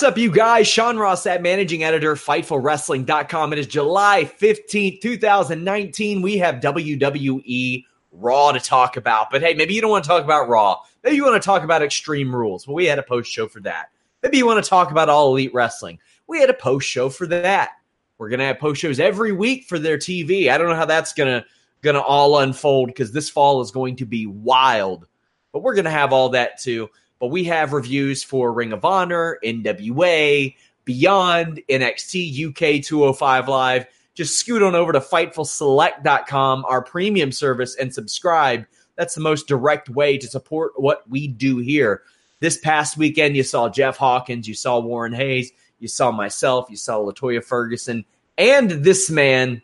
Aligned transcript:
What's 0.00 0.12
up, 0.12 0.16
you 0.16 0.30
guys? 0.30 0.66
Sean 0.66 0.96
Ross 0.96 1.24
Sapp 1.24 1.42
managing 1.42 1.84
editor, 1.84 2.14
FightfulWrestling.com. 2.14 3.52
It 3.52 3.58
is 3.58 3.66
July 3.66 4.24
15th, 4.40 5.02
2019. 5.02 6.22
We 6.22 6.38
have 6.38 6.54
WWE 6.54 7.84
Raw 8.10 8.52
to 8.52 8.60
talk 8.60 8.96
about. 8.96 9.30
But 9.30 9.42
hey, 9.42 9.52
maybe 9.52 9.74
you 9.74 9.82
don't 9.82 9.90
want 9.90 10.04
to 10.04 10.08
talk 10.08 10.24
about 10.24 10.48
Raw. 10.48 10.78
Maybe 11.04 11.16
you 11.16 11.24
want 11.26 11.40
to 11.42 11.44
talk 11.44 11.64
about 11.64 11.82
Extreme 11.82 12.34
Rules. 12.34 12.66
Well, 12.66 12.76
we 12.76 12.86
had 12.86 12.98
a 12.98 13.02
post 13.02 13.30
show 13.30 13.46
for 13.46 13.60
that. 13.60 13.90
Maybe 14.22 14.38
you 14.38 14.46
want 14.46 14.64
to 14.64 14.66
talk 14.66 14.90
about 14.90 15.10
All 15.10 15.32
Elite 15.32 15.52
Wrestling. 15.52 15.98
We 16.26 16.40
had 16.40 16.48
a 16.48 16.54
post 16.54 16.88
show 16.88 17.10
for 17.10 17.26
that. 17.26 17.72
We're 18.16 18.30
gonna 18.30 18.46
have 18.46 18.58
post 18.58 18.80
shows 18.80 19.00
every 19.00 19.32
week 19.32 19.66
for 19.66 19.78
their 19.78 19.98
TV. 19.98 20.48
I 20.48 20.56
don't 20.56 20.70
know 20.70 20.76
how 20.76 20.86
that's 20.86 21.12
gonna 21.12 21.44
gonna 21.82 22.00
all 22.00 22.38
unfold 22.38 22.86
because 22.86 23.12
this 23.12 23.28
fall 23.28 23.60
is 23.60 23.70
going 23.70 23.96
to 23.96 24.06
be 24.06 24.24
wild. 24.24 25.06
But 25.52 25.62
we're 25.62 25.74
gonna 25.74 25.90
have 25.90 26.14
all 26.14 26.30
that 26.30 26.58
too 26.58 26.88
but 27.20 27.28
we 27.28 27.44
have 27.44 27.72
reviews 27.72 28.24
for 28.24 28.52
Ring 28.52 28.72
of 28.72 28.84
Honor, 28.84 29.38
NWA, 29.44 30.54
Beyond, 30.86 31.60
NXT, 31.68 32.48
UK 32.48 32.82
205 32.82 33.48
Live. 33.48 33.86
Just 34.14 34.38
scoot 34.38 34.62
on 34.62 34.74
over 34.74 34.92
to 34.92 35.00
FightfulSelect.com, 35.00 36.64
our 36.66 36.82
premium 36.82 37.30
service, 37.30 37.76
and 37.76 37.94
subscribe. 37.94 38.66
That's 38.96 39.14
the 39.14 39.20
most 39.20 39.46
direct 39.46 39.88
way 39.88 40.18
to 40.18 40.26
support 40.26 40.72
what 40.76 41.08
we 41.08 41.28
do 41.28 41.58
here. 41.58 42.02
This 42.40 42.58
past 42.58 42.96
weekend, 42.96 43.36
you 43.36 43.42
saw 43.42 43.68
Jeff 43.68 43.98
Hawkins, 43.98 44.48
you 44.48 44.54
saw 44.54 44.80
Warren 44.80 45.12
Hayes, 45.12 45.52
you 45.78 45.88
saw 45.88 46.10
myself, 46.10 46.68
you 46.70 46.76
saw 46.76 46.98
Latoya 46.98 47.44
Ferguson, 47.44 48.04
and 48.38 48.70
this 48.70 49.10
man, 49.10 49.62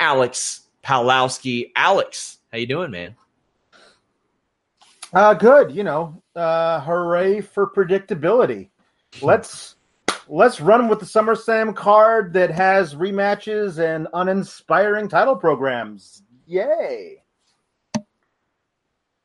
Alex 0.00 0.62
Pawlowski. 0.82 1.70
Alex, 1.76 2.38
how 2.50 2.58
you 2.58 2.66
doing, 2.66 2.90
man? 2.90 3.14
Uh, 5.12 5.34
good. 5.34 5.72
You 5.74 5.82
know, 5.82 6.22
uh, 6.36 6.80
hooray 6.80 7.40
for 7.40 7.68
predictability. 7.70 8.68
Let's 9.20 9.76
let's 10.28 10.60
run 10.60 10.88
with 10.88 11.00
the 11.00 11.06
SummerSlam 11.06 11.74
card 11.74 12.32
that 12.34 12.50
has 12.50 12.94
rematches 12.94 13.78
and 13.78 14.06
uninspiring 14.14 15.08
title 15.08 15.34
programs. 15.34 16.22
Yay! 16.46 17.22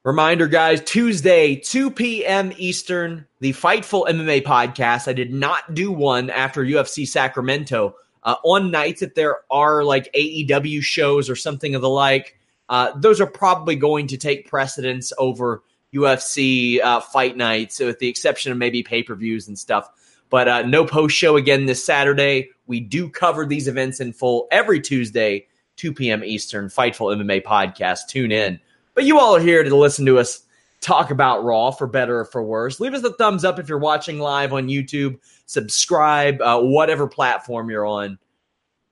Reminder, 0.03 0.47
guys, 0.47 0.81
Tuesday, 0.83 1.55
2 1.55 1.89
p.m. 1.89 2.53
Eastern, 2.57 3.25
the 3.39 3.53
Fightful 3.53 4.07
MMA 4.07 4.43
podcast. 4.43 5.07
I 5.07 5.13
did 5.13 5.33
not 5.33 5.73
do 5.73 5.91
one 5.91 6.29
after 6.29 6.63
UFC 6.63 7.07
Sacramento. 7.07 7.95
Uh, 8.21 8.35
on 8.43 8.69
nights 8.69 9.01
that 9.01 9.15
there 9.15 9.37
are 9.49 9.83
like 9.83 10.11
AEW 10.13 10.81
shows 10.83 11.27
or 11.27 11.35
something 11.35 11.73
of 11.73 11.81
the 11.81 11.89
like, 11.89 12.37
uh, 12.69 12.91
those 12.97 13.19
are 13.21 13.27
probably 13.27 13.75
going 13.75 14.07
to 14.07 14.17
take 14.17 14.47
precedence 14.47 15.11
over 15.17 15.63
UFC 15.95 16.81
uh, 16.81 16.99
fight 16.99 17.37
nights, 17.37 17.79
with 17.79 17.99
the 17.99 18.07
exception 18.07 18.51
of 18.51 18.57
maybe 18.57 18.83
pay 18.83 19.01
per 19.01 19.15
views 19.15 19.47
and 19.47 19.57
stuff. 19.57 19.89
But 20.29 20.47
uh, 20.47 20.61
no 20.63 20.85
post 20.85 21.15
show 21.15 21.37
again 21.37 21.65
this 21.65 21.83
Saturday. 21.83 22.49
We 22.67 22.79
do 22.79 23.09
cover 23.09 23.45
these 23.45 23.67
events 23.67 23.99
in 23.99 24.11
full 24.11 24.47
every 24.51 24.81
Tuesday, 24.81 25.47
2 25.77 25.93
p.m. 25.93 26.23
Eastern, 26.23 26.67
Fightful 26.67 27.15
MMA 27.15 27.43
podcast. 27.43 28.07
Tune 28.09 28.31
in. 28.31 28.59
But 28.93 29.05
you 29.05 29.19
all 29.19 29.35
are 29.35 29.41
here 29.41 29.63
to 29.63 29.75
listen 29.75 30.05
to 30.07 30.19
us 30.19 30.45
talk 30.81 31.09
about 31.09 31.43
Raw 31.43 31.71
for 31.71 31.87
better 31.87 32.19
or 32.19 32.25
for 32.25 32.43
worse. 32.43 32.79
Leave 32.79 32.93
us 32.93 33.03
a 33.03 33.13
thumbs 33.13 33.43
up 33.43 33.59
if 33.59 33.67
you're 33.67 33.77
watching 33.79 34.19
live 34.19 34.53
on 34.53 34.67
YouTube. 34.67 35.17
Subscribe, 35.47 36.41
uh, 36.41 36.61
whatever 36.61 37.07
platform 37.07 37.69
you're 37.69 37.85
on. 37.85 38.19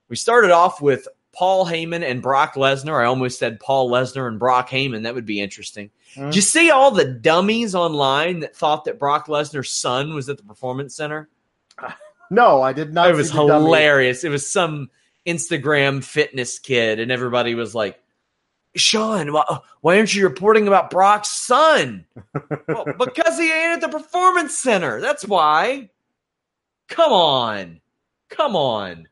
We 0.08 0.16
started 0.16 0.50
off 0.50 0.82
with 0.82 1.06
Paul 1.32 1.66
Heyman 1.66 2.08
and 2.08 2.22
Brock 2.22 2.54
Lesnar. 2.54 3.00
I 3.00 3.06
almost 3.06 3.38
said 3.38 3.60
Paul 3.60 3.90
Lesnar 3.90 4.28
and 4.28 4.38
Brock 4.38 4.68
Heyman. 4.68 5.04
That 5.04 5.14
would 5.14 5.26
be 5.26 5.40
interesting. 5.40 5.90
Mm-hmm. 6.14 6.26
Did 6.26 6.36
you 6.36 6.42
see 6.42 6.70
all 6.70 6.90
the 6.90 7.04
dummies 7.04 7.74
online 7.74 8.40
that 8.40 8.56
thought 8.56 8.84
that 8.84 8.98
Brock 8.98 9.26
Lesnar's 9.26 9.70
son 9.70 10.14
was 10.14 10.28
at 10.28 10.36
the 10.36 10.44
Performance 10.44 10.96
Center? 10.96 11.28
No, 12.30 12.62
I 12.62 12.72
did 12.72 12.92
not. 12.92 13.10
It 13.10 13.16
was 13.16 13.30
hilarious. 13.30 14.24
It 14.24 14.30
was 14.30 14.50
some 14.50 14.90
Instagram 15.26 16.02
fitness 16.02 16.58
kid, 16.58 16.98
and 16.98 17.12
everybody 17.12 17.54
was 17.54 17.74
like, 17.74 18.00
Sean, 18.76 19.32
why, 19.32 19.58
why 19.82 19.98
aren't 19.98 20.14
you 20.14 20.24
reporting 20.24 20.66
about 20.66 20.90
Brock's 20.90 21.30
son? 21.30 22.06
well, 22.68 22.86
because 22.98 23.38
he 23.38 23.52
ain't 23.52 23.74
at 23.74 23.80
the 23.82 23.88
Performance 23.88 24.58
Center. 24.58 25.00
That's 25.00 25.26
why. 25.26 25.90
Come 26.88 27.12
on. 27.12 27.80
Come 28.30 28.56
on. 28.56 29.06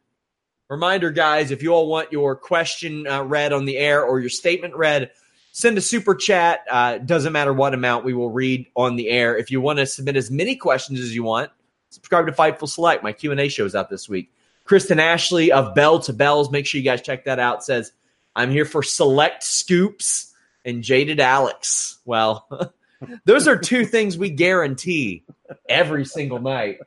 Reminder, 0.69 1.11
guys, 1.11 1.51
if 1.51 1.63
you 1.63 1.73
all 1.75 1.87
want 1.87 2.13
your 2.13 2.35
question 2.35 3.07
uh, 3.07 3.23
read 3.23 3.53
on 3.53 3.67
the 3.67 3.77
air 3.77 4.03
or 4.05 4.21
your 4.21 4.31
statement 4.31 4.75
read, 4.75 5.11
send 5.53 5.79
a 5.79 5.81
super 5.81 6.15
chat. 6.15 6.61
Uh, 6.71 6.99
doesn't 6.99 7.33
matter 7.33 7.53
what 7.53 7.75
amount 7.75 8.05
we 8.05 8.15
will 8.15 8.31
read 8.31 8.67
on 8.75 8.97
the 8.97 9.09
air. 9.09 9.37
If 9.37 9.51
you 9.51 9.61
want 9.61 9.79
to 9.79 9.87
submit 9.87 10.17
as 10.17 10.31
many 10.31 10.57
questions 10.57 10.99
as 10.99 11.15
you 11.15 11.23
want, 11.23 11.51
subscribe 11.91 12.27
to 12.27 12.33
Fightful 12.33 12.69
Select. 12.69 13.05
My 13.05 13.13
Q 13.13 13.31
and 13.31 13.41
A 13.41 13.49
shows 13.49 13.75
out 13.75 13.89
this 13.89 14.09
week. 14.09 14.33
Kristen 14.65 14.99
Ashley 14.99 15.53
of 15.53 15.75
Bell 15.75 16.01
to 16.01 16.13
Bells. 16.13 16.51
Make 16.51 16.67
sure 16.67 16.79
you 16.79 16.85
guys 16.85 17.03
check 17.03 17.25
that 17.27 17.39
out. 17.39 17.63
Says 17.65 17.93
I'm 18.35 18.51
here 18.51 18.65
for 18.65 18.83
select 18.83 19.45
scoops 19.45 20.35
and 20.65 20.83
jaded 20.83 21.21
Alex. 21.21 21.99
Well, 22.05 22.49
those 23.25 23.47
are 23.47 23.57
two 23.57 23.85
things 23.85 24.19
we 24.19 24.31
guarantee 24.31 25.25
every 25.69 26.05
single 26.05 26.41
night 26.41 26.79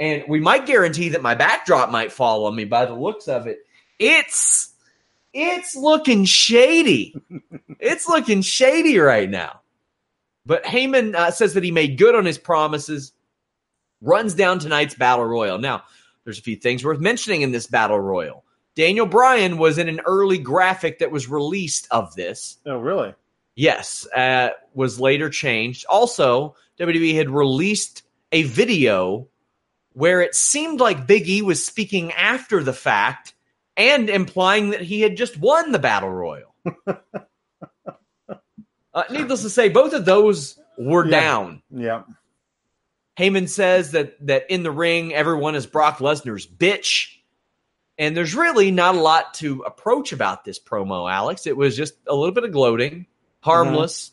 and 0.00 0.24
we 0.26 0.40
might 0.40 0.64
guarantee 0.66 1.10
that 1.10 1.22
my 1.22 1.34
backdrop 1.34 1.90
might 1.90 2.10
fall 2.10 2.46
on 2.46 2.56
me 2.56 2.64
by 2.64 2.86
the 2.86 2.94
looks 2.94 3.28
of 3.28 3.46
it. 3.46 3.58
It's 3.98 4.72
it's 5.32 5.76
looking 5.76 6.24
shady. 6.24 7.14
it's 7.80 8.08
looking 8.08 8.42
shady 8.42 8.98
right 8.98 9.28
now. 9.28 9.60
But 10.46 10.64
Heyman 10.64 11.14
uh, 11.14 11.30
says 11.30 11.54
that 11.54 11.64
he 11.64 11.70
made 11.70 11.98
good 11.98 12.14
on 12.14 12.24
his 12.24 12.38
promises. 12.38 13.12
Runs 14.00 14.34
down 14.34 14.58
tonight's 14.58 14.94
battle 14.94 15.26
royal. 15.26 15.58
Now, 15.58 15.82
there's 16.24 16.38
a 16.38 16.42
few 16.42 16.56
things 16.56 16.84
worth 16.84 17.00
mentioning 17.00 17.42
in 17.42 17.52
this 17.52 17.66
battle 17.66 18.00
royal. 18.00 18.44
Daniel 18.74 19.06
Bryan 19.06 19.58
was 19.58 19.78
in 19.78 19.88
an 19.88 20.00
early 20.06 20.38
graphic 20.38 21.00
that 21.00 21.10
was 21.10 21.28
released 21.28 21.86
of 21.90 22.14
this. 22.14 22.58
Oh, 22.64 22.78
really? 22.78 23.14
Yes, 23.56 24.06
uh, 24.16 24.50
was 24.74 25.00
later 25.00 25.28
changed. 25.28 25.84
Also, 25.86 26.54
WWE 26.78 27.14
had 27.14 27.30
released 27.30 28.04
a 28.32 28.44
video 28.44 29.28
where 29.92 30.20
it 30.22 30.34
seemed 30.34 30.80
like 30.80 31.06
Big 31.06 31.28
E 31.28 31.42
was 31.42 31.64
speaking 31.64 32.12
after 32.12 32.62
the 32.62 32.72
fact 32.72 33.34
and 33.76 34.10
implying 34.10 34.70
that 34.70 34.82
he 34.82 35.00
had 35.00 35.16
just 35.16 35.38
won 35.38 35.72
the 35.72 35.78
battle 35.78 36.10
royal. 36.10 36.54
uh, 36.88 36.94
needless 39.10 39.42
to 39.42 39.50
say, 39.50 39.68
both 39.68 39.92
of 39.92 40.04
those 40.04 40.58
were 40.78 41.04
yeah. 41.04 41.20
down. 41.20 41.62
Yeah. 41.70 42.02
Heyman 43.18 43.48
says 43.48 43.92
that 43.92 44.14
that 44.26 44.50
in 44.50 44.62
the 44.62 44.70
ring, 44.70 45.12
everyone 45.12 45.54
is 45.54 45.66
Brock 45.66 45.98
Lesnar's 45.98 46.46
bitch. 46.46 47.16
And 47.98 48.16
there's 48.16 48.34
really 48.34 48.70
not 48.70 48.94
a 48.94 49.00
lot 49.00 49.34
to 49.34 49.60
approach 49.60 50.12
about 50.12 50.44
this 50.44 50.58
promo, 50.58 51.12
Alex. 51.12 51.46
It 51.46 51.56
was 51.56 51.76
just 51.76 51.94
a 52.06 52.14
little 52.14 52.34
bit 52.34 52.44
of 52.44 52.52
gloating, 52.52 53.06
harmless. 53.40 54.12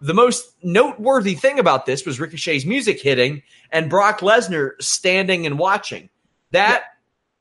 The 0.00 0.14
most 0.14 0.54
noteworthy 0.62 1.34
thing 1.34 1.58
about 1.58 1.84
this 1.84 2.06
was 2.06 2.18
Ricochet's 2.18 2.64
music 2.64 3.02
hitting 3.02 3.42
and 3.70 3.90
Brock 3.90 4.20
Lesnar 4.20 4.70
standing 4.80 5.44
and 5.44 5.58
watching. 5.58 6.08
That, 6.52 6.84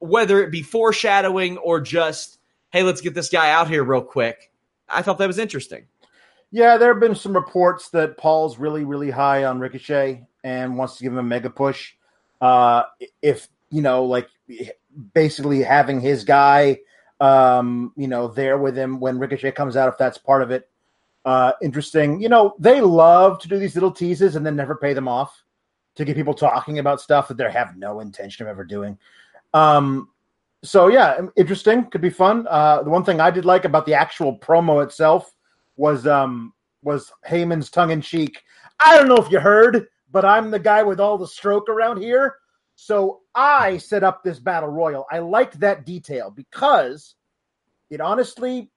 whether 0.03 0.43
it 0.43 0.51
be 0.51 0.61
foreshadowing 0.61 1.57
or 1.59 1.79
just, 1.79 2.37
hey, 2.71 2.83
let's 2.83 2.99
get 2.99 3.13
this 3.13 3.29
guy 3.29 3.51
out 3.51 3.69
here 3.69 3.85
real 3.85 4.01
quick, 4.01 4.51
I 4.89 5.01
thought 5.01 5.17
that 5.19 5.27
was 5.27 5.39
interesting. 5.39 5.85
Yeah, 6.51 6.75
there 6.77 6.91
have 6.91 6.99
been 6.99 7.15
some 7.15 7.33
reports 7.33 7.89
that 7.91 8.17
Paul's 8.17 8.59
really, 8.59 8.83
really 8.83 9.09
high 9.09 9.45
on 9.45 9.59
Ricochet 9.59 10.27
and 10.43 10.77
wants 10.77 10.97
to 10.97 11.03
give 11.03 11.13
him 11.13 11.19
a 11.19 11.23
mega 11.23 11.49
push. 11.49 11.93
Uh, 12.41 12.83
if 13.21 13.47
you 13.69 13.81
know, 13.81 14.03
like 14.03 14.27
basically 15.13 15.63
having 15.63 16.01
his 16.01 16.25
guy, 16.25 16.79
um, 17.21 17.93
you 17.95 18.09
know, 18.09 18.27
there 18.27 18.57
with 18.57 18.77
him 18.77 18.99
when 18.99 19.19
Ricochet 19.19 19.53
comes 19.53 19.77
out, 19.77 19.87
if 19.87 19.97
that's 19.97 20.17
part 20.17 20.43
of 20.43 20.51
it. 20.51 20.69
Uh, 21.23 21.53
interesting. 21.61 22.21
You 22.21 22.27
know, 22.27 22.55
they 22.59 22.81
love 22.81 23.39
to 23.39 23.47
do 23.47 23.57
these 23.57 23.75
little 23.75 23.91
teases 23.91 24.35
and 24.35 24.45
then 24.45 24.57
never 24.57 24.75
pay 24.75 24.93
them 24.93 25.07
off 25.07 25.43
to 25.95 26.03
get 26.03 26.17
people 26.17 26.33
talking 26.33 26.77
about 26.77 26.99
stuff 26.99 27.29
that 27.29 27.37
they 27.37 27.49
have 27.49 27.77
no 27.77 28.01
intention 28.01 28.45
of 28.45 28.49
ever 28.49 28.65
doing. 28.65 28.97
Um, 29.53 30.09
so 30.63 30.87
yeah, 30.87 31.19
interesting. 31.35 31.85
Could 31.89 32.01
be 32.01 32.09
fun. 32.09 32.47
Uh, 32.49 32.83
the 32.83 32.89
one 32.89 33.03
thing 33.03 33.19
I 33.19 33.31
did 33.31 33.45
like 33.45 33.65
about 33.65 33.85
the 33.85 33.93
actual 33.93 34.37
promo 34.37 34.83
itself 34.83 35.35
was 35.75 36.07
um 36.07 36.53
was 36.83 37.11
Heyman's 37.27 37.69
tongue 37.69 37.91
in 37.91 38.01
cheek. 38.01 38.41
I 38.79 38.97
don't 38.97 39.07
know 39.07 39.17
if 39.17 39.31
you 39.31 39.39
heard, 39.39 39.87
but 40.11 40.25
I'm 40.25 40.51
the 40.51 40.59
guy 40.59 40.83
with 40.83 40.99
all 40.99 41.17
the 41.17 41.27
stroke 41.27 41.69
around 41.69 42.01
here. 42.01 42.35
So 42.75 43.21
I 43.35 43.77
set 43.77 44.03
up 44.03 44.23
this 44.23 44.39
battle 44.39 44.69
royal. 44.69 45.05
I 45.11 45.19
liked 45.19 45.59
that 45.59 45.85
detail 45.85 46.31
because 46.31 47.15
it 47.89 48.01
honestly 48.01 48.71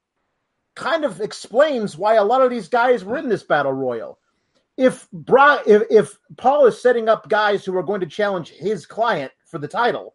kind 0.74 1.04
of 1.04 1.20
explains 1.20 1.96
why 1.96 2.14
a 2.14 2.24
lot 2.24 2.42
of 2.42 2.50
these 2.50 2.68
guys 2.68 3.04
were 3.04 3.16
in 3.16 3.28
this 3.28 3.42
battle 3.42 3.72
royal. 3.72 4.18
If 4.76 5.10
Bra- 5.10 5.62
if, 5.66 5.82
if 5.90 6.18
Paul 6.36 6.66
is 6.66 6.80
setting 6.80 7.08
up 7.08 7.28
guys 7.30 7.64
who 7.64 7.76
are 7.76 7.82
going 7.82 8.00
to 8.00 8.06
challenge 8.06 8.50
his 8.50 8.84
client 8.84 9.32
for 9.46 9.58
the 9.58 9.68
title, 9.68 10.14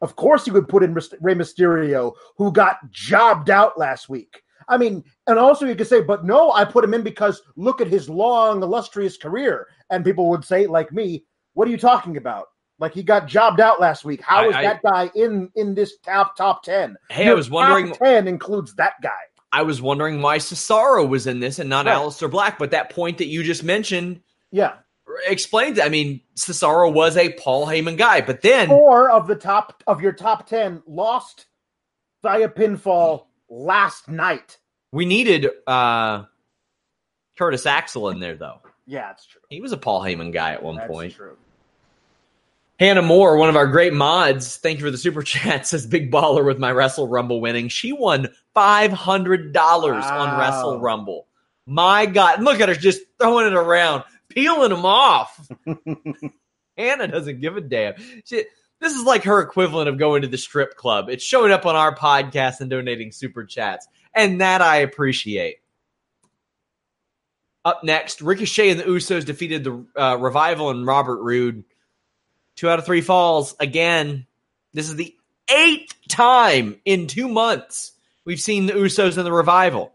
of 0.00 0.16
course 0.16 0.44
he 0.44 0.50
would 0.50 0.68
put 0.68 0.82
in 0.82 0.94
Rey 0.94 1.34
Mysterio, 1.34 2.14
who 2.36 2.52
got 2.52 2.78
jobbed 2.90 3.50
out 3.50 3.78
last 3.78 4.08
week. 4.08 4.42
I 4.68 4.78
mean, 4.78 5.04
and 5.26 5.38
also 5.38 5.66
you 5.66 5.74
could 5.74 5.88
say, 5.88 6.00
but 6.00 6.24
no, 6.24 6.52
I 6.52 6.64
put 6.64 6.84
him 6.84 6.94
in 6.94 7.02
because 7.02 7.42
look 7.56 7.80
at 7.80 7.88
his 7.88 8.08
long, 8.08 8.62
illustrious 8.62 9.16
career. 9.16 9.66
And 9.90 10.04
people 10.04 10.30
would 10.30 10.44
say, 10.44 10.66
like 10.66 10.92
me, 10.92 11.24
what 11.54 11.66
are 11.66 11.70
you 11.72 11.76
talking 11.76 12.16
about? 12.16 12.46
Like 12.78 12.94
he 12.94 13.02
got 13.02 13.26
jobbed 13.26 13.60
out 13.60 13.80
last 13.80 14.04
week. 14.04 14.22
How 14.22 14.48
is 14.48 14.54
I, 14.54 14.62
that 14.62 14.82
guy 14.82 15.10
in 15.14 15.50
in 15.54 15.74
this 15.74 15.98
top 15.98 16.36
top 16.36 16.62
ten? 16.62 16.96
Hey, 17.10 17.24
Your 17.24 17.32
I 17.32 17.34
was 17.34 17.50
wondering. 17.50 17.92
ten 17.92 18.26
includes 18.26 18.74
that 18.76 18.94
guy. 19.02 19.10
I 19.52 19.62
was 19.62 19.82
wondering 19.82 20.22
why 20.22 20.38
Cesaro 20.38 21.06
was 21.06 21.26
in 21.26 21.40
this 21.40 21.58
and 21.58 21.68
not 21.68 21.86
right. 21.86 21.96
Aleister 21.96 22.30
Black. 22.30 22.58
But 22.58 22.70
that 22.70 22.90
point 22.90 23.18
that 23.18 23.26
you 23.26 23.42
just 23.42 23.64
mentioned, 23.64 24.20
yeah, 24.52 24.74
explains. 25.26 25.78
I 25.78 25.88
mean, 25.88 26.20
Cesaro 26.36 26.92
was 26.92 27.16
a 27.16 27.32
Paul 27.32 27.66
Heyman 27.66 27.96
guy, 27.96 28.20
but 28.20 28.42
then 28.42 28.68
four 28.68 29.10
of 29.10 29.26
the 29.26 29.34
top 29.34 29.82
of 29.86 30.00
your 30.00 30.12
top 30.12 30.46
ten 30.46 30.82
lost 30.86 31.46
via 32.22 32.48
pinfall 32.48 33.26
last 33.48 34.08
night. 34.08 34.58
We 34.92 35.06
needed 35.06 35.48
uh 35.66 36.24
Curtis 37.38 37.66
Axel 37.66 38.10
in 38.10 38.20
there 38.20 38.36
though. 38.36 38.60
Yeah, 38.86 39.10
it's 39.12 39.26
true. 39.26 39.40
He 39.48 39.60
was 39.60 39.72
a 39.72 39.76
Paul 39.76 40.02
Heyman 40.02 40.32
guy 40.32 40.52
at 40.52 40.62
one 40.62 40.76
that's 40.76 40.90
point. 40.90 41.14
True. 41.14 41.36
Hannah 42.80 43.02
Moore, 43.02 43.36
one 43.36 43.50
of 43.50 43.56
our 43.56 43.66
great 43.66 43.92
mods, 43.92 44.56
thank 44.56 44.78
you 44.78 44.86
for 44.86 44.90
the 44.90 44.98
super 44.98 45.22
chat. 45.24 45.66
Says 45.66 45.86
Big 45.86 46.10
Baller 46.10 46.44
with 46.44 46.58
my 46.58 46.72
Wrestle 46.72 47.06
Rumble 47.06 47.40
winning. 47.40 47.68
She 47.68 47.92
won 47.92 48.28
five 48.54 48.90
hundred 48.90 49.52
dollars 49.52 50.04
wow. 50.04 50.18
on 50.20 50.38
Wrestle 50.38 50.80
Rumble. 50.80 51.26
My 51.66 52.06
God, 52.06 52.42
look 52.42 52.60
at 52.60 52.68
her 52.68 52.74
just 52.74 53.02
throwing 53.20 53.46
it 53.46 53.52
around, 53.52 54.02
peeling 54.30 54.70
them 54.70 54.86
off. 54.86 55.48
Hannah 56.76 57.08
doesn't 57.08 57.40
give 57.40 57.56
a 57.56 57.60
damn. 57.60 57.94
She, 58.24 58.44
this 58.80 58.94
is 58.94 59.04
like 59.04 59.24
her 59.24 59.40
equivalent 59.40 59.88
of 59.88 59.98
going 59.98 60.22
to 60.22 60.28
the 60.28 60.38
strip 60.38 60.76
club. 60.76 61.10
It's 61.10 61.22
showing 61.22 61.52
up 61.52 61.66
on 61.66 61.76
our 61.76 61.94
podcast 61.94 62.60
and 62.60 62.70
donating 62.70 63.12
super 63.12 63.44
chats, 63.44 63.86
and 64.14 64.40
that 64.40 64.62
I 64.62 64.76
appreciate. 64.78 65.56
Up 67.62 67.84
next, 67.84 68.22
Ricochet 68.22 68.70
and 68.70 68.80
the 68.80 68.84
Usos 68.84 69.26
defeated 69.26 69.64
the 69.64 69.86
uh, 69.94 70.16
Revival 70.16 70.70
and 70.70 70.86
Robert 70.86 71.20
Roode. 71.20 71.64
Two 72.56 72.70
out 72.70 72.78
of 72.78 72.86
three 72.86 73.02
falls 73.02 73.54
again. 73.60 74.26
This 74.72 74.88
is 74.88 74.96
the 74.96 75.14
eighth 75.50 75.94
time 76.08 76.80
in 76.86 77.06
two 77.06 77.28
months 77.28 77.92
we've 78.24 78.40
seen 78.40 78.66
the 78.66 78.72
Usos 78.72 79.18
and 79.18 79.26
the 79.26 79.32
Revival. 79.32 79.92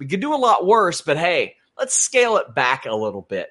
We 0.00 0.06
could 0.06 0.20
do 0.20 0.34
a 0.34 0.36
lot 0.36 0.66
worse, 0.66 1.02
but 1.02 1.18
hey, 1.18 1.54
let's 1.80 1.94
scale 1.94 2.36
it 2.36 2.54
back 2.54 2.86
a 2.86 2.94
little 2.94 3.22
bit. 3.22 3.48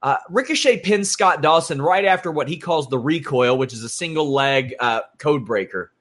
Uh, 0.00 0.16
Ricochet 0.30 0.78
pins 0.78 1.10
Scott 1.10 1.42
Dawson 1.42 1.82
right 1.82 2.04
after 2.04 2.30
what 2.30 2.48
he 2.48 2.58
calls 2.58 2.88
the 2.88 2.98
recoil, 2.98 3.58
which 3.58 3.72
is 3.72 3.82
a 3.82 3.88
single 3.88 4.32
leg 4.32 4.74
uh, 4.78 5.00
code 5.18 5.44
breaker. 5.44 5.92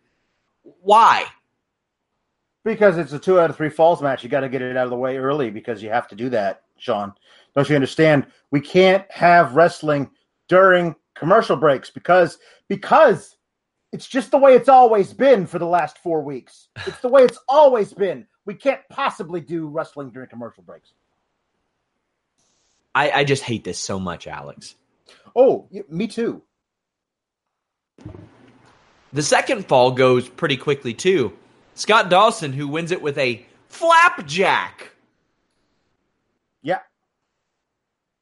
Why? 0.81 1.25
Because 2.63 2.97
it's 2.97 3.13
a 3.13 3.19
two 3.19 3.39
out 3.39 3.49
of 3.49 3.57
three 3.57 3.69
falls 3.69 4.01
match. 4.01 4.23
You 4.23 4.29
got 4.29 4.41
to 4.41 4.49
get 4.49 4.61
it 4.61 4.77
out 4.77 4.85
of 4.85 4.91
the 4.91 4.95
way 4.95 5.17
early 5.17 5.49
because 5.49 5.81
you 5.81 5.89
have 5.89 6.07
to 6.09 6.15
do 6.15 6.29
that, 6.29 6.61
Sean. 6.77 7.13
Don't 7.55 7.67
you 7.67 7.75
understand? 7.75 8.27
We 8.51 8.61
can't 8.61 9.09
have 9.11 9.55
wrestling 9.55 10.11
during 10.47 10.95
commercial 11.15 11.55
breaks 11.55 11.89
because 11.89 12.37
because 12.67 13.37
it's 13.91 14.07
just 14.07 14.29
the 14.31 14.37
way 14.37 14.53
it's 14.53 14.69
always 14.69 15.13
been 15.13 15.47
for 15.47 15.57
the 15.57 15.65
last 15.65 15.97
four 15.99 16.21
weeks. 16.21 16.67
It's 16.85 16.99
the 16.99 17.07
way 17.07 17.23
it's 17.23 17.39
always 17.47 17.93
been. 17.93 18.27
We 18.45 18.53
can't 18.53 18.81
possibly 18.89 19.41
do 19.41 19.67
wrestling 19.67 20.11
during 20.11 20.29
commercial 20.29 20.63
breaks. 20.63 20.93
I, 22.95 23.11
I 23.11 23.23
just 23.25 23.43
hate 23.43 23.65
this 23.65 23.77
so 23.77 23.99
much, 23.99 24.25
Alex. 24.25 24.75
Oh, 25.35 25.67
me 25.89 26.07
too. 26.07 26.41
The 29.11 29.21
second 29.21 29.67
fall 29.67 29.91
goes 29.91 30.29
pretty 30.29 30.55
quickly 30.57 30.93
too. 30.93 31.33
Scott 31.73 32.09
Dawson, 32.09 32.53
who 32.53 32.69
wins 32.69 32.91
it 32.91 33.01
with 33.01 33.17
a 33.17 33.45
flapjack. 33.67 34.91
Yeah. 36.63 36.79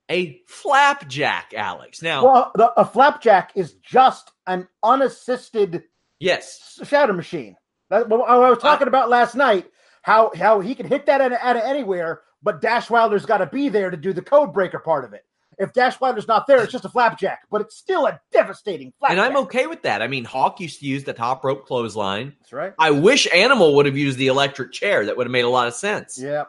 A 0.09 0.41
flapjack, 0.47 1.53
Alex. 1.55 2.01
Now, 2.01 2.25
well, 2.25 2.51
the, 2.55 2.73
a 2.79 2.83
flapjack 2.83 3.51
is 3.55 3.73
just 3.73 4.31
an 4.47 4.67
unassisted 4.81 5.83
yes 6.19 6.79
shatter 6.83 7.13
machine. 7.13 7.55
That, 7.91 8.09
what 8.09 8.27
I 8.27 8.49
was 8.49 8.57
talking 8.57 8.87
uh, 8.87 8.89
about 8.89 9.09
last 9.09 9.35
night, 9.35 9.67
how 10.01 10.31
how 10.35 10.61
he 10.61 10.73
can 10.73 10.87
hit 10.87 11.05
that 11.05 11.21
at, 11.21 11.31
at 11.31 11.57
anywhere, 11.57 12.21
but 12.43 12.61
Dash 12.61 12.89
Wilder's 12.89 13.25
got 13.25 13.37
to 13.37 13.47
be 13.47 13.69
there 13.69 13.89
to 13.89 13.97
do 13.97 14.13
the 14.13 14.21
code 14.21 14.53
breaker 14.53 14.79
part 14.79 15.05
of 15.05 15.13
it. 15.13 15.25
If 15.59 15.71
Dash 15.73 15.99
Wilder's 15.99 16.27
not 16.27 16.47
there, 16.47 16.63
it's 16.63 16.71
just 16.71 16.85
a 16.85 16.89
flapjack, 16.89 17.43
but 17.49 17.61
it's 17.61 17.75
still 17.75 18.07
a 18.07 18.19
devastating 18.31 18.91
flapjack. 18.99 19.17
And 19.17 19.21
I'm 19.21 19.43
okay 19.43 19.67
with 19.67 19.83
that. 19.83 20.01
I 20.01 20.07
mean, 20.07 20.25
Hawk 20.25 20.59
used 20.59 20.79
to 20.79 20.85
use 20.85 21.03
the 21.03 21.13
top 21.13 21.43
rope 21.43 21.67
clothesline. 21.67 22.33
That's 22.39 22.53
right. 22.53 22.73
I 22.79 22.91
wish 22.91 23.27
Animal 23.33 23.75
would 23.75 23.85
have 23.85 23.97
used 23.97 24.17
the 24.17 24.27
electric 24.27 24.71
chair. 24.71 25.05
That 25.05 25.15
would 25.15 25.27
have 25.27 25.31
made 25.31 25.45
a 25.45 25.49
lot 25.49 25.67
of 25.67 25.75
sense. 25.75 26.19
Yeah. 26.19 26.45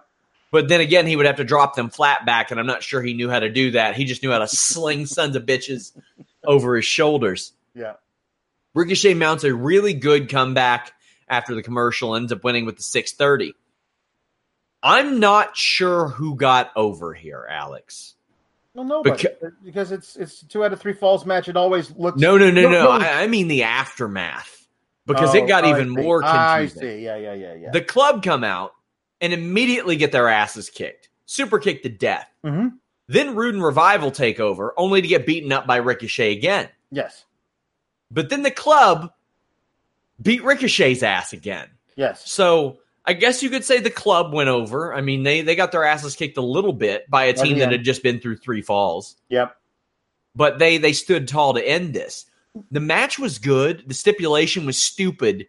But 0.51 0.69
then 0.69 0.81
again, 0.81 1.07
he 1.07 1.17
would 1.17 1.27
have 1.27 1.37
to 1.37 1.45
drop 1.45 1.75
them 1.75 1.91
flat 1.91 2.25
back, 2.25 2.51
and 2.51 2.59
I'm 2.59 2.67
not 2.67 2.83
sure 2.83 3.03
he 3.03 3.13
knew 3.13 3.29
how 3.29 3.41
to 3.41 3.51
do 3.51 3.73
that. 3.73 3.95
He 3.97 4.05
just 4.05 4.23
knew 4.23 4.31
how 4.31 4.39
to 4.39 4.49
sling 4.49 5.05
sons 5.07 5.37
of 5.37 5.45
bitches 5.45 5.93
over 6.45 6.77
his 6.77 6.85
shoulders. 6.85 7.53
Yeah. 7.75 7.95
Ricochet 8.73 9.15
mounts 9.15 9.45
a 9.45 9.55
really 9.55 9.95
good 9.95 10.29
comeback 10.31 10.93
after 11.29 11.55
the 11.55 11.63
commercial, 11.63 12.15
ends 12.17 12.33
up 12.33 12.45
winning 12.45 12.67
with 12.67 12.77
the 12.77 12.83
630. 12.83 13.55
I'm 14.85 15.19
not 15.19 15.57
sure 15.57 16.09
who 16.09 16.37
got 16.37 16.71
over 16.77 17.15
here, 17.15 17.49
Alex. 17.51 18.15
Well, 18.75 18.85
nobody, 18.85 19.17
because, 19.17 19.53
because 19.65 19.93
it's 19.93 20.17
it's 20.17 20.43
two 20.43 20.65
out 20.65 20.73
of 20.73 20.81
three 20.81 20.93
falls 20.93 21.25
match. 21.25 21.49
It 21.49 21.57
always 21.57 21.91
looks. 21.93 22.21
No, 22.21 22.37
no, 22.37 22.51
no, 22.51 22.63
no. 22.63 22.71
no. 22.71 22.91
I, 22.91 23.23
I, 23.23 23.27
mean 23.29 23.49
the 23.49 23.63
aftermath 23.63 24.67
because 25.07 25.35
oh, 25.35 25.39
it 25.39 25.49
got 25.49 25.65
even 25.65 25.89
more 25.89 26.21
confusing. 26.21 26.39
I 26.39 26.67
see. 26.67 27.05
Yeah, 27.05 27.17
yeah, 27.17 27.35
yeah, 27.35 27.55
yeah. 27.55 27.71
The 27.71 27.81
club 27.81 28.23
come 28.23 28.45
out 28.45 28.73
and 29.21 29.33
immediately 29.33 29.97
get 29.97 30.13
their 30.13 30.29
asses 30.29 30.71
kicked, 30.71 31.09
super 31.25 31.59
kicked 31.59 31.85
to 31.85 31.89
death. 31.89 32.29
Mm-hmm. 32.45 32.77
Then 33.07 33.35
Roode 33.35 33.55
and 33.55 33.65
Revival 33.65 34.11
take 34.11 34.41
over, 34.41 34.75
only 34.77 35.01
to 35.01 35.09
get 35.09 35.25
beaten 35.25 35.53
up 35.53 35.67
by 35.67 35.77
Ricochet 35.77 36.33
again. 36.33 36.69
Yes. 36.91 37.25
But 38.11 38.29
then 38.29 38.43
the 38.43 38.51
club 38.51 39.13
beat 40.21 40.43
Ricochet's 40.45 41.03
ass 41.03 41.33
again. 41.33 41.69
Yes. 41.97 42.31
So 42.31 42.79
I 43.07 43.13
guess 43.13 43.43
you 43.43 43.51
could 43.51 43.65
say 43.65 43.81
the 43.81 43.91
club 43.91 44.33
went 44.33 44.49
over. 44.49 44.95
I 44.95 45.01
mean, 45.01 45.23
they 45.23 45.43
they 45.43 45.57
got 45.57 45.73
their 45.73 45.85
asses 45.85 46.17
kicked 46.17 46.39
a 46.39 46.43
little 46.43 46.73
bit 46.73 47.09
by 47.11 47.25
a 47.25 47.35
team 47.35 47.59
that 47.59 47.71
had 47.71 47.85
just 47.85 48.03
been 48.03 48.19
through 48.19 48.39
three 48.39 48.63
falls. 48.63 49.17
Yep. 49.29 49.57
But 50.35 50.59
they 50.59 50.79
they 50.79 50.93
stood 50.93 51.29
tall 51.29 51.55
to 51.55 51.67
end 51.67 51.93
this. 51.93 52.27
The 52.71 52.81
match 52.81 53.19
was 53.19 53.39
good. 53.39 53.85
The 53.87 53.95
stipulation 53.95 54.65
was 54.65 54.83
stupid. 54.83 55.47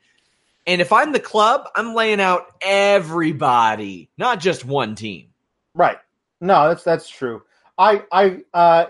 And 0.67 0.81
if 0.81 0.91
I'm 0.91 1.11
the 1.11 1.19
club, 1.19 1.69
I'm 1.75 1.93
laying 1.93 2.19
out 2.19 2.47
everybody, 2.61 4.09
not 4.17 4.39
just 4.39 4.65
one 4.65 4.95
team. 4.95 5.27
Right. 5.75 5.97
No, 6.41 6.67
that's 6.67 6.83
that's 6.83 7.09
true. 7.09 7.43
I 7.77 8.03
I 8.11 8.41
uh 8.53 8.85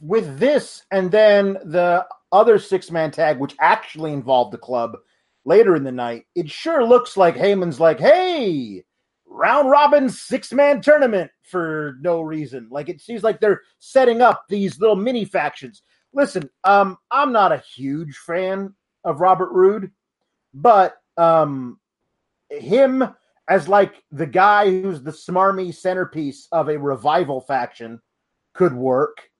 with 0.00 0.38
this 0.38 0.84
and 0.90 1.10
then 1.10 1.54
the 1.64 2.06
other 2.32 2.58
six 2.58 2.90
man 2.90 3.10
tag, 3.10 3.38
which 3.38 3.54
actually 3.60 4.12
involved 4.12 4.52
the 4.52 4.58
club 4.58 4.96
later 5.44 5.74
in 5.76 5.84
the 5.84 5.92
night, 5.92 6.24
it 6.34 6.50
sure 6.50 6.84
looks 6.84 7.16
like 7.16 7.36
Heyman's 7.36 7.80
like, 7.80 7.98
hey, 8.00 8.84
round 9.30 9.70
robin 9.70 10.08
six 10.08 10.52
man 10.52 10.80
tournament 10.80 11.30
for 11.42 11.96
no 12.00 12.20
reason. 12.20 12.68
Like 12.70 12.88
it 12.88 13.00
seems 13.00 13.22
like 13.22 13.40
they're 13.40 13.62
setting 13.78 14.20
up 14.20 14.44
these 14.48 14.80
little 14.80 14.96
mini 14.96 15.24
factions. 15.24 15.82
Listen, 16.12 16.50
um, 16.64 16.96
I'm 17.10 17.32
not 17.32 17.52
a 17.52 17.62
huge 17.76 18.16
fan 18.16 18.74
of 19.04 19.20
Robert 19.20 19.52
Roode, 19.52 19.92
but 20.54 20.96
um, 21.16 21.78
him 22.50 23.04
as 23.48 23.68
like 23.68 24.02
the 24.10 24.26
guy 24.26 24.70
who's 24.70 25.02
the 25.02 25.10
smarmy 25.10 25.74
centerpiece 25.74 26.48
of 26.52 26.68
a 26.68 26.78
revival 26.78 27.40
faction 27.40 28.00
could 28.54 28.74
work. 28.74 29.30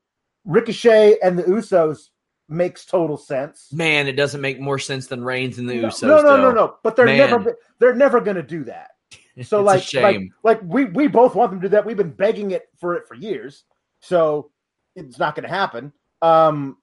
Ricochet 0.45 1.19
and 1.23 1.39
the 1.39 1.43
Usos 1.45 2.09
makes 2.49 2.85
total 2.85 3.17
sense. 3.17 3.73
Man, 3.73 4.09
it 4.09 4.13
doesn't 4.13 4.41
make 4.41 4.61
more 4.61 4.79
sense 4.79 5.07
than 5.07 5.23
Reigns 5.23 5.59
and 5.59 5.69
the 5.69 5.75
no, 5.75 5.89
Usos. 5.89 6.03
No, 6.03 6.17
no, 6.17 6.23
though. 6.23 6.37
no, 6.37 6.51
no. 6.51 6.77
But 6.83 6.97
they're 6.97 7.07
Man. 7.07 7.19
never 7.19 7.57
they're 7.79 7.95
never 7.95 8.21
going 8.21 8.37
to 8.37 8.43
do 8.43 8.65
that. 8.65 8.91
So 9.45 9.63
like, 9.63 9.77
like 9.77 9.85
shame. 9.85 10.35
like 10.43 10.61
we 10.65 10.87
we 10.87 11.07
both 11.07 11.37
want 11.37 11.53
them 11.53 11.61
to 11.61 11.69
do 11.69 11.71
that. 11.71 11.87
We've 11.87 11.97
been 11.97 12.11
begging 12.11 12.51
it 12.51 12.71
for 12.77 12.97
it 12.97 13.07
for 13.07 13.15
years. 13.15 13.63
So 14.01 14.51
it's 14.97 15.17
not 15.17 15.37
going 15.37 15.45
to 15.45 15.49
happen. 15.49 15.93
Um 16.23 16.77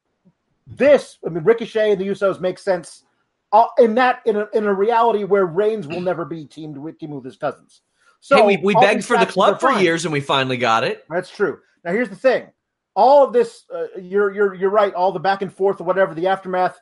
this, 0.66 1.18
I 1.26 1.30
mean, 1.30 1.44
Ricochet 1.44 1.92
and 1.92 2.00
the 2.00 2.08
Usos 2.08 2.40
make 2.40 2.58
sense 2.58 3.04
uh, 3.52 3.68
in 3.78 3.96
that 3.96 4.22
in 4.26 4.36
a, 4.36 4.48
in 4.54 4.66
a 4.66 4.74
reality 4.74 5.24
where 5.24 5.46
Reigns 5.46 5.88
will 5.88 6.02
never 6.02 6.26
be 6.26 6.46
teamed 6.46 6.78
with 6.78 6.98
team 6.98 7.12
with 7.12 7.26
his 7.26 7.38
cousins. 7.38 7.82
So 8.20 8.38
hey, 8.38 8.58
we, 8.58 8.58
we 8.58 8.74
begged 8.76 9.06
for 9.06 9.18
the 9.18 9.26
club 9.26 9.60
for 9.60 9.74
years 9.74 10.06
and 10.06 10.14
we 10.14 10.22
finally 10.22 10.58
got 10.58 10.84
it. 10.84 11.06
That's 11.10 11.30
true. 11.30 11.60
Now 11.84 11.92
here's 11.92 12.10
the 12.10 12.16
thing: 12.16 12.48
all 12.96 13.26
of 13.26 13.34
this, 13.34 13.66
uh, 13.74 13.88
you're 14.00 14.34
you're 14.34 14.54
you're 14.54 14.70
right. 14.70 14.94
All 14.94 15.12
the 15.12 15.20
back 15.20 15.42
and 15.42 15.54
forth 15.54 15.82
or 15.82 15.84
whatever, 15.84 16.14
the 16.14 16.28
aftermath, 16.28 16.80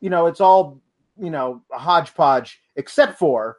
you 0.00 0.10
know, 0.10 0.26
it's 0.26 0.40
all 0.40 0.80
you 1.18 1.30
know 1.30 1.62
a 1.72 1.78
hodgepodge, 1.78 2.60
except 2.76 3.18
for 3.18 3.58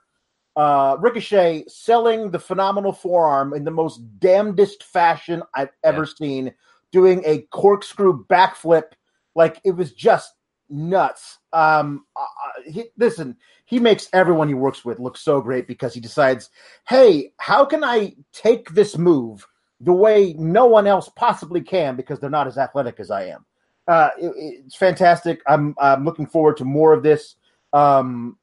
uh, 0.55 0.97
Ricochet 0.99 1.65
selling 1.67 2.31
the 2.31 2.39
phenomenal 2.39 2.93
forearm 2.93 3.53
in 3.53 3.63
the 3.63 3.71
most 3.71 4.01
damnedest 4.19 4.83
fashion 4.83 5.41
I've 5.55 5.71
ever 5.83 6.05
seen, 6.05 6.53
doing 6.91 7.23
a 7.25 7.41
corkscrew 7.51 8.25
backflip, 8.27 8.91
like 9.35 9.59
it 9.65 9.71
was 9.71 9.93
just 9.93 10.33
nuts. 10.69 11.39
Um, 11.53 12.05
uh, 12.15 12.25
he, 12.71 12.85
listen, 12.97 13.35
he 13.65 13.79
makes 13.79 14.09
everyone 14.13 14.47
he 14.47 14.53
works 14.53 14.85
with 14.85 14.99
look 14.99 15.17
so 15.17 15.41
great 15.41 15.67
because 15.67 15.93
he 15.93 15.99
decides, 15.99 16.51
hey, 16.87 17.33
how 17.39 17.65
can 17.65 17.83
I 17.83 18.15
take 18.31 18.69
this 18.69 18.95
move 18.97 19.47
the 19.83 19.93
way 19.93 20.33
no 20.37 20.65
one 20.65 20.87
else 20.87 21.09
possibly 21.15 21.61
can 21.61 21.95
because 21.95 22.19
they're 22.19 22.29
not 22.29 22.47
as 22.47 22.57
athletic 22.57 22.99
as 22.99 23.11
I 23.11 23.25
am. 23.25 23.45
Uh, 23.87 24.09
it- 24.17 24.33
it's 24.65 24.75
fantastic. 24.75 25.41
I'm 25.47 25.75
I'm 25.79 26.05
looking 26.05 26.25
forward 26.25 26.57
to 26.57 26.65
more 26.65 26.93
of 26.93 27.03
this. 27.03 27.35
Um, 27.73 28.37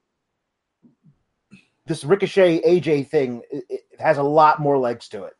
this 1.86 2.04
Ricochet 2.04 2.60
AJ 2.62 3.08
thing 3.08 3.42
it, 3.50 3.64
it 3.68 3.80
has 3.98 4.18
a 4.18 4.22
lot 4.22 4.60
more 4.60 4.78
legs 4.78 5.08
to 5.08 5.24
it. 5.24 5.32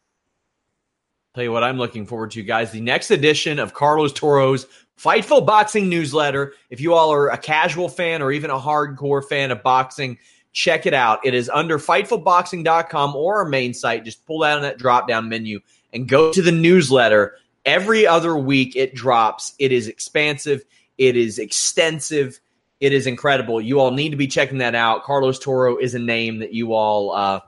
Tell 1.35 1.45
you 1.45 1.53
what, 1.53 1.63
I'm 1.63 1.79
looking 1.79 2.07
forward 2.07 2.33
to, 2.33 2.43
guys. 2.43 2.73
The 2.73 2.81
next 2.81 3.11
edition 3.13 3.61
of 3.61 3.73
Carlos 3.73 4.13
Toro's 4.13 4.67
Fightful 4.99 5.47
Boxing 5.47 5.89
newsletter. 5.89 6.55
If 6.71 6.81
you 6.81 6.93
all 6.93 7.13
are 7.13 7.29
a 7.29 7.39
casual 7.39 7.89
fan 7.89 8.21
or 8.21 8.33
even 8.33 8.51
a 8.51 8.59
hardcore 8.59 9.25
fan 9.25 9.53
of 9.53 9.63
boxing, 9.63 10.19
check 10.53 10.87
it 10.87 10.95
out. 10.95 11.25
It 11.25 11.33
is 11.35 11.49
under 11.49 11.79
fightfulboxing.com 11.79 13.15
or 13.15 13.37
our 13.37 13.45
main 13.45 13.73
site. 13.73 14.05
Just 14.05 14.27
pull 14.27 14.41
down 14.41 14.63
that 14.63 14.79
drop 14.79 15.07
down 15.07 15.29
menu 15.29 15.61
and 15.93 16.09
go 16.09 16.33
to 16.33 16.43
the 16.43 16.53
newsletter. 16.53 17.37
Every 17.65 18.07
other 18.07 18.37
week 18.37 18.77
it 18.77 18.95
drops. 18.95 19.55
It 19.59 19.73
is 19.73 19.89
expansive, 19.89 20.65
it 20.99 21.17
is 21.17 21.39
extensive, 21.39 22.41
it 22.81 22.93
is 22.93 23.07
incredible. 23.07 23.61
You 23.61 23.81
all 23.81 23.91
need 23.91 24.11
to 24.11 24.17
be 24.17 24.27
checking 24.27 24.59
that 24.59 24.75
out. 24.75 25.05
Carlos 25.05 25.39
Toro 25.39 25.77
is 25.77 25.95
a 25.95 25.99
name 25.99 26.39
that 26.39 26.55
you 26.55 26.73
all 26.73 27.13
uh, 27.13 27.41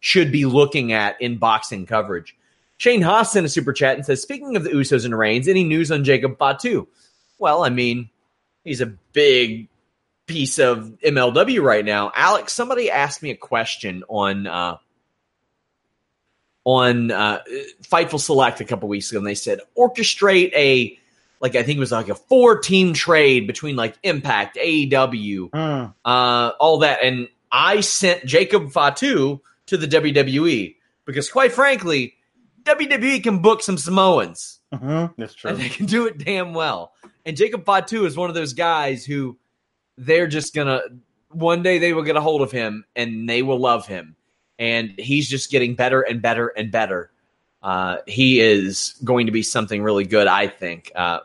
should 0.00 0.32
be 0.32 0.44
looking 0.44 0.92
at 0.92 1.20
in 1.20 1.38
boxing 1.38 1.86
coverage. 1.86 2.36
Shane 2.78 3.02
Haas 3.02 3.32
sent 3.32 3.46
a 3.46 3.48
super 3.48 3.72
chat 3.72 3.96
and 3.96 4.04
says, 4.04 4.20
Speaking 4.20 4.56
of 4.56 4.64
the 4.64 4.70
Usos 4.70 5.04
and 5.04 5.16
Reigns, 5.16 5.46
any 5.46 5.62
news 5.62 5.92
on 5.92 6.02
Jacob 6.02 6.36
Fatu? 6.36 6.88
Well, 7.38 7.64
I 7.64 7.68
mean, 7.68 8.10
he's 8.64 8.80
a 8.80 8.86
big 8.86 9.68
piece 10.26 10.58
of 10.58 10.98
MLW 11.04 11.62
right 11.62 11.84
now. 11.84 12.10
Alex, 12.14 12.52
somebody 12.52 12.90
asked 12.90 13.22
me 13.22 13.30
a 13.30 13.36
question 13.36 14.02
on 14.08 14.48
uh, 14.48 14.78
on 16.64 17.10
uh, 17.10 17.40
Fightful 17.82 18.20
Select 18.20 18.60
a 18.60 18.64
couple 18.64 18.88
weeks 18.88 19.10
ago, 19.10 19.18
and 19.18 19.26
they 19.26 19.34
said 19.34 19.60
orchestrate 19.76 20.52
a 20.54 20.98
like 21.40 21.56
I 21.56 21.62
think 21.64 21.76
it 21.76 21.80
was 21.80 21.92
like 21.92 22.08
a 22.08 22.14
four 22.14 22.58
team 22.58 22.92
trade 22.94 23.46
between 23.46 23.74
like 23.76 23.96
Impact, 24.02 24.56
AEW, 24.56 25.50
Mm. 25.50 25.94
uh, 26.04 26.52
all 26.60 26.78
that. 26.78 27.00
And 27.02 27.28
I 27.50 27.80
sent 27.80 28.24
Jacob 28.24 28.70
Fatu 28.70 29.40
to 29.66 29.76
the 29.76 29.86
WWE 29.88 30.76
because, 31.04 31.28
quite 31.30 31.52
frankly, 31.52 32.14
WWE 32.62 33.22
can 33.22 33.40
book 33.42 33.62
some 33.62 33.76
Samoans 33.76 34.60
Mm-hmm. 34.72 35.20
That's 35.20 35.34
true. 35.34 35.50
and 35.50 35.58
they 35.60 35.68
can 35.68 35.84
do 35.86 36.06
it 36.06 36.16
damn 36.16 36.54
well. 36.54 36.92
And 37.26 37.36
Jacob 37.36 37.64
Fatu 37.66 38.06
is 38.06 38.16
one 38.16 38.30
of 38.30 38.34
those 38.34 38.52
guys 38.54 39.04
who 39.04 39.36
they're 39.98 40.26
just 40.28 40.54
gonna 40.54 40.80
one 41.28 41.62
day 41.62 41.78
they 41.78 41.92
will 41.92 42.02
get 42.04 42.16
a 42.16 42.20
hold 42.20 42.40
of 42.40 42.50
him 42.52 42.84
and 42.96 43.28
they 43.28 43.42
will 43.42 43.58
love 43.58 43.86
him. 43.86 44.16
And 44.62 44.94
he's 44.96 45.28
just 45.28 45.50
getting 45.50 45.74
better 45.74 46.02
and 46.02 46.22
better 46.22 46.46
and 46.48 46.70
better. 46.70 47.10
Uh, 47.64 47.96
he 48.06 48.38
is 48.40 48.94
going 49.02 49.26
to 49.26 49.32
be 49.32 49.42
something 49.42 49.82
really 49.82 50.04
good, 50.04 50.28
I 50.28 50.46
think. 50.46 50.92
Uh, 50.94 51.18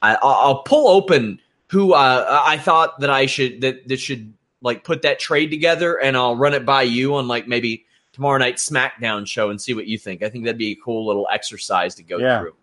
I, 0.00 0.14
I'll, 0.22 0.30
I'll 0.30 0.62
pull 0.62 0.86
open 0.88 1.40
who 1.68 1.94
uh, 1.94 2.42
I 2.44 2.58
thought 2.58 3.00
that 3.00 3.10
I 3.10 3.26
should 3.26 3.60
that 3.62 3.88
that 3.88 3.98
should 3.98 4.32
like 4.62 4.84
put 4.84 5.02
that 5.02 5.18
trade 5.18 5.50
together, 5.50 5.96
and 6.00 6.16
I'll 6.16 6.36
run 6.36 6.54
it 6.54 6.64
by 6.64 6.82
you 6.82 7.16
on 7.16 7.26
like 7.26 7.48
maybe 7.48 7.86
tomorrow 8.12 8.38
night 8.38 8.56
SmackDown 8.56 9.26
show 9.26 9.50
and 9.50 9.60
see 9.60 9.74
what 9.74 9.86
you 9.86 9.98
think. 9.98 10.22
I 10.22 10.28
think 10.28 10.44
that'd 10.44 10.56
be 10.58 10.70
a 10.70 10.76
cool 10.76 11.06
little 11.06 11.26
exercise 11.30 11.96
to 11.96 12.04
go 12.04 12.18
Yeah. 12.18 12.40
through. 12.40 12.54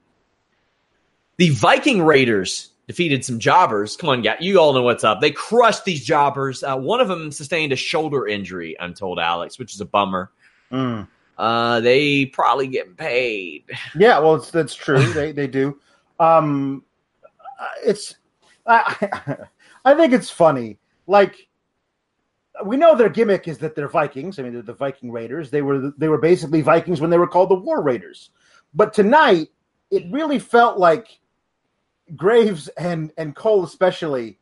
The 1.37 1.49
Viking 1.49 2.01
Raiders 2.01 2.69
defeated 2.87 3.23
some 3.23 3.39
jobbers. 3.39 3.95
Come 3.95 4.09
on, 4.09 4.21
guys. 4.21 4.37
You 4.41 4.59
all 4.59 4.73
know 4.73 4.81
what's 4.81 5.03
up. 5.03 5.21
They 5.21 5.31
crushed 5.31 5.85
these 5.85 6.03
jobbers. 6.03 6.63
Uh, 6.63 6.77
one 6.77 6.99
of 6.99 7.07
them 7.07 7.31
sustained 7.31 7.71
a 7.71 7.75
shoulder 7.75 8.27
injury, 8.27 8.79
I'm 8.79 8.93
told, 8.93 9.19
Alex, 9.19 9.57
which 9.57 9.73
is 9.73 9.81
a 9.81 9.85
bummer. 9.85 10.31
Mm. 10.71 11.07
Uh, 11.37 11.79
they 11.79 12.25
probably 12.27 12.67
getting 12.67 12.95
paid. 12.95 13.63
Yeah, 13.95 14.19
well, 14.19 14.35
it's, 14.35 14.51
that's 14.51 14.75
true. 14.75 15.01
they 15.13 15.31
they 15.31 15.47
do. 15.47 15.79
Um, 16.19 16.83
uh, 17.59 17.67
it's 17.83 18.15
I 18.67 19.09
I 19.85 19.95
think 19.95 20.13
it's 20.13 20.29
funny. 20.29 20.77
Like 21.07 21.47
we 22.65 22.77
know 22.77 22.95
their 22.95 23.09
gimmick 23.09 23.47
is 23.47 23.57
that 23.59 23.75
they're 23.75 23.87
Vikings. 23.87 24.37
I 24.37 24.43
mean, 24.43 24.53
they're 24.53 24.61
the 24.61 24.73
Viking 24.73 25.11
Raiders. 25.11 25.49
They 25.49 25.61
were 25.61 25.91
they 25.97 26.07
were 26.07 26.19
basically 26.19 26.61
Vikings 26.61 27.01
when 27.01 27.09
they 27.09 27.17
were 27.17 27.27
called 27.27 27.49
the 27.49 27.55
War 27.55 27.81
Raiders. 27.81 28.29
But 28.73 28.93
tonight, 28.93 29.49
it 29.91 30.03
really 30.11 30.39
felt 30.39 30.77
like 30.77 31.19
Graves 32.15 32.67
and 32.69 33.11
and 33.17 33.35
Cole 33.35 33.63
especially 33.63 34.37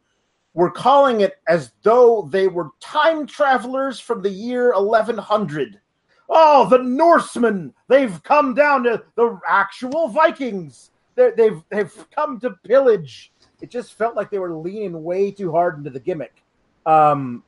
were 0.53 0.71
calling 0.71 1.21
it 1.21 1.35
as 1.47 1.71
though 1.83 2.27
they 2.29 2.47
were 2.47 2.69
time 2.79 3.25
travelers 3.25 3.99
from 3.99 4.21
the 4.21 4.29
year 4.29 4.73
1100. 4.73 5.79
Oh, 6.27 6.67
the 6.69 6.77
Norsemen! 6.77 7.73
They've 7.87 8.21
come 8.23 8.53
down 8.53 8.83
to 8.83 9.03
the 9.15 9.39
actual 9.47 10.07
Vikings. 10.07 10.91
They're, 11.15 11.35
they've 11.35 11.61
they've 11.69 12.09
come 12.11 12.39
to 12.39 12.51
pillage. 12.63 13.31
It 13.61 13.69
just 13.69 13.93
felt 13.93 14.15
like 14.15 14.31
they 14.31 14.39
were 14.39 14.53
leaning 14.53 15.03
way 15.03 15.31
too 15.31 15.51
hard 15.51 15.77
into 15.77 15.89
the 15.89 15.99
gimmick. 15.99 16.43
Um, 16.85 17.43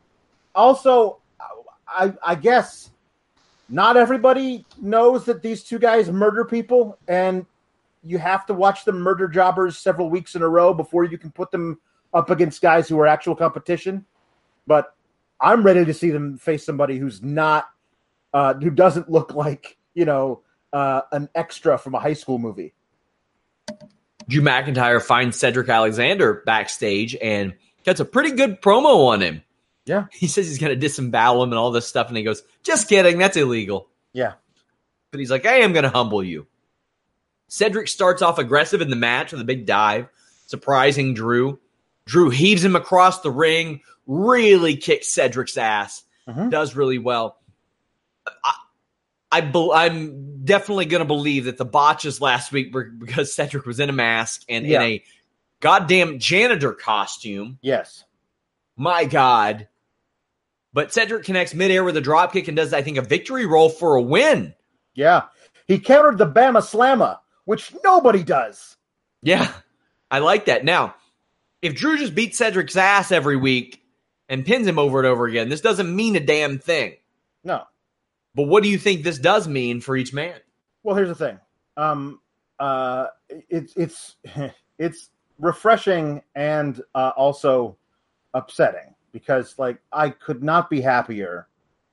also, 0.53 1.19
I, 1.87 2.13
I 2.23 2.35
guess 2.35 2.91
not 3.69 3.97
everybody 3.97 4.65
knows 4.79 5.25
that 5.25 5.41
these 5.41 5.63
two 5.63 5.79
guys 5.79 6.11
murder 6.11 6.45
people, 6.45 6.97
and 7.07 7.45
you 8.03 8.17
have 8.17 8.45
to 8.47 8.53
watch 8.53 8.85
them 8.85 8.99
murder 8.99 9.27
jobbers 9.27 9.77
several 9.77 10.09
weeks 10.09 10.35
in 10.35 10.41
a 10.41 10.49
row 10.49 10.73
before 10.73 11.03
you 11.03 11.17
can 11.17 11.31
put 11.31 11.51
them 11.51 11.79
up 12.13 12.29
against 12.29 12.61
guys 12.61 12.87
who 12.87 12.99
are 12.99 13.07
actual 13.07 13.35
competition. 13.35 14.05
But 14.67 14.95
I'm 15.41 15.63
ready 15.63 15.85
to 15.85 15.93
see 15.93 16.11
them 16.11 16.37
face 16.37 16.65
somebody 16.65 16.97
who's 16.97 17.21
not, 17.21 17.69
uh, 18.33 18.53
who 18.55 18.69
doesn't 18.69 19.09
look 19.09 19.33
like 19.33 19.77
you 19.93 20.05
know 20.05 20.41
uh, 20.71 21.01
an 21.11 21.29
extra 21.35 21.77
from 21.77 21.95
a 21.95 21.99
high 21.99 22.13
school 22.13 22.39
movie. 22.39 22.73
Drew 24.27 24.41
McIntyre 24.41 25.01
finds 25.01 25.37
Cedric 25.37 25.69
Alexander 25.69 26.43
backstage 26.45 27.15
and 27.21 27.53
gets 27.83 27.99
a 27.99 28.05
pretty 28.05 28.31
good 28.31 28.61
promo 28.61 29.07
on 29.07 29.21
him. 29.21 29.43
Yeah. 29.85 30.05
He 30.11 30.27
says 30.27 30.47
he's 30.47 30.59
going 30.59 30.71
to 30.71 30.79
disembowel 30.79 31.43
him 31.43 31.51
and 31.51 31.59
all 31.59 31.71
this 31.71 31.87
stuff. 31.87 32.07
And 32.07 32.15
he 32.15 32.23
goes, 32.23 32.41
just 32.63 32.87
kidding. 32.87 33.17
That's 33.17 33.35
illegal. 33.35 33.89
Yeah. 34.13 34.33
But 35.11 35.19
he's 35.19 35.29
like, 35.29 35.43
hey, 35.43 35.63
I'm 35.63 35.73
going 35.73 35.83
to 35.83 35.89
humble 35.89 36.23
you. 36.23 36.47
Cedric 37.53 37.87
starts 37.87 38.23
off 38.23 38.39
aggressive 38.39 38.81
in 38.81 38.89
the 38.89 38.95
match 38.95 39.31
with 39.31 39.39
a 39.39 39.43
big 39.45 39.67
dive, 39.67 40.07
surprising 40.47 41.13
Drew. 41.13 41.59
Drew 42.07 42.31
heaves 42.31 42.65
him 42.65 42.75
across 42.75 43.21
the 43.21 43.29
ring, 43.29 43.81
really 44.07 44.75
kicks 44.75 45.13
Cedric's 45.13 45.55
ass, 45.55 46.03
Mhm. 46.27 46.49
does 46.49 46.75
really 46.75 46.97
well. 46.97 47.37
I, 48.43 48.53
I 49.33 49.41
be- 49.41 49.71
I'm 49.71 50.43
definitely 50.43 50.85
going 50.85 51.01
to 51.01 51.05
believe 51.05 51.45
that 51.45 51.57
the 51.57 51.63
botches 51.65 52.19
last 52.19 52.51
week 52.51 52.73
were 52.73 52.85
because 52.97 53.31
Cedric 53.31 53.67
was 53.67 53.79
in 53.79 53.87
a 53.89 53.93
mask 53.93 54.41
and 54.49 54.65
Yeah. 54.65 54.81
in 54.81 54.91
a 54.91 55.03
goddamn 55.59 56.17
janitor 56.17 56.73
costume. 56.73 57.59
Yes. 57.61 58.03
My 58.75 59.05
God. 59.05 59.67
But 60.73 60.91
Cedric 60.91 61.23
connects 61.23 61.53
midair 61.53 61.83
with 61.83 61.97
a 61.97 62.01
dropkick 62.01 62.47
and 62.47 62.57
does, 62.57 62.73
I 62.73 62.81
think, 62.81 62.97
a 62.97 63.03
victory 63.03 63.45
roll 63.45 63.69
for 63.69 63.93
a 63.95 64.01
win. 64.01 64.55
Yeah. 64.95 65.25
He 65.67 65.77
countered 65.77 66.17
the 66.17 66.25
Bama 66.25 66.57
Slamma, 66.63 67.19
which 67.45 67.73
nobody 67.83 68.23
does. 68.23 68.77
Yeah, 69.21 69.51
I 70.11 70.19
like 70.19 70.45
that. 70.45 70.65
Now, 70.65 70.95
if 71.61 71.75
Drew 71.75 71.97
just 71.97 72.15
beats 72.15 72.37
Cedric's 72.37 72.75
ass 72.75 73.11
every 73.11 73.37
week 73.37 73.81
and 74.29 74.45
pins 74.45 74.67
him 74.67 74.79
over 74.79 74.99
and 74.99 75.07
over 75.07 75.25
again, 75.25 75.49
this 75.49 75.61
doesn't 75.61 75.93
mean 75.95 76.15
a 76.15 76.19
damn 76.19 76.59
thing. 76.59 76.95
No. 77.43 77.63
But 78.35 78.43
what 78.43 78.63
do 78.63 78.69
you 78.69 78.77
think 78.77 79.03
this 79.03 79.19
does 79.19 79.47
mean 79.47 79.81
for 79.81 79.95
each 79.95 80.13
man? 80.13 80.35
Well, 80.83 80.95
here's 80.95 81.09
the 81.09 81.15
thing. 81.15 81.39
Um, 81.77 82.19
uh, 82.59 83.07
it's 83.49 83.75
it's 83.75 84.15
it's 84.79 85.09
refreshing 85.39 86.21
and 86.35 86.81
uh, 86.95 87.11
also 87.15 87.77
upsetting 88.33 88.95
because, 89.11 89.57
like, 89.57 89.77
I 89.91 90.09
could 90.09 90.43
not 90.43 90.69
be 90.69 90.81
happier 90.81 91.47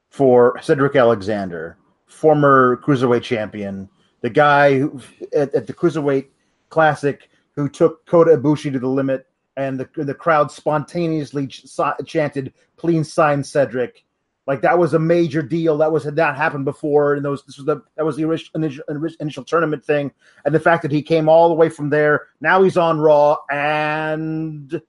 for 0.09 0.61
Cedric 0.63 0.97
Alexander, 0.97 1.77
former 2.07 2.81
cruiserweight 2.85 3.23
champion, 3.23 3.89
the 4.21 4.31
guy 4.31 4.79
who 4.79 5.01
at, 5.35 5.55
at 5.55 5.67
the 5.67 5.75
cruiserweight 5.75 6.27
classic 6.69 7.31
who 7.57 7.69
took 7.69 8.07
Kota 8.07 8.37
Ibushi 8.37 8.73
to 8.73 8.79
the 8.79 8.89
limit, 8.89 9.27
and 9.57 9.79
the 9.79 9.89
the 10.03 10.15
crowd 10.15 10.51
spontaneously 10.51 11.47
ch- 11.47 11.67
chanted, 12.07 12.53
"Please 12.77 13.13
sign 13.13 13.45
Cedric." 13.45 14.05
Like 14.47 14.63
that 14.63 14.79
was 14.79 14.95
a 14.95 14.99
major 14.99 15.43
deal. 15.43 15.79
That 15.79 15.93
was 15.93 16.05
had 16.05 16.17
not 16.17 16.37
happened 16.37 16.65
before, 16.65 17.15
and 17.15 17.25
those 17.25 17.45
this 17.45 17.57
was 17.57 17.67
the 17.67 17.83
that 17.97 18.05
was 18.05 18.17
the 18.17 18.23
initial, 18.25 18.53
initial 18.55 18.85
initial 19.21 19.45
tournament 19.45 19.85
thing, 19.85 20.13
and 20.45 20.55
the 20.55 20.61
fact 20.61 20.83
that 20.83 20.91
he 20.91 21.03
came 21.03 21.29
all 21.29 21.49
the 21.49 21.55
way 21.55 21.69
from 21.69 21.91
there. 21.91 22.29
Now 22.41 22.63
he's 22.63 22.77
on 22.77 22.99
Raw, 22.99 23.37
and 23.51 24.81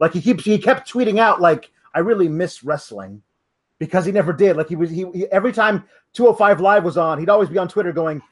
like 0.00 0.12
he 0.12 0.22
keeps 0.22 0.44
he 0.44 0.58
kept 0.58 0.90
tweeting 0.90 1.18
out 1.18 1.40
like 1.40 1.70
I 1.94 2.00
really 2.00 2.28
miss 2.28 2.62
wrestling 2.62 3.22
because 3.78 4.06
he 4.06 4.12
never 4.12 4.32
did. 4.32 4.56
Like 4.56 4.68
he 4.68 4.76
was 4.76 4.90
he, 4.90 5.04
he 5.12 5.26
every 5.26 5.52
time 5.52 5.84
205 6.14 6.60
Live 6.60 6.84
was 6.84 6.96
on, 6.96 7.18
he'd 7.18 7.28
always 7.28 7.48
be 7.48 7.58
on 7.58 7.68
Twitter 7.68 7.92
going, 7.92 8.22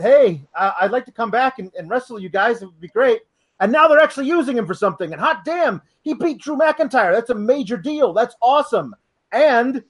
"Hey, 0.00 0.42
I, 0.54 0.72
I'd 0.82 0.90
like 0.90 1.04
to 1.06 1.12
come 1.12 1.30
back 1.30 1.58
and, 1.58 1.72
and 1.78 1.88
wrestle 1.88 2.20
you 2.20 2.28
guys. 2.28 2.62
It 2.62 2.66
would 2.66 2.80
be 2.80 2.88
great." 2.88 3.20
And 3.60 3.70
now 3.70 3.86
they're 3.86 4.00
actually 4.00 4.26
using 4.26 4.56
him 4.56 4.66
for 4.66 4.74
something. 4.74 5.12
And 5.12 5.20
hot 5.20 5.44
damn, 5.44 5.82
he 6.02 6.14
beat 6.14 6.38
Drew 6.38 6.56
McIntyre. 6.56 7.12
That's 7.12 7.30
a 7.30 7.34
major 7.34 7.76
deal. 7.76 8.12
That's 8.12 8.34
awesome. 8.42 8.94
And 9.30 9.84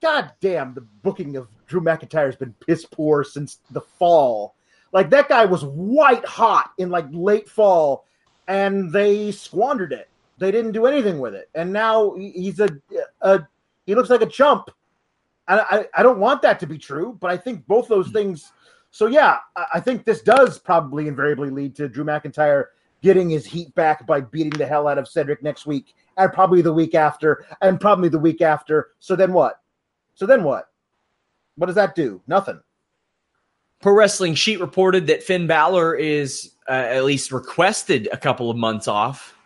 god 0.00 0.32
damn, 0.40 0.74
the 0.74 0.80
booking 0.80 1.36
of 1.36 1.48
Drew 1.66 1.80
McIntyre 1.80 2.26
has 2.26 2.36
been 2.36 2.54
piss 2.66 2.86
poor 2.86 3.24
since 3.24 3.58
the 3.70 3.80
fall. 3.80 4.54
Like 4.92 5.10
that 5.10 5.28
guy 5.28 5.44
was 5.44 5.64
white 5.64 6.24
hot 6.24 6.70
in 6.78 6.90
like 6.90 7.06
late 7.10 7.48
fall, 7.48 8.06
and 8.46 8.92
they 8.92 9.32
squandered 9.32 9.92
it. 9.92 10.08
They 10.38 10.50
didn't 10.50 10.72
do 10.72 10.86
anything 10.86 11.18
with 11.18 11.34
it, 11.34 11.48
and 11.54 11.72
now 11.72 12.14
he's 12.14 12.60
a, 12.60 12.68
a 13.20 13.40
he 13.86 13.94
looks 13.94 14.10
like 14.10 14.22
a 14.22 14.26
chump. 14.26 14.70
I, 15.48 15.58
I 15.58 16.00
I 16.00 16.02
don't 16.02 16.20
want 16.20 16.42
that 16.42 16.60
to 16.60 16.66
be 16.66 16.78
true, 16.78 17.16
but 17.20 17.30
I 17.30 17.36
think 17.36 17.66
both 17.66 17.88
those 17.88 18.10
things. 18.10 18.52
So 18.96 19.08
yeah, 19.08 19.40
I, 19.74 19.78
think 19.78 20.06
this 20.06 20.22
does 20.22 20.58
probably 20.58 21.06
invariably 21.06 21.50
lead 21.50 21.76
to 21.76 21.86
Drew 21.86 22.02
McIntyre 22.02 22.68
getting 23.02 23.28
his 23.28 23.44
heat 23.44 23.74
back 23.74 24.06
by 24.06 24.22
beating 24.22 24.58
the 24.58 24.64
hell 24.64 24.88
out 24.88 24.96
of 24.96 25.06
Cedric 25.06 25.42
next 25.42 25.66
week, 25.66 25.94
and 26.16 26.32
probably 26.32 26.62
the 26.62 26.72
week 26.72 26.94
after, 26.94 27.44
and 27.60 27.78
probably 27.78 28.08
the 28.08 28.18
week 28.18 28.40
after. 28.40 28.92
So 29.00 29.14
then 29.14 29.34
what? 29.34 29.60
So 30.14 30.24
then 30.24 30.42
what? 30.42 30.70
What 31.56 31.66
does 31.66 31.74
that 31.74 31.94
do? 31.94 32.22
Nothing. 32.26 32.58
Pro 33.82 33.92
Wrestling 33.92 34.34
Sheet 34.34 34.60
reported 34.60 35.08
that 35.08 35.22
Finn 35.22 35.46
Balor 35.46 35.96
is 35.96 36.52
uh, 36.66 36.72
at 36.72 37.04
least 37.04 37.32
requested 37.32 38.08
a 38.12 38.16
couple 38.16 38.48
of 38.50 38.56
months 38.56 38.88
off 38.88 39.36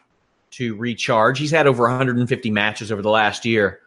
to 0.52 0.76
recharge. 0.76 1.40
He's 1.40 1.50
had 1.50 1.66
over 1.66 1.83
150 1.88 2.52
matches 2.52 2.92
over 2.92 3.02
the 3.02 3.11
last 3.11 3.45
year. 3.45 3.80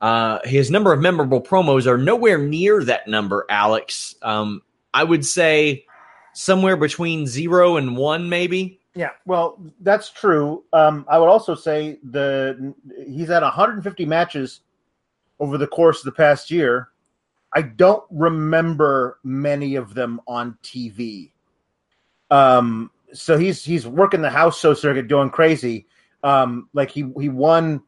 Uh, 0.00 0.38
his 0.44 0.70
number 0.70 0.92
of 0.92 1.00
memorable 1.00 1.40
promos 1.40 1.86
are 1.86 1.98
nowhere 1.98 2.38
near 2.38 2.84
that 2.84 3.08
number, 3.08 3.46
Alex. 3.50 4.14
Um, 4.22 4.62
I 4.96 5.04
would 5.04 5.26
say 5.26 5.84
somewhere 6.32 6.78
between 6.78 7.26
zero 7.26 7.76
and 7.76 7.98
one, 7.98 8.30
maybe. 8.30 8.80
Yeah, 8.94 9.10
well, 9.26 9.60
that's 9.80 10.08
true. 10.10 10.64
Um, 10.72 11.04
I 11.06 11.18
would 11.18 11.28
also 11.28 11.54
say 11.54 11.98
the 12.02 12.74
he's 13.06 13.28
had 13.28 13.42
150 13.42 14.06
matches 14.06 14.60
over 15.38 15.58
the 15.58 15.66
course 15.66 15.98
of 15.98 16.06
the 16.06 16.12
past 16.12 16.50
year. 16.50 16.88
I 17.52 17.60
don't 17.60 18.04
remember 18.10 19.18
many 19.22 19.74
of 19.74 19.92
them 19.92 20.18
on 20.26 20.56
TV. 20.62 21.30
Um, 22.30 22.90
so 23.12 23.36
he's 23.36 23.62
he's 23.62 23.86
working 23.86 24.22
the 24.22 24.30
house 24.30 24.58
show 24.58 24.72
circuit, 24.72 25.08
going 25.08 25.28
crazy. 25.28 25.86
Um, 26.22 26.70
like 26.72 26.90
he 26.90 27.04
he 27.20 27.28
won 27.28 27.82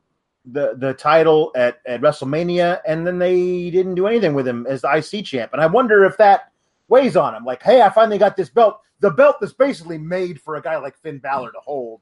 the 0.44 0.74
the 0.76 0.92
title 0.92 1.52
at 1.56 1.80
at 1.86 2.02
WrestleMania, 2.02 2.80
and 2.86 3.06
then 3.06 3.18
they 3.18 3.70
didn't 3.70 3.94
do 3.94 4.06
anything 4.06 4.34
with 4.34 4.46
him 4.46 4.66
as 4.66 4.82
the 4.82 4.94
IC 4.94 5.24
champ. 5.24 5.54
And 5.54 5.62
I 5.62 5.66
wonder 5.66 6.04
if 6.04 6.18
that 6.18 6.52
weighs 6.88 7.16
on 7.16 7.34
him. 7.34 7.44
Like, 7.44 7.62
hey, 7.62 7.82
I 7.82 7.90
finally 7.90 8.18
got 8.18 8.36
this 8.36 8.48
belt. 8.48 8.80
The 9.00 9.10
belt 9.10 9.36
that's 9.40 9.52
basically 9.52 9.98
made 9.98 10.40
for 10.40 10.56
a 10.56 10.62
guy 10.62 10.76
like 10.78 10.96
Finn 10.98 11.18
Balor 11.18 11.52
to 11.52 11.60
hold, 11.60 12.00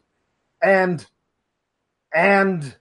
and 0.63 1.05
and 2.15 2.75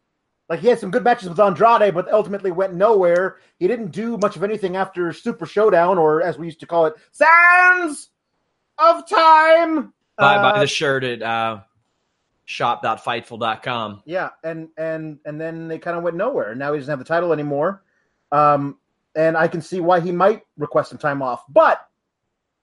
like 0.47 0.59
he 0.59 0.67
had 0.67 0.79
some 0.79 0.91
good 0.91 1.03
matches 1.03 1.27
with 1.27 1.39
Andrade, 1.39 1.93
but 1.93 2.11
ultimately 2.11 2.51
went 2.51 2.73
nowhere. 2.75 3.37
He 3.57 3.67
didn't 3.67 3.91
do 3.91 4.17
much 4.17 4.35
of 4.35 4.43
anything 4.43 4.75
after 4.75 5.11
Super 5.11 5.45
Showdown, 5.45 5.97
or 5.97 6.21
as 6.21 6.37
we 6.37 6.45
used 6.45 6.59
to 6.61 6.67
call 6.67 6.85
it, 6.85 6.93
Sands 7.11 8.09
of 8.77 9.07
Time. 9.09 9.93
Buy, 10.17 10.35
Uh, 10.35 10.51
buy 10.53 10.59
the 10.59 10.67
shirt 10.67 11.03
at 11.03 11.21
uh, 11.21 11.59
shop.fightful.com. 12.45 14.03
Yeah, 14.05 14.29
and 14.43 14.69
and 14.77 15.19
and 15.25 15.39
then 15.41 15.67
they 15.67 15.79
kind 15.79 15.97
of 15.97 16.03
went 16.03 16.15
nowhere. 16.15 16.55
Now 16.55 16.73
he 16.73 16.79
doesn't 16.79 16.91
have 16.91 16.99
the 16.99 17.05
title 17.05 17.33
anymore, 17.33 17.83
um, 18.31 18.77
and 19.15 19.35
I 19.35 19.47
can 19.47 19.61
see 19.61 19.79
why 19.79 19.99
he 19.99 20.11
might 20.11 20.43
request 20.57 20.89
some 20.89 20.99
time 20.99 21.21
off. 21.21 21.43
But 21.49 21.85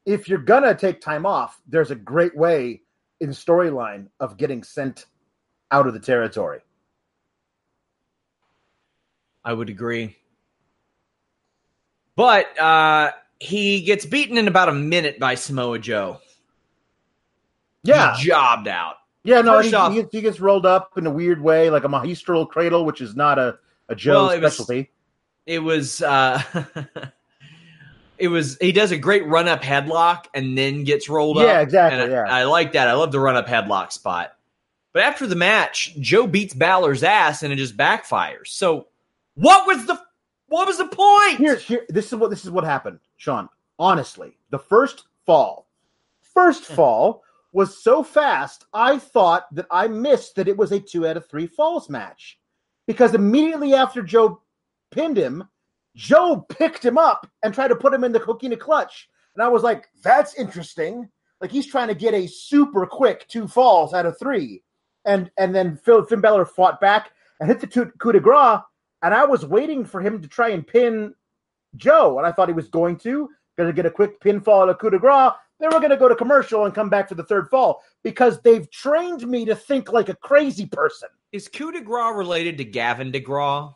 if 0.07 0.29
you're 0.29 0.39
gonna 0.39 0.75
take 0.75 1.01
time 1.01 1.27
off, 1.27 1.61
there's 1.69 1.91
a 1.91 1.95
great 1.95 2.37
way 2.37 2.83
in 3.21 3.31
storyline 3.31 4.09
of 4.21 4.37
getting 4.37 4.63
sent 4.63 5.07
out 5.71 5.87
of 5.87 5.95
the 5.95 6.01
territory. 6.01 6.61
I 9.45 9.53
would 9.53 9.69
agree. 9.71 10.17
But 12.15 12.59
uh, 12.59 13.13
he 13.41 13.83
gets 13.83 14.05
beaten 14.07 14.37
in 14.39 14.47
about 14.49 14.69
a 14.69 14.73
minute 14.73 15.19
by 15.19 15.35
Samoa 15.35 15.79
Joe. 15.79 16.19
Yeah, 17.83 18.15
He's 18.15 18.27
jobbed 18.27 18.69
out. 18.69 18.97
yeah. 19.25 19.41
No, 19.41 19.59
he, 19.61 19.75
off- 19.75 19.93
he, 19.93 20.03
gets, 20.03 20.13
he 20.13 20.21
gets 20.21 20.41
rolled 20.41 20.67
up 20.67 20.97
in 20.97 21.07
a 21.07 21.11
weird 21.11 21.41
way, 21.41 21.69
like 21.71 21.83
a 21.85 21.89
magistral 21.89 22.47
cradle, 22.47 22.85
which 22.85 23.01
is 23.01 23.17
not 23.17 23.39
a 23.39 23.59
a 23.89 23.95
Joe 23.97 24.13
Well, 24.27 24.31
it 24.31 24.41
was- 24.43 24.55
specialty. 24.55 24.91
It 25.47 25.59
was 25.59 26.01
uh 26.03 26.41
it 28.23 28.29
was 28.29 28.57
he 28.61 28.71
does 28.71 28.93
a 28.93 28.97
great 28.97 29.27
run 29.27 29.49
up 29.49 29.63
headlock 29.63 30.27
and 30.33 30.57
then 30.57 30.85
gets 30.85 31.09
rolled 31.09 31.39
up. 31.39 31.45
Yeah, 31.45 31.59
exactly, 31.59 32.01
And 32.01 32.13
I- 32.13 32.15
yeah. 32.15 32.33
I, 32.33 32.45
like 32.45 32.71
that. 32.73 32.87
I 32.87 32.93
love 32.93 33.11
the 33.11 33.19
run 33.19 33.35
up 33.35 33.49
headlock 33.49 33.91
spot. 33.91 34.37
But 34.93 35.03
after 35.03 35.27
the 35.27 35.35
match, 35.35 35.97
Joe 35.99 36.29
beats 36.29 36.55
Balor's 36.55 37.03
ass 37.03 37.43
and 37.43 37.53
it 37.53 37.57
just 37.57 37.77
backfires. 37.77 38.47
So 38.47 38.87
what 39.35 39.67
was 39.67 39.87
the 39.87 40.01
what 40.47 40.69
was 40.69 40.79
the 40.79 40.87
point? 40.87 41.39
Here, 41.39 41.57
here. 41.57 41.85
This 41.89 42.13
is 42.13 42.15
what 42.15 42.31
this 42.31 42.45
is 42.45 42.51
what 42.53 42.63
happened, 42.63 43.01
Sean. 43.17 43.49
Honestly, 43.77 44.39
the 44.51 44.59
first 44.59 45.03
fall, 45.27 45.67
first 46.21 46.67
hmm. 46.67 46.75
fall 46.75 47.25
was 47.51 47.83
so 47.83 48.05
fast. 48.05 48.67
I 48.73 48.99
thought 48.99 49.53
that 49.53 49.67
I 49.69 49.89
missed 49.89 50.37
that 50.37 50.47
it 50.47 50.57
was 50.57 50.71
a 50.71 50.79
two 50.79 51.09
out 51.09 51.17
of 51.17 51.27
three 51.27 51.49
falls 51.49 51.91
match 51.91 52.39
because 52.87 53.15
immediately 53.15 53.75
after 53.75 54.01
Joe 54.01 54.41
pinned 54.93 55.17
him, 55.17 55.43
Joe 55.95 56.47
picked 56.49 56.85
him 56.85 56.99
up 56.99 57.31
and 57.43 57.53
tried 57.53 57.69
to 57.69 57.77
put 57.77 57.93
him 57.93 58.05
in 58.05 58.13
the 58.13 58.21
coquina 58.21 58.57
clutch, 58.57 59.09
and 59.35 59.43
I 59.43 59.49
was 59.49 59.63
like, 59.63 59.89
"That's 60.03 60.35
interesting." 60.35 61.09
Like 61.41 61.51
he's 61.51 61.67
trying 61.67 61.89
to 61.89 61.95
get 61.95 62.15
a 62.15 62.29
super 62.29 62.87
quick 62.87 63.27
two 63.29 63.49
falls 63.49 63.93
out 63.93 64.07
of 64.07 64.19
three, 64.19 64.63
and 65.05 65.31
and 65.39 65.55
then 65.55 65.77
Phil 65.77 66.05
Finn 66.05 66.21
Balor 66.21 66.47
fought 66.47 66.81
back 66.81 67.11
and 67.41 67.49
hit 67.49 67.61
the 67.61 67.67
coup 67.99 68.13
de 68.13 68.21
grace, 68.21 68.61
and 69.03 69.13
I 69.13 69.25
was 69.25 69.45
waiting 69.45 69.85
for 69.85 70.01
him 70.01 70.23
to 70.23 70.29
try 70.29 70.51
and 70.51 70.67
pin 70.67 71.15
Joe, 71.77 72.19
and 72.19 72.27
I 72.27 72.33
thought 72.33 72.49
he 72.49 72.55
was 72.55 72.69
going 72.69 72.97
to 72.99 73.29
going 73.57 73.69
to 73.69 73.75
get 73.75 73.87
a 73.87 73.91
quick 73.91 74.21
pinfall 74.21 74.63
and 74.63 74.71
a 74.71 74.75
coup 74.75 74.91
de 74.91 74.99
grace. 74.99 75.33
They 75.61 75.67
were 75.67 75.79
going 75.79 75.91
to 75.91 75.97
go 75.97 76.09
to 76.09 76.17
commercial 76.17 76.65
and 76.65 76.75
come 76.75 76.89
back 76.89 77.09
for 77.09 77.15
the 77.15 77.25
third 77.25 77.49
fall 77.49 77.83
because 78.03 78.41
they've 78.41 78.69
trained 78.71 79.27
me 79.29 79.45
to 79.45 79.55
think 79.55 79.93
like 79.93 80.09
a 80.09 80.17
crazy 80.17 80.67
person. 80.67 81.09
Is 81.31 81.49
coup 81.49 81.71
de 81.71 81.81
grace 81.81 82.17
related 82.17 82.59
to 82.59 82.65
Gavin 82.65 83.13
DeGraw? 83.13 83.75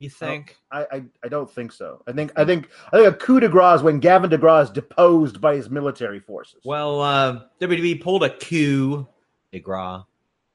You 0.00 0.08
think? 0.08 0.56
I, 0.72 0.86
I, 0.90 1.02
I 1.22 1.28
don't 1.28 1.50
think 1.50 1.72
so. 1.72 2.02
I 2.06 2.12
think 2.12 2.32
I 2.34 2.44
think 2.44 2.70
I 2.90 2.96
think 2.96 3.14
a 3.14 3.16
coup 3.16 3.38
de 3.38 3.48
grace 3.48 3.76
is 3.76 3.82
when 3.82 4.00
Gavin 4.00 4.30
DeGraw 4.30 4.62
is 4.64 4.70
deposed 4.70 5.42
by 5.42 5.54
his 5.56 5.68
military 5.68 6.20
forces. 6.20 6.60
Well, 6.64 7.02
uh, 7.02 7.40
WWE 7.60 8.00
pulled 8.00 8.24
a 8.24 8.30
coup 8.30 9.06
de 9.52 9.60
grace 9.60 10.00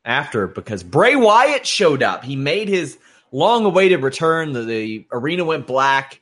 after 0.03 0.47
because 0.47 0.81
Bray 0.81 1.15
Wyatt 1.15 1.65
showed 1.65 2.01
up. 2.01 2.23
He 2.23 2.35
made 2.35 2.67
his 2.67 2.97
long 3.31 3.65
awaited 3.65 4.01
return. 4.01 4.53
The, 4.53 4.63
the 4.63 5.07
arena 5.11 5.45
went 5.45 5.67
black. 5.67 6.21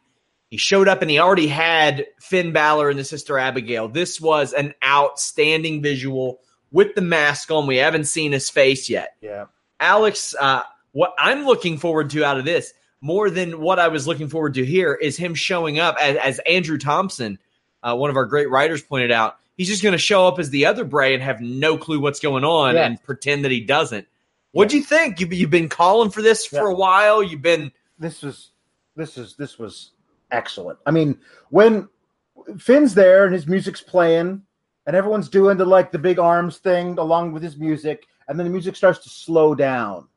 He 0.50 0.58
showed 0.58 0.90
up 0.90 1.02
and 1.02 1.10
he 1.10 1.18
already 1.18 1.48
had 1.48 2.06
Finn 2.20 2.52
Balor 2.52 2.90
and 2.90 3.00
the 3.00 3.06
sister 3.06 3.38
Abigail. 3.38 3.88
This 3.88 4.20
was 4.20 4.52
an 4.52 4.74
outstanding 4.86 5.82
visual 5.82 6.42
with 6.72 6.94
the 6.94 7.02
mask 7.02 7.52
on. 7.52 7.68
We 7.68 7.78
haven't 7.78 8.06
seen 8.06 8.34
his 8.34 8.50
face 8.50 8.90
yet. 8.90 9.16
Yeah. 9.22 9.46
Alex, 9.80 10.36
uh, 10.40 10.64
what 10.92 11.14
I'm 11.18 11.46
looking 11.46 11.78
forward 11.78 12.10
to 12.12 12.24
out 12.24 12.38
of 12.38 12.46
this, 12.46 12.74
more 13.04 13.30
than 13.30 13.60
what 13.60 13.80
I 13.80 13.90
was 13.90 14.08
looking 14.08 14.30
forward 14.30 14.54
to 14.54 14.66
here, 14.66 14.94
is 14.94 15.18
him 15.18 15.36
showing 15.36 15.78
up 15.78 15.98
as, 16.00 16.16
as 16.16 16.40
Andrew 16.48 16.78
Thompson, 16.78 17.38
uh, 17.84 17.94
one 17.98 18.10
of 18.10 18.16
our 18.16 18.26
great 18.26 18.50
writers, 18.50 18.82
pointed 18.82 19.12
out. 19.12 19.38
He's 19.58 19.68
just 19.68 19.84
going 19.84 19.92
to 19.92 19.98
show 19.98 20.26
up 20.26 20.40
as 20.40 20.50
the 20.52 20.66
other 20.68 20.86
Bray 20.86 21.14
and 21.14 21.22
have 21.22 21.42
no 21.42 21.78
clue 21.78 22.00
what's 22.00 22.22
going 22.22 22.46
on 22.46 22.76
Yeah. 22.76 22.86
and 22.86 23.04
pretend 23.04 23.44
that 23.44 23.52
he 23.52 23.60
doesn't. 23.60 24.08
What'd 24.54 24.72
you 24.72 24.82
think? 24.82 25.20
You've, 25.20 25.34
you've 25.34 25.50
been 25.50 25.68
calling 25.68 26.12
for 26.12 26.22
this 26.22 26.46
for 26.46 26.68
Yeah. 26.68 26.72
a 26.72 26.76
while. 26.76 27.22
You've 27.22 27.42
been 27.42 27.74
this 28.00 28.22
was 28.24 28.52
this 28.96 29.18
is 29.18 29.36
this 29.36 29.60
was 29.60 29.92
excellent. 30.32 30.80
I 30.86 30.92
mean, 30.92 31.18
when 31.50 31.90
Finn's 32.58 32.94
there 32.94 33.26
and 33.26 33.34
his 33.34 33.48
music's 33.48 33.82
playing, 33.82 34.42
and 34.88 34.96
everyone's 34.96 35.28
doing 35.30 35.58
the 35.58 35.66
like 35.66 35.92
the 35.92 36.00
big 36.00 36.20
arms 36.20 36.58
thing 36.60 36.98
along 36.98 37.34
with 37.34 37.44
his 37.44 37.58
music, 37.58 38.06
and 38.30 38.40
then 38.40 38.46
the 38.46 38.52
music 38.52 38.76
starts 38.78 39.00
to 39.00 39.10
slow 39.10 39.54
down, 39.56 40.08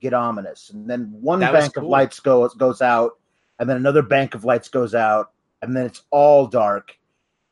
get 0.00 0.14
ominous, 0.14 0.70
and 0.70 0.88
then 0.88 1.12
one 1.20 1.40
That 1.40 1.52
bank 1.52 1.76
of 1.76 1.84
lights 1.84 2.20
goes 2.20 2.54
goes 2.54 2.80
out, 2.80 3.18
and 3.58 3.68
then 3.68 3.76
another 3.76 4.02
bank 4.02 4.34
of 4.34 4.44
lights 4.44 4.68
goes 4.68 4.94
out, 4.94 5.32
and 5.62 5.76
then 5.76 5.86
it's 5.86 6.02
all 6.10 6.46
dark, 6.46 6.98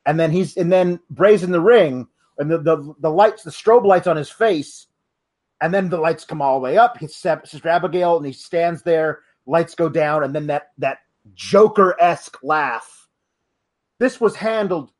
and 0.06 0.18
then 0.18 0.30
he's 0.30 0.56
and 0.56 0.72
then 0.72 1.00
Bray's 1.10 1.42
in 1.42 1.52
the 1.52 1.60
ring, 1.60 2.08
and 2.38 2.50
the 2.50 2.58
the, 2.58 2.94
the 3.00 3.10
lights, 3.10 3.42
the 3.42 3.50
strobe 3.50 3.84
lights 3.84 4.06
on 4.06 4.16
his 4.16 4.30
face, 4.30 4.86
and 5.60 5.72
then 5.72 5.88
the 5.88 5.98
lights 5.98 6.24
come 6.24 6.42
all 6.42 6.54
the 6.58 6.64
way 6.64 6.78
up. 6.78 6.98
He's 6.98 7.16
Sister 7.16 7.68
Abigail, 7.68 8.16
and 8.16 8.26
he 8.26 8.32
stands 8.32 8.82
there. 8.82 9.20
Lights 9.46 9.74
go 9.74 9.88
down, 9.88 10.24
and 10.24 10.34
then 10.34 10.46
that 10.48 10.72
that 10.78 10.98
Joker 11.34 11.96
esque 12.00 12.38
laugh. 12.42 13.08
This 13.98 14.20
was 14.20 14.36
handled 14.36 14.90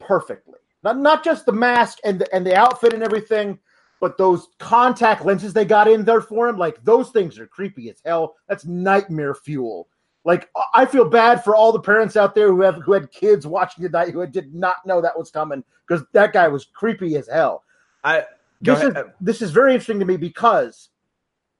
perfectly. 0.00 0.58
Not 0.82 0.98
not 0.98 1.24
just 1.24 1.46
the 1.46 1.52
mask 1.52 1.98
and 2.04 2.20
the, 2.20 2.34
and 2.34 2.46
the 2.46 2.54
outfit 2.54 2.92
and 2.92 3.02
everything, 3.02 3.58
but 4.04 4.18
those 4.18 4.48
contact 4.58 5.24
lenses 5.24 5.54
they 5.54 5.64
got 5.64 5.88
in 5.88 6.04
there 6.04 6.20
for 6.20 6.46
him. 6.46 6.58
Like 6.58 6.84
those 6.84 7.08
things 7.08 7.38
are 7.38 7.46
creepy 7.46 7.88
as 7.88 8.02
hell. 8.04 8.34
That's 8.46 8.66
nightmare 8.66 9.34
fuel. 9.34 9.88
Like 10.26 10.50
I- 10.74 10.84
feel 10.84 11.06
bad 11.06 11.42
for 11.42 11.56
all 11.56 11.72
the 11.72 11.80
parents 11.80 12.14
out 12.14 12.34
there 12.34 12.48
who 12.48 12.60
have 12.60 12.74
who 12.82 12.92
had 12.92 13.10
kids 13.10 13.46
watching 13.46 13.82
tonight 13.82 14.10
who 14.10 14.26
did 14.26 14.54
not 14.54 14.84
know 14.84 15.00
that 15.00 15.18
was 15.18 15.30
coming 15.30 15.64
because 15.88 16.04
that 16.12 16.34
guy 16.34 16.48
was 16.48 16.66
creepy 16.66 17.16
as 17.16 17.26
hell 17.28 17.64
I 18.04 18.26
this 18.60 18.82
is 18.82 18.94
this 19.22 19.40
is 19.40 19.52
very 19.52 19.72
interesting 19.72 20.00
to 20.00 20.04
me 20.04 20.18
because 20.18 20.90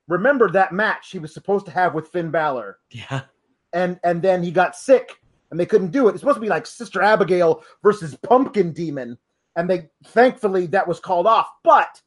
remember 0.07 0.51
that 0.51 0.75
match 0.75 1.13
he 1.13 1.19
was 1.19 1.33
supposed 1.33 1.65
to 1.65 1.73
have 1.73 1.95
with 1.95 2.09
Finn 2.09 2.31
Balor, 2.31 2.79
yeah. 2.91 3.23
and 3.73 3.99
and 4.05 4.21
then 4.21 4.43
he 4.43 4.51
got 4.51 4.77
sick 4.77 5.19
and 5.51 5.59
they 5.59 5.65
couldn't 5.65 5.93
do 5.93 6.09
it. 6.09 6.11
It's 6.11 6.21
supposed 6.21 6.37
to 6.37 6.43
be 6.43 6.49
like 6.49 6.67
Sister 6.67 7.01
Abigail 7.01 7.65
versus 7.83 8.15
Pumpkin 8.17 8.73
Demon, 8.75 9.17
and 9.57 9.71
they 9.71 9.89
thankfully 10.09 10.67
that 10.67 10.87
was 10.87 11.01
called 11.01 11.27
off. 11.27 11.49
But 11.63 12.03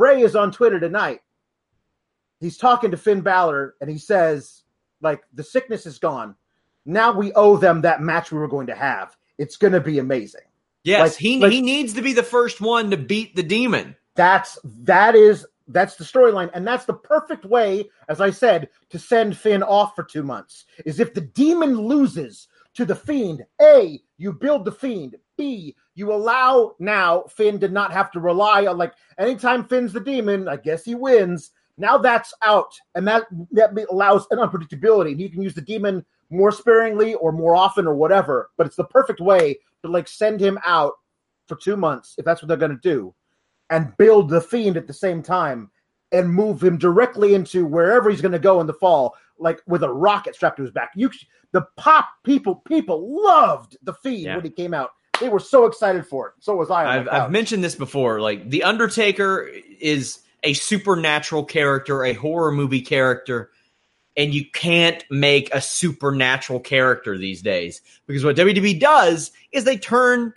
Bray 0.00 0.22
is 0.22 0.34
on 0.34 0.50
Twitter 0.50 0.80
tonight. 0.80 1.20
He's 2.40 2.56
talking 2.56 2.90
to 2.90 2.96
Finn 2.96 3.20
Balor 3.20 3.74
and 3.82 3.90
he 3.90 3.98
says, 3.98 4.62
like, 5.02 5.22
the 5.34 5.44
sickness 5.44 5.84
is 5.84 5.98
gone. 5.98 6.36
Now 6.86 7.12
we 7.12 7.34
owe 7.34 7.58
them 7.58 7.82
that 7.82 8.00
match 8.00 8.32
we 8.32 8.38
were 8.38 8.48
going 8.48 8.68
to 8.68 8.74
have. 8.74 9.14
It's 9.36 9.58
going 9.58 9.74
to 9.74 9.80
be 9.80 9.98
amazing. 9.98 10.40
Yes, 10.84 11.00
Like- 11.10 11.18
he 11.18 11.40
like- 11.40 11.52
he 11.52 11.60
needs 11.60 11.92
to 11.92 12.00
be 12.00 12.14
the 12.14 12.22
first 12.22 12.62
one 12.62 12.90
to 12.92 12.96
beat 12.96 13.36
the 13.36 13.42
demon. 13.42 13.94
that's 14.16 14.58
that 14.64 15.14
is 15.14 15.46
that's 15.68 15.96
the 15.96 16.04
storyline 16.04 16.50
and 16.54 16.66
that's 16.66 16.84
the 16.86 16.94
perfect 16.94 17.44
way 17.44 17.88
as 18.08 18.20
i 18.20 18.28
said 18.28 18.68
to 18.88 18.98
send 18.98 19.36
finn 19.36 19.62
off 19.62 19.94
for 19.94 20.02
two 20.02 20.24
months 20.24 20.64
is 20.84 20.98
if 20.98 21.14
the 21.14 21.20
demon 21.20 21.76
loses 21.78 22.48
to 22.74 22.84
the 22.84 22.94
fiend 22.96 23.44
a 23.62 24.00
you 24.18 24.32
build 24.32 24.64
the 24.64 24.72
fiend 24.72 25.14
you 25.44 26.12
allow 26.12 26.74
now 26.78 27.22
finn 27.28 27.58
to 27.60 27.68
not 27.68 27.92
have 27.92 28.10
to 28.12 28.20
rely 28.20 28.66
on 28.66 28.78
like 28.78 28.92
anytime 29.18 29.64
finn's 29.64 29.92
the 29.92 30.00
demon 30.00 30.48
i 30.48 30.56
guess 30.56 30.84
he 30.84 30.94
wins. 30.94 31.50
Now 31.78 31.96
that's 31.96 32.34
out 32.42 32.72
and 32.94 33.06
that 33.08 33.24
that 33.52 33.70
allows 33.90 34.26
an 34.30 34.38
unpredictability 34.38 35.12
and 35.12 35.20
you 35.20 35.30
can 35.30 35.40
use 35.42 35.54
the 35.54 35.62
demon 35.62 36.04
more 36.28 36.52
sparingly 36.52 37.14
or 37.14 37.32
more 37.32 37.56
often 37.56 37.86
or 37.86 37.94
whatever 37.94 38.50
but 38.56 38.66
it's 38.66 38.76
the 38.76 38.84
perfect 38.84 39.20
way 39.20 39.58
to 39.82 39.90
like 39.90 40.06
send 40.06 40.40
him 40.40 40.58
out 40.66 40.92
for 41.46 41.56
two 41.56 41.76
months 41.76 42.14
if 42.18 42.24
that's 42.24 42.42
what 42.42 42.48
they're 42.48 42.56
going 42.56 42.70
to 42.70 42.88
do 42.88 43.14
and 43.70 43.96
build 43.96 44.28
the 44.28 44.40
fiend 44.40 44.76
at 44.76 44.86
the 44.86 44.92
same 44.92 45.22
time 45.22 45.70
and 46.12 46.32
move 46.32 46.62
him 46.62 46.76
directly 46.76 47.34
into 47.34 47.64
wherever 47.64 48.10
he's 48.10 48.20
going 48.20 48.32
to 48.32 48.38
go 48.38 48.60
in 48.60 48.66
the 48.66 48.74
fall 48.74 49.14
like 49.38 49.62
with 49.66 49.82
a 49.82 49.88
rocket 49.88 50.34
strapped 50.34 50.58
to 50.58 50.62
his 50.62 50.72
back. 50.72 50.90
You 50.94 51.10
the 51.52 51.62
pop 51.76 52.08
people 52.24 52.56
people 52.56 53.24
loved 53.24 53.76
the 53.82 53.94
fiend 53.94 54.22
Yeah. 54.24 54.36
when 54.36 54.44
he 54.44 54.50
came 54.50 54.74
out 54.74 54.90
they 55.20 55.28
were 55.28 55.40
so 55.40 55.66
excited 55.66 56.06
for 56.06 56.28
it 56.28 56.34
so 56.40 56.56
was 56.56 56.70
i 56.70 56.98
I've, 56.98 57.08
I've 57.08 57.30
mentioned 57.30 57.62
this 57.62 57.74
before. 57.74 58.20
Like 58.20 58.50
the 58.50 58.62
Undertaker 58.64 59.50
is 59.78 60.20
a 60.42 60.54
supernatural 60.54 61.44
character, 61.44 62.04
a 62.04 62.14
horror 62.14 62.52
movie 62.52 62.80
character, 62.80 63.50
and 64.16 64.34
you 64.34 64.44
can't 64.50 65.04
make 65.10 65.52
a 65.54 65.60
supernatural 65.60 66.60
character 66.60 67.16
these 67.16 67.42
days 67.42 67.82
because 68.06 68.24
what 68.24 68.36
WWE 68.36 68.80
does 68.80 69.30
is 69.52 69.64
they 69.64 69.76
turn 69.76 70.32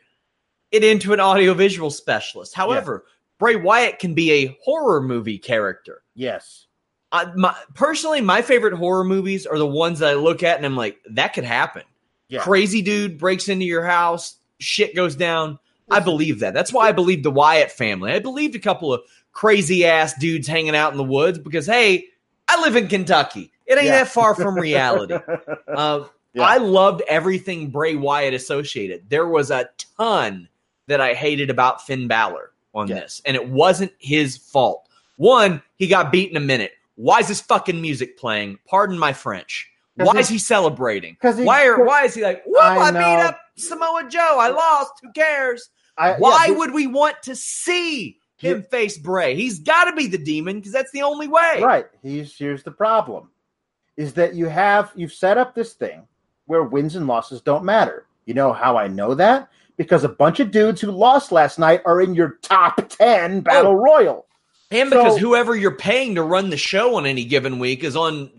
it 0.71 0.83
into 0.83 1.13
an 1.13 1.19
audiovisual 1.19 1.89
specialist. 1.89 2.53
However, 2.53 3.05
Bray 3.39 3.55
Wyatt 3.55 3.99
can 3.99 4.13
be 4.13 4.31
a 4.31 4.57
horror 4.63 5.01
movie 5.01 5.37
character. 5.37 6.03
yes 6.15 6.67
I, 7.13 7.31
my, 7.35 7.55
personally, 7.75 8.21
my 8.21 8.41
favorite 8.41 8.73
horror 8.73 9.03
movies 9.03 9.45
are 9.45 9.59
the 9.59 9.67
ones 9.67 9.99
that 9.99 10.09
I 10.09 10.13
look 10.15 10.41
at 10.41 10.57
and 10.57 10.65
I'm 10.65 10.75
like, 10.75 10.97
that 11.11 11.33
could 11.33 11.43
happen. 11.43 11.83
Yeah. 12.27 12.41
Crazy 12.41 12.81
dude 12.81 13.19
breaks 13.19 13.49
into 13.49 13.65
your 13.65 13.85
house, 13.85 14.37
shit 14.63 14.95
goes 14.95 15.15
down. 15.15 15.59
I 15.91 15.99
believe 15.99 16.39
that. 16.39 16.53
That's 16.53 16.71
why 16.73 16.87
I 16.87 16.91
believe 16.91 17.23
the 17.23 17.31
Wyatt 17.31 17.71
family. 17.71 18.11
I 18.13 18.19
believed 18.19 18.55
a 18.55 18.59
couple 18.59 18.93
of 18.93 19.01
crazy 19.33 19.85
ass 19.85 20.13
dudes 20.17 20.47
hanging 20.47 20.75
out 20.75 20.91
in 20.91 20.97
the 20.97 21.03
woods 21.03 21.37
because, 21.37 21.65
hey, 21.67 22.05
I 22.47 22.61
live 22.61 22.75
in 22.75 22.87
Kentucky. 22.87 23.51
It 23.65 23.77
ain't 23.77 23.85
Yeah. 23.87 24.03
that 24.03 24.07
far 24.07 24.35
from 24.35 24.55
reality. 24.55 25.15
Uh, 25.67 26.05
Yeah. 26.35 26.41
I 26.45 26.57
loved 26.57 27.03
everything 27.07 27.69
Bray 27.69 27.95
Wyatt 27.95 28.33
associated. 28.33 29.07
There 29.07 29.27
was 29.27 29.51
a 29.51 29.69
ton 29.99 30.49
that 30.87 30.99
I 30.99 31.13
hated 31.13 31.51
about 31.51 31.85
Finn 31.85 32.07
Balor 32.07 32.49
on 32.73 32.87
Yeah. 32.87 33.01
this, 33.01 33.21
and 33.23 33.35
it 33.35 33.49
wasn't 33.49 33.91
his 33.99 34.35
fault. 34.37 34.87
One, 35.17 35.61
he 35.75 35.85
got 35.85 36.11
beat 36.11 36.31
in 36.31 36.35
a 36.37 36.39
minute. 36.39 36.71
Why 36.95 37.19
is 37.19 37.27
this 37.27 37.39
fucking 37.39 37.79
music 37.79 38.17
playing? 38.17 38.57
Pardon 38.67 38.97
my 38.97 39.13
French. 39.13 39.69
Why 39.95 40.19
is 40.19 40.29
he 40.29 40.37
celebrating? 40.37 41.17
he- 41.21 41.43
why 41.43 41.65
are 41.67 41.83
why 41.83 42.05
is 42.05 42.15
he 42.15 42.23
like, 42.23 42.43
whoop, 42.45 42.63
I 42.63 42.77
I, 42.77 42.91
beat 42.91 43.25
up 43.25 43.39
Samoa 43.57 44.07
Joe. 44.09 44.37
I 44.39 44.49
lost. 44.49 44.93
Who 45.01 45.11
cares? 45.11 45.69
I, 45.97 46.13
Why 46.13 46.47
yeah, 46.47 46.57
would 46.57 46.73
we 46.73 46.87
want 46.87 47.21
to 47.23 47.35
see 47.35 48.17
him 48.37 48.63
face 48.63 48.97
Bray? 48.97 49.35
He's 49.35 49.59
got 49.59 49.85
to 49.85 49.93
be 49.93 50.07
the 50.07 50.17
demon 50.17 50.57
because 50.57 50.71
that's 50.71 50.91
the 50.91 51.03
only 51.03 51.27
way. 51.27 51.59
Right. 51.61 51.85
Here's 52.01 52.35
here's 52.35 52.63
the 52.63 52.71
problem. 52.71 53.29
Is 53.95 54.13
that 54.13 54.33
you 54.33 54.47
have 54.47 54.91
you've 54.95 55.13
set 55.13 55.37
up 55.37 55.53
this 55.53 55.73
thing 55.73 56.07
where 56.47 56.63
wins 56.63 56.95
and 56.95 57.05
losses 57.05 57.41
don't 57.41 57.63
matter. 57.63 58.07
You 58.25 58.33
know 58.33 58.53
how 58.53 58.75
I 58.75 58.87
know 58.87 59.13
that? 59.13 59.49
Because 59.77 60.03
a 60.03 60.09
bunch 60.09 60.39
of 60.39 60.49
dudes 60.51 60.81
who 60.81 60.89
lost 60.91 61.31
last 61.31 61.59
night 61.59 61.81
are 61.85 62.01
in 62.01 62.15
your 62.15 62.39
top 62.41 62.89
ten 62.89 63.37
oh. 63.37 63.41
battle 63.41 63.71
Oh. 63.73 63.75
royal. 63.75 64.25
And 64.71 64.89
because 64.89 65.13
So- 65.13 65.19
whoever 65.19 65.55
you're 65.55 65.77
paying 65.77 66.15
to 66.15 66.23
run 66.23 66.49
the 66.49 66.57
show 66.57 66.95
on 66.95 67.05
any 67.05 67.25
given 67.25 67.59
week 67.59 67.83
is 67.83 67.95
on 67.95 68.31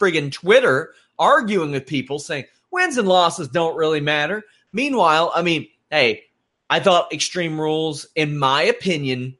friggin' 0.00 0.30
Twitter 0.32 0.94
arguing 1.20 1.70
with 1.70 1.86
people 1.86 2.18
saying 2.18 2.46
wins 2.72 2.98
and 2.98 3.06
losses 3.06 3.46
don't 3.48 3.76
really 3.76 4.00
matter. 4.00 4.42
Meanwhile, 4.72 5.30
I 5.34 5.42
mean, 5.42 5.68
hey, 5.90 6.24
I 6.68 6.80
thought 6.80 7.12
Extreme 7.12 7.60
Rules, 7.60 8.06
in 8.16 8.38
my 8.38 8.62
opinion, 8.62 9.36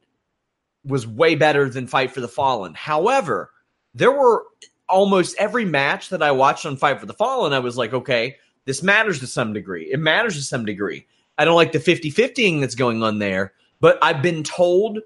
was 0.85 1.05
way 1.05 1.35
better 1.35 1.69
than 1.69 1.87
Fight 1.87 2.11
for 2.11 2.21
the 2.21 2.27
Fallen. 2.27 2.73
However, 2.73 3.51
there 3.93 4.11
were 4.11 4.45
almost 4.87 5.35
every 5.37 5.65
match 5.65 6.09
that 6.09 6.21
I 6.21 6.31
watched 6.31 6.65
on 6.65 6.77
Fight 6.77 6.99
for 6.99 7.05
the 7.05 7.13
Fallen, 7.13 7.53
I 7.53 7.59
was 7.59 7.77
like, 7.77 7.93
okay, 7.93 8.35
this 8.65 8.83
matters 8.83 9.19
to 9.19 9.27
some 9.27 9.53
degree. 9.53 9.89
It 9.91 9.99
matters 9.99 10.35
to 10.35 10.43
some 10.43 10.65
degree. 10.65 11.07
I 11.37 11.45
don't 11.45 11.55
like 11.55 11.71
the 11.71 11.79
50 11.79 12.11
50ing 12.11 12.59
that's 12.59 12.75
going 12.75 13.01
on 13.01 13.19
there, 13.19 13.53
but 13.79 13.97
I've 14.01 14.21
been 14.21 14.43
told 14.43 14.99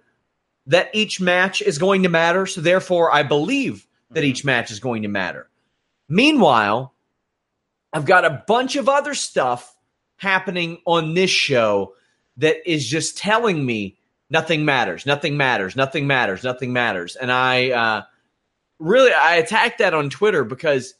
that 0.68 0.90
each 0.94 1.22
match 1.22 1.62
is 1.62 1.78
going 1.78 2.04
to 2.04 2.10
matter. 2.10 2.46
So 2.46 2.60
therefore, 2.62 3.14
I 3.14 3.24
believe 3.24 3.88
that 4.12 4.22
mm-hmm. 4.22 4.30
each 4.30 4.44
match 4.44 4.72
is 4.72 4.80
going 4.80 5.04
to 5.04 5.08
matter. 5.08 5.50
Meanwhile, 6.08 6.94
I've 7.94 8.06
got 8.06 8.26
a 8.26 8.44
bunch 8.48 8.76
of 8.76 8.90
other 8.90 9.14
stuff 9.14 9.76
happening 10.18 10.80
on 10.86 11.14
this 11.14 11.30
show 11.30 11.94
that 12.38 12.70
is 12.70 12.88
just 12.88 13.18
telling 13.18 13.66
me 13.66 13.98
nothing 14.30 14.66
matters, 14.66 15.06
nothing 15.06 15.38
matters, 15.38 15.76
nothing 15.76 16.08
matters, 16.08 16.44
nothing 16.44 16.74
matters. 16.74 17.16
And 17.16 17.32
I 17.32 17.70
uh, 17.72 18.02
really 18.80 19.14
I 19.14 19.36
attacked 19.36 19.80
that 19.80 19.94
on 19.94 20.10
Twitter 20.10 20.44
because 20.44 20.96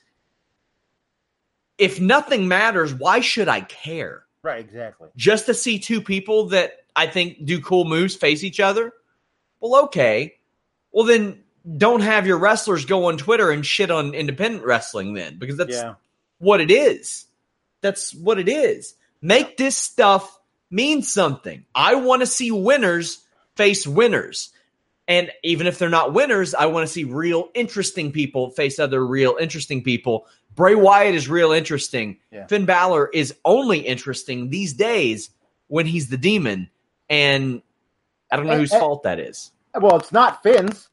if 1.78 2.00
nothing 2.00 2.48
matters, 2.48 2.94
why 2.94 3.20
should 3.20 3.48
I 3.48 3.62
care? 3.62 4.24
Right, 4.44 4.64
exactly. 4.64 5.10
just 5.16 5.48
to 5.48 5.56
see 5.56 5.80
two 5.80 6.02
people 6.02 6.50
that 6.50 6.86
I 6.96 7.08
think 7.08 7.46
do 7.46 7.60
cool 7.60 7.84
moves 7.84 8.16
face 8.16 8.44
each 8.44 8.60
other? 8.60 8.94
Well, 9.60 9.84
okay. 9.86 10.36
Well, 10.92 11.06
then 11.06 11.44
don't 11.78 12.02
have 12.02 12.28
your 12.28 12.38
wrestlers 12.38 12.86
go 12.86 13.06
on 13.06 13.18
Twitter 13.18 13.50
and 13.52 13.66
shit 13.66 13.90
on 13.92 14.14
independent 14.14 14.64
wrestling 14.66 15.14
then, 15.14 15.38
because 15.40 15.58
that's 15.58 15.76
Yeah. 15.76 15.96
what 16.40 16.62
it 16.62 16.72
is. 16.72 17.26
that's 17.82 18.16
what 18.16 18.40
it 18.40 18.50
is. 18.50 18.96
Make 19.22 19.58
this 19.58 19.76
stuff 19.76 20.40
mean 20.72 21.04
something. 21.04 21.66
I 21.76 21.94
want 21.96 22.22
to 22.24 22.26
see 22.26 22.50
winners 22.50 23.20
face 23.56 23.86
winners. 23.86 24.50
And 25.08 25.32
even 25.44 25.68
if 25.68 25.78
they're 25.78 25.88
not 25.90 26.12
winners, 26.12 26.56
I 26.56 26.66
want 26.66 26.88
to 26.88 26.92
see 26.92 27.04
real 27.04 27.50
interesting 27.54 28.12
people 28.12 28.50
face 28.50 28.80
other 28.80 29.06
real 29.06 29.38
interesting 29.40 29.84
people. 29.84 30.26
Bray 30.56 30.74
Wyatt 30.74 31.14
is 31.14 31.30
real 31.30 31.52
interesting. 31.52 32.18
Yeah. 32.32 32.48
Finn 32.48 32.66
Balor 32.66 33.10
is 33.14 33.36
only 33.46 33.80
interesting 33.82 34.50
these 34.50 34.74
days 34.74 35.30
when 35.68 35.86
he's 35.86 36.10
the 36.10 36.18
demon. 36.18 36.72
And 37.08 37.62
I 38.32 38.36
don't 38.38 38.48
know 38.48 38.54
And- 38.54 38.62
whose 38.62 38.72
and- 38.72 38.80
fault 38.80 39.04
that 39.04 39.20
is. 39.20 39.52
Well, 39.80 39.98
it's 39.98 40.12
not 40.12 40.42
Finn's. 40.42 40.88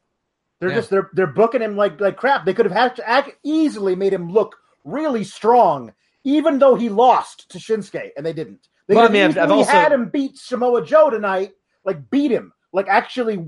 They're 0.63 0.69
Yeah. 0.71 0.75
just 0.77 0.89
they're 0.91 1.09
they're 1.11 1.27
booking 1.27 1.61
him 1.61 1.75
like 1.75 1.99
like 1.99 2.15
crap. 2.15 2.45
They 2.45 2.53
could 2.53 2.65
have 2.65 2.71
had 2.73 2.95
to 2.95 3.09
act, 3.09 3.31
easily 3.43 3.95
made 3.95 4.13
him 4.13 4.31
look 4.31 4.55
really 4.85 5.25
strong, 5.25 5.93
even 6.23 6.57
though 6.57 6.75
he 6.75 6.87
lost 6.87 7.49
to 7.51 7.57
Shinsuke, 7.57 8.11
and 8.15 8.25
they 8.25 8.31
didn't. 8.31 8.69
They 8.87 8.95
Well, 8.95 9.05
I 9.05 9.09
mean, 9.09 9.21
have 9.31 9.37
I've- 9.37 9.51
also- 9.51 9.71
had 9.71 9.91
him 9.91 10.07
beat 10.07 10.37
Samoa 10.37 10.85
Joe 10.85 11.09
tonight, 11.09 11.51
like 11.83 12.09
beat 12.09 12.31
him, 12.31 12.53
like 12.71 12.87
actually 12.87 13.45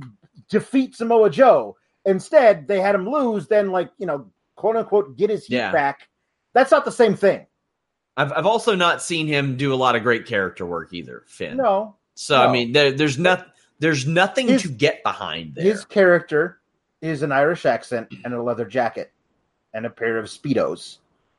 defeat 0.50 0.94
Samoa 0.96 1.30
Joe. 1.30 1.78
Instead, 2.04 2.68
they 2.68 2.82
had 2.82 2.96
him 2.96 3.10
lose, 3.10 3.48
then 3.48 3.72
like 3.72 3.92
you 3.98 4.06
know, 4.08 4.30
quote 4.58 4.76
unquote, 4.76 5.16
get 5.16 5.30
his 5.30 5.46
heat 5.46 5.56
Yeah. 5.56 5.72
back. 5.72 6.10
That's 6.54 6.72
not 6.72 6.84
the 6.84 6.92
same 6.92 7.16
thing. 7.16 7.48
I've, 8.18 8.34
I've 8.34 8.46
also 8.46 8.76
not 8.76 9.02
seen 9.02 9.28
him 9.28 9.56
do 9.56 9.74
a 9.74 9.76
lot 9.76 9.96
of 9.96 10.04
great 10.04 10.26
character 10.26 10.66
work 10.66 10.94
either, 10.94 11.24
Finn. 11.28 11.58
No, 11.58 11.96
So 12.14 12.38
I 12.42 12.52
mean, 12.52 12.72
there, 12.74 12.92
there's 12.92 13.18
not 13.18 13.48
there's 13.80 14.08
nothing 14.08 14.48
His- 14.48 14.62
to 14.62 14.70
get 14.70 15.04
behind 15.04 15.56
there. 15.56 15.66
his 15.66 15.84
character 15.84 16.62
is 17.06 17.22
an 17.22 17.32
Irish 17.32 17.66
accent 17.66 18.08
and 18.24 18.34
a 18.34 18.42
leather 18.42 18.66
jacket 18.66 19.12
and 19.74 19.86
a 19.86 19.90
pair 19.90 20.18
of 20.18 20.26
speedos. 20.26 20.98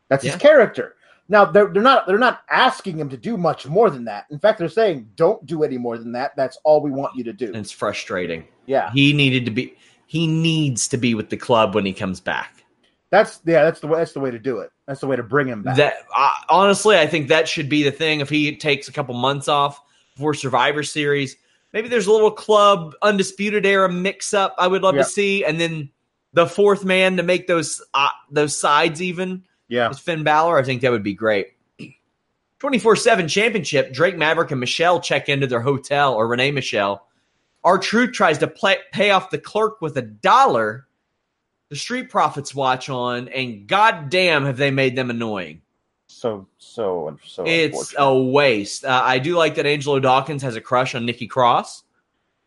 That's 0.09 0.25
Yeah. 0.25 0.33
his 0.33 0.41
character. 0.41 0.95
Now 1.29 1.45
they're 1.45 1.67
they're 1.67 1.83
not 1.83 2.07
they're 2.07 2.19
not 2.19 2.43
asking 2.51 2.99
him 2.99 3.09
to 3.09 3.17
do 3.17 3.37
much 3.37 3.67
more 3.67 3.91
than 3.91 4.05
that. 4.05 4.27
In 4.31 4.39
fact, 4.39 4.59
they're 4.61 4.69
saying 4.69 5.09
don't 5.17 5.45
do 5.45 5.65
any 5.65 5.77
more 5.79 5.99
than 5.99 6.13
that. 6.13 6.37
That's 6.37 6.57
all 6.63 6.81
we 6.81 6.91
want 6.93 7.17
you 7.17 7.25
to 7.25 7.33
do. 7.33 7.47
and 7.47 7.57
it's 7.57 7.73
frustrating. 7.73 8.45
Yeah, 8.67 8.91
He 8.93 9.13
needed 9.13 9.45
to 9.47 9.51
be 9.51 9.75
he 10.07 10.27
needs 10.29 10.87
to 10.89 10.97
be 10.97 11.15
with 11.15 11.31
the 11.31 11.37
club 11.37 11.75
when 11.75 11.85
he 11.85 11.93
comes 11.93 12.21
back. 12.21 12.65
that's 13.11 13.41
yeah 13.45 13.65
that's 13.65 13.81
the 13.81 13.87
way 13.89 13.99
that's 13.99 14.13
the 14.13 14.21
way 14.21 14.31
to 14.31 14.39
do 14.39 14.59
it. 14.59 14.71
That's 14.87 15.01
the 15.01 15.09
way 15.09 15.17
to 15.17 15.23
bring 15.25 15.49
him 15.49 15.63
back. 15.65 15.77
That 15.77 15.95
uh, 16.17 16.31
honestly, 16.49 16.97
I 16.97 17.09
think 17.09 17.27
that 17.29 17.49
should 17.49 17.69
be 17.69 17.83
the 17.83 17.91
thing. 17.91 18.21
If 18.21 18.29
he 18.29 18.55
takes 18.57 18.87
a 18.87 18.93
couple 18.93 19.15
months 19.17 19.49
off 19.49 19.81
for 20.17 20.33
Survivor 20.33 20.85
Series, 20.85 21.37
maybe 21.77 21.89
there's 21.89 22.07
a 22.07 22.11
little 22.13 22.31
club 22.31 22.95
undisputed 23.03 23.67
era 23.67 23.87
mix 23.93 24.33
up. 24.33 24.55
I 24.59 24.67
would 24.67 24.81
love 24.83 24.95
Yeah. 24.95 25.03
to 25.03 25.09
see, 25.09 25.45
and 25.45 25.61
then 25.61 25.91
the 26.33 26.47
fourth 26.47 26.87
man 26.87 27.19
to 27.19 27.23
make 27.23 27.47
those 27.49 27.83
uh, 27.93 28.09
those 28.31 28.59
sides 28.59 29.03
even. 29.03 29.45
yeah, 29.69 29.91
is 29.91 29.99
Finn 29.99 30.23
Balor. 30.23 30.59
I 30.59 30.63
think 30.63 30.81
that 30.81 30.91
would 30.91 31.03
be 31.03 31.13
great. 31.13 31.49
24 32.61 32.97
7 32.97 33.29
championship, 33.29 33.93
Drake 33.93 34.17
Maverick 34.17 34.51
and 34.53 34.59
Michelle 34.61 35.01
check 35.01 35.29
into 35.29 35.47
their 35.47 35.61
hotel, 35.61 36.15
or 36.15 36.27
Renee 36.27 36.51
Michelle. 36.51 37.07
R 37.63 37.77
Truth 37.77 38.13
tries 38.13 38.39
to 38.39 38.47
play, 38.47 38.79
pay 38.93 39.11
off 39.11 39.29
the 39.29 39.37
clerk 39.39 39.83
with 39.83 39.99
a 39.99 40.03
dollar. 40.03 40.87
The 41.69 41.77
Street 41.77 42.09
Profits 42.09 42.55
watch 42.55 42.89
on, 42.89 43.29
and 43.29 43.67
goddamn, 43.67 44.47
have 44.47 44.57
they 44.57 44.71
made 44.71 44.97
them 44.97 45.11
annoying. 45.11 45.61
So 46.27 46.47
so 46.59 47.19
so. 47.25 47.45
It's 47.47 47.95
a 47.99 48.15
waste. 48.19 48.85
Uh, 48.85 49.01
I 49.05 49.19
do 49.19 49.37
like 49.37 49.55
that 49.57 49.67
Angelo 49.67 50.01
Dawkins 50.01 50.43
has 50.43 50.57
a 50.57 50.61
crush 50.61 50.95
on 50.95 51.07
Nikki 51.07 51.27
Cross. 51.27 51.85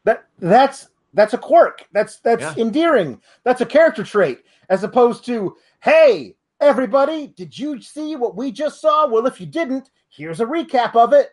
that 0.05 0.25
that's 0.39 0.89
that's 1.13 1.33
a 1.33 1.37
quirk. 1.37 1.85
That's 1.93 2.19
that's 2.19 2.41
Yeah. 2.41 2.53
endearing. 2.57 3.21
That's 3.43 3.61
a 3.61 3.65
character 3.65 4.03
trait, 4.03 4.43
as 4.69 4.83
opposed 4.83 5.25
to 5.25 5.55
hey 5.81 6.35
everybody, 6.61 7.27
did 7.27 7.57
you 7.57 7.81
see 7.81 8.15
what 8.17 8.35
we 8.35 8.51
just 8.51 8.81
saw? 8.81 9.07
Well, 9.07 9.25
if 9.27 9.39
you 9.39 9.45
didn't, 9.45 9.91
here's 10.09 10.41
a 10.41 10.45
recap 10.45 10.95
of 10.95 11.13
it. 11.13 11.29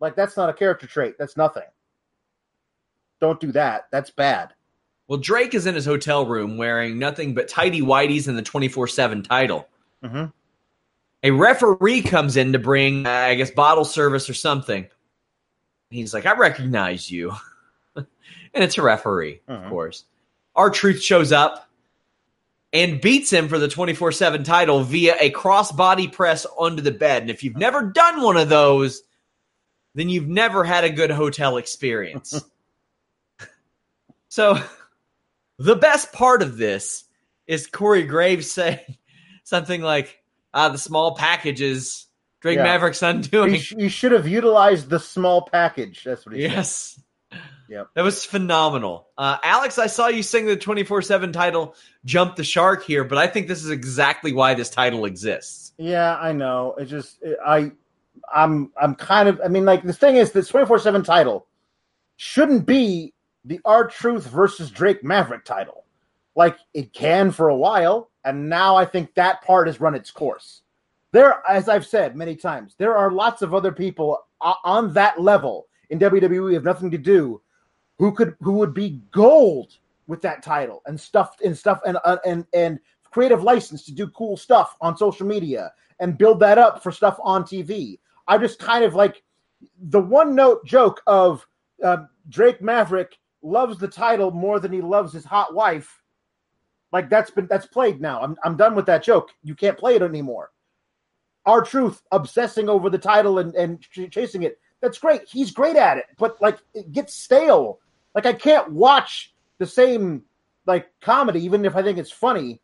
Like 0.00 0.16
that's 0.16 0.36
not 0.36 0.48
a 0.48 0.54
character 0.54 0.86
trait. 0.86 1.16
That's 1.18 1.36
nothing. 1.36 1.62
Don't 3.20 3.40
do 3.40 3.52
that. 3.52 3.88
That's 3.90 4.10
bad. 4.10 4.52
Well, 5.08 5.18
Drake 5.18 5.54
is 5.54 5.66
in 5.66 5.74
his 5.74 5.84
hotel 5.86 6.26
room 6.26 6.56
wearing 6.58 6.98
nothing 6.98 7.32
but 7.34 7.48
tidy 7.48 7.80
whities 7.80 8.28
and 8.28 8.36
the 8.36 8.42
24 8.42 8.88
7 8.88 9.22
title. 9.22 9.68
Mhm. 10.02 10.32
A 11.26 11.32
referee 11.32 12.02
comes 12.02 12.36
in 12.36 12.52
to 12.52 12.58
bring, 12.60 13.04
uh, 13.04 13.10
I 13.10 13.34
guess, 13.34 13.50
bottle 13.50 13.84
service 13.84 14.30
or 14.30 14.34
something. 14.34 14.86
He's 15.90 16.14
like, 16.14 16.24
I 16.24 16.36
recognize 16.36 17.10
you. 17.10 17.32
and 17.96 18.06
it's 18.54 18.78
a 18.78 18.82
referee, 18.82 19.40
Mhm. 19.48 19.64
of 19.64 19.68
course. 19.68 20.04
R 20.54 20.70
Truth 20.70 21.02
shows 21.02 21.32
up 21.32 21.68
and 22.72 23.00
beats 23.00 23.32
him 23.32 23.48
for 23.48 23.58
the 23.58 23.66
24 23.66 24.12
7 24.12 24.44
title 24.44 24.84
via 24.84 25.16
a 25.20 25.32
crossbody 25.32 26.12
press 26.12 26.46
onto 26.56 26.80
the 26.80 26.92
bed. 26.92 27.22
And 27.22 27.30
if 27.32 27.42
you've 27.42 27.56
never 27.56 27.82
done 27.82 28.22
one 28.22 28.36
of 28.36 28.48
those, 28.48 29.02
then 29.96 30.08
you've 30.08 30.28
never 30.28 30.62
had 30.62 30.84
a 30.84 30.90
good 30.90 31.10
hotel 31.10 31.56
experience. 31.56 32.40
so, 34.28 34.60
the 35.58 35.74
best 35.74 36.12
part 36.12 36.40
of 36.40 36.56
this 36.56 37.02
is 37.48 37.66
Corey 37.66 38.04
Graves 38.04 38.48
saying 38.48 38.96
something 39.42 39.82
like, 39.82 40.22
ah, 40.56 40.68
the 40.70 40.78
small 40.78 41.14
packages. 41.14 42.06
Drake 42.40 42.56
Yeah. 42.56 42.64
Maverick's 42.64 43.02
undoing. 43.02 43.54
You, 43.54 43.58
sh- 43.58 43.74
you 43.76 43.88
should 43.88 44.12
have 44.12 44.26
utilized 44.26 44.88
the 44.88 44.98
small 44.98 45.42
package. 45.42 46.02
That's 46.04 46.24
what 46.26 46.34
he 46.34 46.42
said. 46.42 46.50
Yes. 46.52 47.00
Yep. 47.68 47.88
That 47.94 48.02
was 48.02 48.24
phenomenal. 48.24 49.08
Uh, 49.18 49.38
Alex, 49.42 49.78
I 49.78 49.88
saw 49.88 50.06
you 50.06 50.22
sing 50.22 50.46
the 50.46 50.56
24 50.56 51.02
7 51.02 51.32
title, 51.32 51.74
Jump 52.04 52.36
the 52.36 52.44
Shark 52.44 52.84
here, 52.84 53.02
but 53.04 53.18
I 53.18 53.26
think 53.26 53.48
this 53.48 53.64
is 53.64 53.70
exactly 53.70 54.32
why 54.32 54.54
this 54.54 54.70
title 54.70 55.04
exists. 55.04 55.72
Yeah, 55.76 56.16
I 56.16 56.32
know. 56.32 56.74
It 56.78 56.84
just 56.86 57.20
it, 57.22 57.36
I 57.44 57.72
I'm 58.32 58.70
I'm 58.80 58.94
kind 58.94 59.28
of 59.28 59.40
I 59.44 59.48
mean 59.48 59.64
like 59.64 59.82
the 59.82 59.92
thing 59.92 60.16
is 60.16 60.30
this 60.32 60.50
24/7 60.50 61.04
title 61.04 61.46
shouldn't 62.16 62.66
be 62.66 63.12
the 63.44 63.60
R 63.64 63.88
Truth 63.88 64.26
versus 64.28 64.70
Drake 64.70 65.02
Maverick 65.02 65.44
title. 65.44 65.84
Like 66.36 66.58
it 66.72 66.92
can 66.92 67.32
for 67.32 67.48
a 67.48 67.56
while 67.56 68.10
and 68.26 68.48
now 68.48 68.76
I 68.76 68.84
think 68.84 69.14
that 69.14 69.42
part 69.42 69.68
has 69.68 69.80
run 69.80 69.94
its 69.94 70.10
course. 70.10 70.62
There 71.12 71.42
as 71.48 71.68
I've 71.68 71.86
said 71.86 72.16
many 72.16 72.36
times, 72.36 72.74
there 72.76 72.96
are 72.96 73.10
lots 73.10 73.40
of 73.40 73.54
other 73.54 73.72
people 73.72 74.18
on 74.40 74.92
that 74.92 75.20
level 75.20 75.68
in 75.88 75.98
WWE 75.98 76.52
have 76.52 76.64
nothing 76.64 76.90
to 76.90 76.98
do 76.98 77.40
who 77.98 78.12
could 78.12 78.36
who 78.40 78.52
would 78.54 78.74
be 78.74 79.00
gold 79.12 79.78
with 80.06 80.20
that 80.22 80.42
title 80.42 80.82
and 80.86 81.00
stuff 81.00 81.36
and 81.44 81.56
stuff 81.56 81.80
and 81.86 81.98
uh, 82.04 82.18
and 82.26 82.44
and 82.52 82.78
creative 83.10 83.42
license 83.42 83.84
to 83.84 83.92
do 83.92 84.08
cool 84.08 84.36
stuff 84.36 84.76
on 84.80 84.96
social 84.96 85.26
media 85.26 85.72
and 86.00 86.18
build 86.18 86.40
that 86.40 86.58
up 86.58 86.82
for 86.82 86.92
stuff 86.92 87.18
on 87.22 87.44
TV. 87.44 87.98
I 88.28 88.36
just 88.38 88.58
kind 88.58 88.84
of 88.84 88.94
like 88.94 89.22
the 89.78 90.00
one 90.00 90.34
note 90.34 90.66
joke 90.66 91.00
of 91.06 91.46
uh, 91.82 92.04
Drake 92.28 92.60
Maverick 92.60 93.16
loves 93.42 93.78
the 93.78 93.88
title 93.88 94.30
more 94.30 94.60
than 94.60 94.72
he 94.72 94.80
loves 94.80 95.12
his 95.12 95.24
hot 95.24 95.54
wife. 95.54 96.02
Like 96.92 97.10
that's 97.10 97.30
been 97.30 97.46
that's 97.46 97.66
played 97.66 98.00
now. 98.00 98.20
I'm 98.20 98.36
I'm 98.44 98.56
done 98.56 98.74
with 98.74 98.86
that 98.86 99.02
joke. 99.02 99.30
You 99.42 99.54
can't 99.54 99.78
play 99.78 99.96
it 99.96 100.02
anymore. 100.02 100.50
R 101.44 101.62
Truth 101.62 102.02
obsessing 102.12 102.68
over 102.68 102.90
the 102.90 102.98
title 102.98 103.38
and 103.38 103.54
and 103.54 103.80
ch- 103.80 104.10
chasing 104.10 104.42
it. 104.42 104.58
That's 104.80 104.98
great. 104.98 105.22
He's 105.28 105.50
great 105.50 105.76
at 105.76 105.98
it, 105.98 106.04
but 106.18 106.40
like 106.40 106.58
it 106.74 106.92
gets 106.92 107.14
stale. 107.14 107.80
Like 108.14 108.26
I 108.26 108.32
can't 108.32 108.72
watch 108.72 109.34
the 109.58 109.66
same 109.66 110.22
like 110.66 110.88
comedy 111.00 111.44
even 111.44 111.64
if 111.64 111.76
I 111.76 111.82
think 111.82 111.98
it's 111.98 112.12
funny 112.12 112.60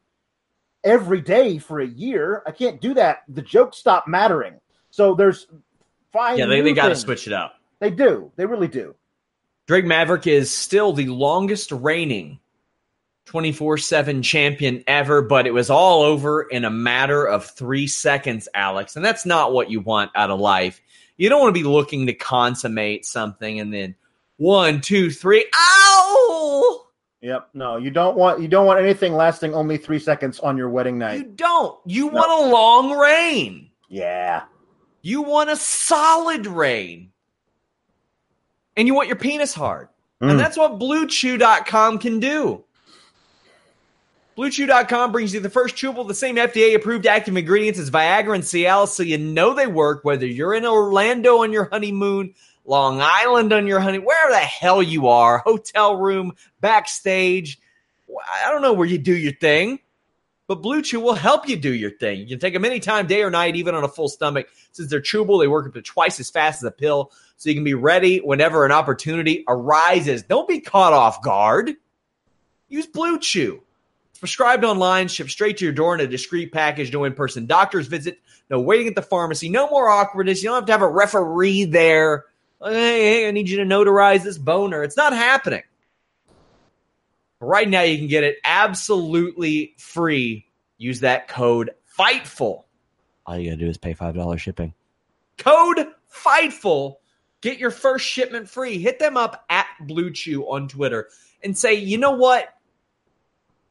every 0.85 1.21
day 1.21 1.59
for 1.59 1.81
a 1.81 1.87
year. 1.87 2.43
I 2.47 2.53
can't 2.53 2.81
do 2.81 2.95
that. 2.95 3.23
The 3.29 3.43
jokes 3.43 3.79
stop 3.79 4.07
mattering. 4.07 4.61
So 4.91 5.15
there's 5.15 5.47
fine. 6.13 6.39
Yeah, 6.39 6.47
they, 6.47 6.61
they 6.61 6.73
got 6.73 6.89
to 6.89 6.97
switch 6.97 7.27
it 7.27 7.33
up. 7.33 7.55
They 7.81 7.91
do. 7.91 8.31
They 8.37 8.47
really 8.47 8.69
do. 8.69 8.95
Drake 9.67 9.85
Maverick 9.85 10.27
is 10.27 10.51
still 10.53 10.93
the 10.93 11.07
longest 11.07 11.73
reigning 11.73 12.39
24 13.27 13.79
7 13.79 14.23
champion 14.23 14.83
ever, 14.87 15.23
but 15.23 15.47
it 15.47 15.55
was 15.55 15.71
all 15.71 16.03
over 16.03 16.43
in 16.43 16.65
a 16.65 16.71
matter 16.71 17.25
of 17.25 17.47
three 17.47 17.87
seconds, 17.87 18.49
Alex. 18.55 18.97
And 18.97 19.05
that's 19.05 19.25
not 19.25 19.53
what 19.53 19.71
you 19.71 19.81
want 19.81 20.11
out 20.15 20.31
of 20.31 20.41
life. 20.41 20.81
You 21.17 21.29
don't 21.29 21.41
want 21.41 21.55
to 21.55 21.61
be 21.61 21.69
looking 21.69 22.07
to 22.07 22.15
consummate 22.15 23.07
something 23.07 23.61
and 23.61 23.73
then 23.73 23.95
one, 24.39 24.81
two, 24.81 25.11
three, 25.11 25.49
ow! 25.55 26.87
Yep. 27.21 27.51
No, 27.55 27.77
you 27.77 27.91
don't 27.91 28.17
want 28.17 28.41
you 28.41 28.49
don't 28.49 28.67
want 28.67 28.81
anything 28.81 29.15
lasting 29.15 29.55
only 29.55 29.77
three 29.77 30.01
seconds 30.01 30.41
on 30.41 30.57
your 30.57 30.69
wedding 30.69 30.99
night. 30.99 31.19
You 31.19 31.25
don't. 31.25 31.79
You 31.87 32.09
want 32.09 32.47
a 32.47 32.51
long 32.51 32.99
reign. 32.99 33.71
Yeah. 33.89 34.43
You 35.03 35.23
want 35.23 35.49
a 35.49 35.57
solid 35.57 36.47
reign. 36.47 37.11
And 38.77 38.89
you 38.89 38.95
want 38.95 39.07
your 39.09 39.17
penis 39.17 39.55
hard. 39.55 39.89
Mm. 40.21 40.33
And 40.33 40.41
that's 40.41 40.57
what 40.57 40.79
BlueChew.com 40.79 41.99
can 41.99 42.19
do. 42.19 42.65
BlueChew.com 44.37 45.13
brings 45.13 45.35
you 45.35 45.41
the 45.41 45.51
first 45.51 45.77
chewable, 45.77 46.09
the 46.09 46.15
same 46.15 46.37
FDA 46.37 46.75
approved 46.75 47.07
active 47.07 47.37
ingredients 47.37 47.79
as 47.79 47.91
Viagra 47.91 48.35
and 48.35 48.43
Cialis, 48.43 48.89
so 48.89 49.03
you 49.03 49.19
know 49.19 49.53
they 49.53 49.67
work 49.67 50.05
whether 50.05 50.27
you're 50.27 50.55
in 50.55 50.65
Orlando 50.65 51.43
on 51.43 51.53
your 51.53 51.69
honeymoon, 51.71 52.35
Long 52.65 53.01
Island 53.03 53.53
on 53.53 53.67
your 53.67 53.81
honeymoon, 53.81 54.07
wherever 54.07 54.33
the 54.33 54.39
hell 54.39 54.83
you 54.83 55.09
are, 55.09 55.39
hotel 55.39 55.97
room, 55.97 56.33
backstage. 56.63 57.59
I 58.45 58.51
don't 58.51 58.63
know 58.63 58.73
where 58.73 58.89
you 58.89 58.97
do 58.99 59.15
your 59.15 59.35
thing. 59.35 59.81
but 60.49 60.63
Blue 60.63 60.83
Chew 60.83 61.01
will 61.01 61.15
help 61.15 61.49
you 61.49 61.57
do 61.57 61.73
your 61.73 61.91
thing. 61.91 62.21
You 62.21 62.27
can 62.27 62.39
take 62.39 62.53
them 62.53 62.65
anytime, 62.65 63.07
day 63.07 63.23
or 63.23 63.31
night, 63.31 63.57
even 63.57 63.75
on 63.75 63.85
a 63.85 63.89
full 63.89 64.09
stomach. 64.09 64.49
Since 64.73 64.91
they're 64.91 65.01
chewable, 65.01 65.41
they 65.41 65.49
work 65.49 65.67
up 65.67 65.75
to 65.75 65.83
twice 65.83 66.21
as 66.21 66.31
fast 66.31 66.63
as 66.63 66.67
a 66.67 66.71
pill, 66.71 67.11
so 67.37 67.49
you 67.49 67.55
can 67.55 67.65
be 67.65 67.75
ready 67.75 68.19
whenever 68.19 68.65
an 68.65 68.73
opportunity 68.73 69.45
arises. 69.49 70.23
Don't 70.23 70.49
be 70.49 70.61
caught 70.61 70.93
off 70.93 71.23
guard. 71.23 71.73
Use 72.69 72.87
Blue 72.87 73.19
Chew. 73.19 73.63
Prescribed 74.23 74.65
online, 74.65 75.09
shipped 75.09 75.33
straight 75.33 75.57
to 75.57 75.65
your 75.65 75.73
door 75.73 75.97
in 75.97 76.01
a 76.01 76.07
discreet 76.07 76.53
package, 76.53 76.93
no 76.93 77.03
in 77.03 77.13
person 77.13 77.47
doctor's 77.47 77.89
visit, 77.89 78.21
no 78.49 78.61
waiting 78.61 78.87
at 78.87 78.95
the 78.95 79.03
pharmacy, 79.03 79.49
no 79.49 79.69
more 79.69 79.89
awkwardness. 79.89 80.45
You 80.45 80.51
don't 80.51 80.59
have 80.59 80.67
to 80.67 80.73
have 80.73 80.83
a 80.83 80.89
referee 80.89 81.65
there. 81.65 82.27
Hey, 82.63 83.03
hey, 83.03 83.29
I 83.29 83.33
need 83.33 83.49
you 83.49 83.57
to 83.57 83.65
notarize 83.65 84.23
this 84.23 84.39
boner. 84.39 84.85
It's 84.85 84.97
not 84.97 85.13
happening. 85.13 85.65
Right 87.41 87.69
now, 87.69 87.83
you 87.83 87.99
can 87.99 88.07
get 88.07 88.23
it 88.23 88.37
absolutely 88.45 89.75
free. 89.77 90.47
Use 90.79 91.01
that 91.01 91.27
code 91.27 91.73
FIGHTFUL. 91.99 92.63
All 93.27 93.37
you 93.37 93.51
got 93.51 93.59
to 93.59 93.65
do 93.65 93.69
is 93.69 93.77
pay 93.77 93.93
$5 93.93 94.39
shipping. 94.39 94.73
Code 95.37 95.85
FIGHTFUL. 96.15 96.95
Get 97.41 97.59
your 97.59 97.73
first 97.73 98.07
shipment 98.07 98.49
free. 98.49 98.79
Hit 98.79 99.01
them 99.01 99.17
up 99.17 99.45
at 99.51 99.67
Blue 99.81 100.13
Chew 100.13 100.45
on 100.45 100.69
Twitter 100.69 101.09
and 101.43 101.59
say, 101.59 101.75
you 101.75 101.99
know 101.99 102.13
what? 102.13 102.55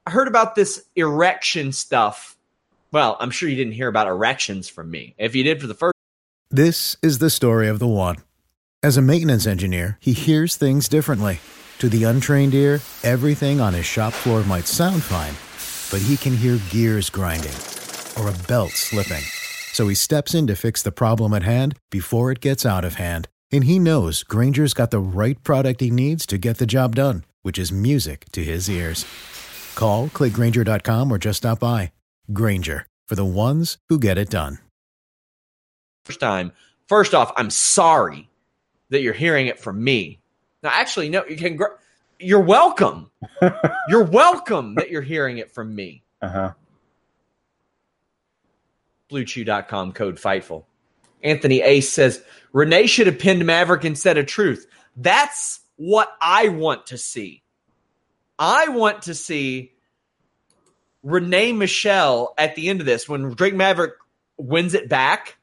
I 0.06 0.12
heard 0.12 0.28
about 0.28 0.56
this 0.56 0.84
erection 0.96 1.72
stuff. 1.72 2.36
Well, 2.92 3.18
I'm 3.20 3.30
sure 3.30 3.48
you 3.48 3.56
didn't 3.56 3.74
hear 3.74 3.88
about 3.88 4.08
erections 4.08 4.68
from 4.68 4.90
me. 4.90 5.14
If 5.18 5.36
you 5.36 5.44
did 5.44 5.62
for 5.62 5.68
the 5.68 5.76
first, 5.76 5.94
This 6.50 6.98
is 7.04 7.20
the 7.20 7.30
story 7.30 7.68
of 7.68 7.80
the 7.80 7.88
one. 7.88 8.18
As 8.84 8.98
a 8.98 9.02
maintenance 9.02 9.46
engineer, 9.46 9.98
he 10.02 10.14
hears 10.14 10.56
things 10.56 10.90
differently. 10.90 11.40
To 11.80 11.88
the 11.88 12.04
untrained 12.04 12.56
ear, 12.56 12.82
everything 13.04 13.62
on 13.62 13.74
his 13.74 13.86
shop 13.86 14.12
floor 14.14 14.44
might 14.44 14.68
sound 14.68 15.04
fine, 15.04 15.36
but 15.92 16.06
he 16.06 16.18
can 16.18 16.36
hear 16.36 16.60
gears 16.72 17.10
grinding 17.10 17.54
or 18.18 18.28
a 18.28 18.48
belt 18.48 18.72
slipping. 18.72 19.24
So 19.72 19.88
he 19.88 19.96
steps 19.96 20.34
in 20.34 20.48
to 20.48 20.56
fix 20.56 20.82
the 20.82 20.92
problem 20.92 21.34
at 21.34 21.44
hand 21.44 21.78
before 21.92 22.32
it 22.32 22.42
gets 22.42 22.66
out 22.66 22.84
of 22.84 22.96
hand. 22.96 23.28
And 23.52 23.66
he 23.66 23.78
knows 23.78 24.24
Grainger's 24.24 24.74
got 24.74 24.92
the 24.92 25.00
right 25.00 25.42
product 25.44 25.80
he 25.80 25.92
needs 25.92 26.26
to 26.26 26.38
get 26.38 26.58
the 26.58 26.66
job 26.66 26.96
done, 26.96 27.24
which 27.44 27.60
is 27.60 27.72
music 27.72 28.26
to 28.32 28.44
his 28.44 28.70
ears. 28.70 29.06
Call, 29.76 30.08
clickgrainger.com, 30.10 31.12
or 31.12 31.18
just 31.18 31.38
stop 31.38 31.60
by. 31.60 31.92
Grainger, 32.34 32.88
for 33.08 33.16
the 33.16 33.26
ones 33.26 33.78
who 33.90 34.00
get 34.00 34.18
it 34.18 34.30
done. 34.30 34.60
first 36.06 36.20
time, 36.20 36.52
first 36.88 37.14
off, 37.14 37.32
I'm 37.38 37.50
sorry 37.50 38.30
that 38.90 39.02
you're 39.02 39.14
hearing 39.14 39.48
it 39.48 39.60
from 39.60 39.84
me. 39.84 40.20
Now, 40.64 40.70
actually, 40.74 41.10
no, 41.10 41.26
you 41.26 41.38
can. 41.38 41.56
Gr- 41.56 41.78
you're 42.20 42.40
welcome. 42.40 43.10
you're 43.90 44.04
welcome 44.04 44.76
that 44.76 44.92
you're 44.92 45.02
hearing 45.02 45.40
it 45.40 45.52
from 45.52 45.74
me. 45.76 46.04
Uh 46.22 46.30
huh. 46.30 46.52
BlueChew.com 49.12 49.94
code 49.94 50.18
Fightful. 50.18 50.64
Anthony 51.24 51.62
Ace 51.62 51.90
says 51.92 52.24
Renee 52.54 52.88
should 52.88 53.08
have 53.08 53.20
pinned 53.20 53.46
Maverick 53.46 53.86
instead 53.86 54.18
of 54.18 54.26
Truth. 54.26 54.68
That's 54.96 55.62
what 55.76 56.10
I 56.22 56.50
want 56.50 56.88
to 56.88 56.98
see. 56.98 57.41
I 58.42 58.70
want 58.70 59.04
to 59.04 59.14
see 59.14 59.72
Renee 61.04 61.52
Michelle 61.54 62.34
at 62.40 62.56
the 62.56 62.70
end 62.70 62.80
of 62.80 62.88
this 62.88 63.08
when 63.08 63.30
Drake 63.36 63.54
Maverick 63.54 63.94
wins 64.38 64.74
it 64.74 64.90
back. 64.90 65.38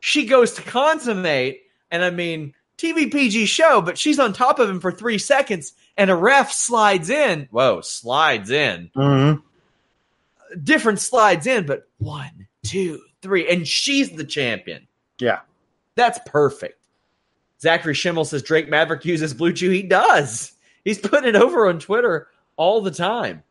She 0.00 0.26
goes 0.26 0.52
to 0.52 0.62
consummate, 0.62 1.62
and 1.90 2.04
I 2.04 2.10
mean 2.10 2.52
TVPG 2.76 3.46
show, 3.46 3.80
but 3.80 3.96
she's 3.96 4.18
on 4.18 4.34
top 4.34 4.58
of 4.58 4.68
him 4.68 4.80
for 4.80 4.92
three 4.92 5.16
seconds, 5.16 5.72
and 5.96 6.10
a 6.10 6.14
ref 6.14 6.52
slides 6.52 7.08
in. 7.08 7.48
Whoa, 7.50 7.80
slides 7.80 8.50
in 8.50 8.90
Mm-hmm. 8.94 9.40
different 10.62 11.00
slides 11.00 11.46
in, 11.46 11.64
but 11.64 11.88
one, 11.98 12.48
two, 12.64 13.00
three, 13.22 13.48
and 13.50 13.66
she's 13.66 14.10
the 14.10 14.24
champion. 14.24 14.86
Yeah. 15.18 15.40
That's 15.94 16.18
perfect. 16.26 16.78
Zachary 17.62 17.94
Schimmel 17.94 18.26
says 18.26 18.42
Drake 18.42 18.68
Maverick 18.68 19.06
uses 19.06 19.32
Blue 19.32 19.52
Chew. 19.54 19.70
He 19.70 19.82
does. 19.82 20.52
He's 20.84 20.98
putting 20.98 21.28
it 21.28 21.36
over 21.36 21.68
on 21.68 21.78
Twitter 21.78 22.28
all 22.56 22.80
the 22.80 22.90
time. 22.90 23.42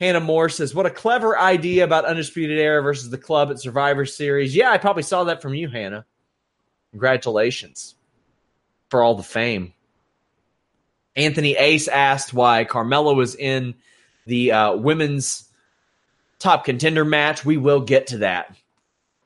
Hannah 0.00 0.20
Moore 0.20 0.48
says, 0.48 0.74
What 0.74 0.86
a 0.86 0.90
clever 0.90 1.38
idea 1.38 1.84
about 1.84 2.04
Undisputed 2.04 2.58
Era 2.58 2.82
versus 2.82 3.10
the 3.10 3.18
club 3.18 3.50
at 3.50 3.60
Survivor 3.60 4.04
Series. 4.04 4.54
Yeah, 4.54 4.70
I 4.70 4.78
probably 4.78 5.02
saw 5.02 5.24
that 5.24 5.40
from 5.40 5.54
you, 5.54 5.68
Hannah. 5.68 6.04
Congratulations 6.90 7.94
for 8.90 9.02
all 9.02 9.14
the 9.14 9.22
fame. 9.22 9.72
Anthony 11.14 11.56
Ace 11.56 11.88
asked 11.88 12.34
why 12.34 12.64
Carmella 12.64 13.16
was 13.16 13.34
in 13.34 13.74
the 14.26 14.52
uh, 14.52 14.76
women's 14.76 15.48
top 16.38 16.64
contender 16.66 17.04
match. 17.04 17.44
We 17.44 17.56
will 17.56 17.80
get 17.80 18.08
to 18.08 18.18
that. 18.18 18.54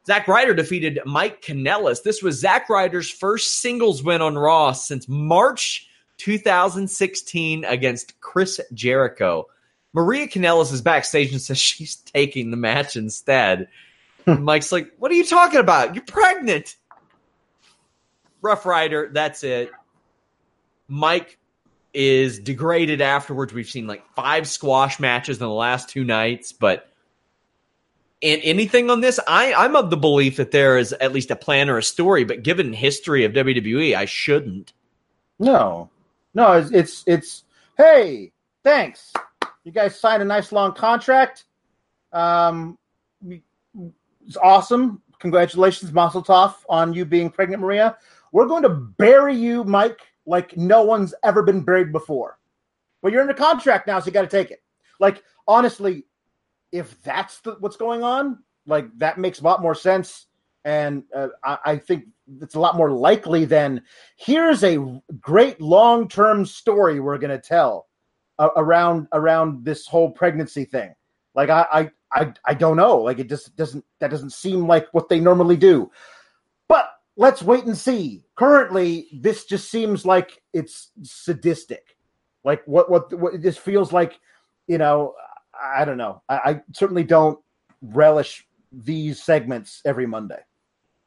Zack 0.07 0.29
Ryder 0.29 0.55
defeated 0.55 1.01
Mike 1.05 1.43
Kanellis. 1.43 2.03
This 2.03 2.23
was 2.23 2.41
Zack 2.41 2.69
Ryder's 2.69 3.11
first 3.11 3.61
singles 3.61 4.03
win 4.03 4.23
on 4.23 4.39
Raw 4.39 4.73
since 4.73 5.09
March 5.09 5.89
2016 6.21 7.65
against 7.65 8.21
Chris 8.21 8.61
Jericho. 8.75 9.47
Maria 9.93 10.29
Kanellis 10.29 10.73
is 10.73 10.83
backstage 10.83 11.33
and 11.33 11.41
says 11.41 11.59
she's 11.59 11.97
taking 11.97 12.51
the 12.51 12.57
match 12.57 12.97
instead. 12.97 13.69
Hmm. 14.27 14.45
Mike's 14.45 14.71
like, 14.71 14.93
What 14.99 15.11
are 15.11 15.15
you 15.15 15.25
talking 15.25 15.61
about? 15.61 15.95
You're 15.95 16.05
pregnant. 16.05 16.77
Rough 18.43 18.65
Rider, 18.65 19.11
that's 19.13 19.43
it. 19.43 19.71
Mike 20.89 21.39
is 21.93 22.39
degraded 22.39 23.01
afterwards. 23.01 23.53
We've 23.53 23.69
seen 23.69 23.87
like 23.87 24.05
five 24.15 24.47
squash 24.47 25.01
matches 25.01 25.39
in 25.39 25.47
the 25.47 25.53
last 25.53 25.89
two 25.89 26.05
nights, 26.05 26.53
but 26.53 26.87
and 28.23 28.41
anything 28.45 28.91
on 28.91 29.01
this, 29.01 29.19
I, 29.27 29.55
I'm 29.55 29.75
of 29.75 29.89
the 29.89 29.97
belief 29.97 30.37
that 30.37 30.51
there 30.51 30.77
is 30.77 30.93
at 30.93 31.13
least 31.13 31.31
a 31.31 31.37
plan 31.37 31.71
or 31.71 31.79
a 31.79 31.83
story, 31.83 32.25
but 32.25 32.43
given 32.43 32.75
history 32.75 33.25
of 33.25 33.33
WWE, 33.33 33.95
I 33.95 34.05
shouldn't. 34.05 34.75
No, 35.39 35.89
no, 36.35 36.53
it's, 36.53 36.71
it's 36.71 37.05
it's 37.07 37.45
hey, 37.77 38.33
thanks. 38.63 39.13
You 39.65 39.73
guys 39.73 39.99
signed 39.99 40.23
a 40.23 40.27
nice 40.27 40.53
long 40.53 40.73
contract. 40.73 41.45
Um, 42.13 42.79
it's 43.27 44.37
awesome. 44.43 45.03
Congratulations, 45.19 45.93
Mazel 45.93 46.23
Tov, 46.23 46.55
on 46.69 46.95
you 46.95 47.05
being 47.05 47.31
pregnant, 47.31 47.61
Maria. 47.61 47.97
We're 48.33 48.47
going 48.47 48.63
to 48.63 48.71
bury 48.71 49.37
you, 49.37 49.65
Mike, 49.65 50.01
like 50.25 50.57
no 50.57 50.83
one's 50.83 51.15
ever 51.23 51.43
been 51.43 51.63
buried 51.63 51.93
before. 51.93 52.39
But 53.03 53.13
you're 53.13 53.23
in 53.23 53.31
a 53.31 53.35
contract 53.35 53.87
now, 53.87 54.01
so 54.01 54.07
you 54.07 54.13
got 54.13 54.23
to 54.23 54.29
take 54.29 54.51
it. 54.51 54.63
Like 54.99 55.23
honestly, 55.47 56.07
if 56.73 57.03
that's 57.03 57.41
the, 57.41 57.57
what's 57.61 57.77
going 57.77 58.03
on, 58.03 58.39
like 58.67 58.87
that 58.99 59.19
makes 59.19 59.41
a 59.41 59.45
lot 59.45 59.61
more 59.63 59.75
sense, 59.75 60.27
and 60.65 61.05
uh, 61.15 61.29
I, 61.45 61.59
I 61.65 61.77
think 61.77 62.05
it's 62.41 62.55
a 62.55 62.61
lot 62.61 62.77
more 62.77 62.91
likely 62.91 63.45
than 63.45 63.83
here's 64.17 64.63
a 64.63 65.01
great 65.21 65.61
long-term 65.61 66.47
story 66.47 67.01
we're 67.01 67.19
going 67.19 67.31
to 67.31 67.39
tell 67.39 67.89
uh, 68.39 68.51
around 68.57 69.09
around 69.13 69.65
this 69.65 69.87
whole 69.87 70.11
pregnancy 70.11 70.65
thing. 70.65 70.95
Like 71.35 71.51
I, 71.51 71.67
I 71.73 71.91
I 72.13 72.33
I 72.45 72.55
don't 72.55 72.77
know. 72.77 72.99
Like 72.99 73.19
it 73.19 73.29
just 73.29 73.55
doesn't 73.57 73.85
that 74.01 74.11
doesn't 74.11 74.33
seem 74.33 74.67
like 74.67 74.89
what 74.93 75.09
they 75.09 75.21
normally 75.21 75.57
do. 75.57 75.91
But 76.69 76.91
let's 77.17 77.43
wait 77.43 77.65
and 77.65 77.77
see. 77.77 78.25
Currently, 78.37 79.09
this 79.13 79.45
just 79.45 79.71
seems 79.71 80.05
like 80.05 80.43
it's 80.53 80.91
sadistic. 81.03 81.97
Like 82.45 82.63
what 82.67 82.91
what 82.91 83.13
what 83.19 83.41
just 83.41 83.61
feels 83.61 83.93
like, 83.93 84.19
you 84.67 84.79
know, 84.79 85.15
I 85.63 85.85
don't 85.85 85.99
know. 85.99 86.23
I, 86.29 86.37
I 86.45 86.61
certainly 86.73 87.05
don't 87.05 87.39
relish 87.83 88.47
these 88.73 89.23
segments 89.23 89.83
every 89.85 90.07
Monday. 90.07 90.41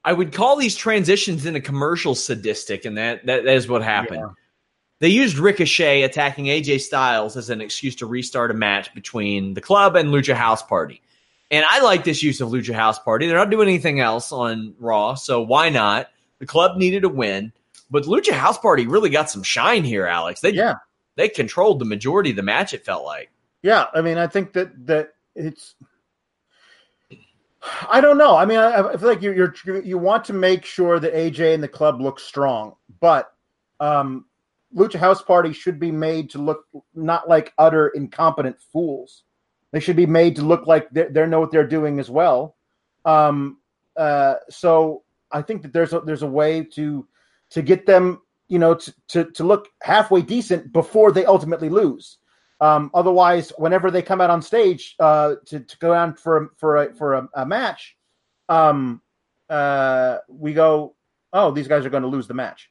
I 0.05 0.13
would 0.13 0.33
call 0.33 0.57
these 0.57 0.75
transitions 0.75 1.45
in 1.45 1.55
a 1.55 1.61
commercial 1.61 2.15
sadistic, 2.15 2.85
and 2.85 2.97
that 2.97 3.25
that, 3.25 3.45
that 3.45 3.55
is 3.55 3.67
what 3.67 3.83
happened. 3.83 4.31
They 4.99 5.09
used 5.09 5.37
Ricochet 5.37 6.03
attacking 6.03 6.45
AJ 6.45 6.81
Styles 6.81 7.35
as 7.35 7.49
an 7.49 7.59
excuse 7.61 7.95
to 7.97 8.05
restart 8.05 8.51
a 8.51 8.53
match 8.53 8.93
between 8.93 9.53
the 9.53 9.61
club 9.61 9.95
and 9.95 10.09
Lucha 10.09 10.33
House 10.33 10.63
Party. 10.63 11.01
And 11.51 11.65
I 11.67 11.81
like 11.81 12.03
this 12.03 12.23
use 12.23 12.39
of 12.41 12.49
Lucha 12.49 12.73
House 12.73 12.99
Party. 12.99 13.27
They're 13.27 13.37
not 13.37 13.49
doing 13.49 13.67
anything 13.67 13.99
else 13.99 14.31
on 14.31 14.73
Raw, 14.79 15.15
so 15.15 15.41
why 15.41 15.69
not? 15.69 16.09
The 16.39 16.45
club 16.45 16.77
needed 16.77 17.03
a 17.03 17.09
win, 17.09 17.51
but 17.91 18.03
Lucha 18.05 18.31
House 18.31 18.57
Party 18.57 18.87
really 18.87 19.09
got 19.09 19.29
some 19.29 19.43
shine 19.43 19.83
here, 19.83 20.05
Alex. 20.07 20.39
They 20.41 20.51
Yeah. 20.51 20.75
they 21.15 21.27
controlled 21.29 21.79
the 21.79 21.85
majority 21.85 22.29
of 22.29 22.35
the 22.37 22.43
match. 22.43 22.73
It 22.73 22.85
felt 22.85 23.03
like. 23.05 23.29
Yeah, 23.61 23.85
I 23.93 24.01
mean, 24.01 24.17
I 24.17 24.27
think 24.27 24.53
that 24.53 24.85
that 24.87 25.13
it's. 25.35 25.75
I 27.89 28.01
don't 28.01 28.17
know. 28.17 28.35
I 28.35 28.45
mean, 28.45 28.59
I, 28.59 28.89
I 28.89 28.97
feel 28.97 29.07
like 29.07 29.21
you 29.21 29.31
you're 29.33 29.53
you 29.83 29.97
want 29.97 30.25
to 30.25 30.33
make 30.33 30.65
sure 30.65 30.99
that 30.99 31.13
AJ 31.13 31.53
and 31.53 31.63
the 31.63 31.67
club 31.67 32.01
look 32.01 32.19
strong, 32.19 32.75
but 32.99 33.31
um, 33.79 34.25
Lucha 34.75 34.99
House 34.99 35.21
Party 35.21 35.53
should 35.53 35.79
be 35.79 35.91
made 35.91 36.29
to 36.31 36.39
look 36.39 36.65
not 36.93 37.29
like 37.29 37.53
utter 37.57 37.89
incompetent 37.89 38.57
fools. 38.71 39.23
They 39.71 39.79
should 39.79 39.95
be 39.95 40.05
made 40.05 40.35
to 40.37 40.41
look 40.41 40.67
like 40.67 40.89
they 40.91 41.03
they 41.05 41.25
know 41.25 41.39
what 41.39 41.51
they're 41.51 41.67
doing 41.67 41.99
as 41.99 42.09
well. 42.09 42.55
Um, 43.05 43.57
uh, 43.95 44.35
so 44.49 45.03
I 45.31 45.41
think 45.41 45.61
that 45.61 45.73
there's 45.73 45.93
a, 45.93 46.01
there's 46.01 46.23
a 46.23 46.27
way 46.27 46.63
to 46.75 47.07
to 47.51 47.61
get 47.61 47.85
them, 47.85 48.21
you 48.47 48.59
know, 48.59 48.75
to, 48.75 48.93
to 49.09 49.31
to 49.31 49.43
look 49.43 49.69
halfway 49.81 50.21
decent 50.21 50.73
before 50.73 51.11
they 51.11 51.25
ultimately 51.25 51.69
lose. 51.69 52.17
Um, 52.63 52.91
otherwise, 52.93 53.51
whenever 53.57 53.91
they 53.91 54.01
come 54.01 54.21
out 54.21 54.29
on 54.29 54.41
stage 54.41 54.95
uh, 54.97 55.35
to, 55.47 55.59
to 55.59 55.77
go 55.79 55.93
down 55.93 56.13
for 56.13 56.53
for 56.55 56.77
a, 56.77 56.93
for 56.93 57.15
a, 57.15 57.29
a 57.33 57.45
match, 57.45 57.97
um, 58.47 59.01
uh, 59.49 60.19
we 60.29 60.53
go, 60.53 60.95
oh, 61.33 61.51
these 61.51 61.67
guys 61.67 61.85
are 61.85 61.89
going 61.89 62.03
to 62.03 62.07
lose 62.07 62.25
the 62.25 62.33
match, 62.33 62.69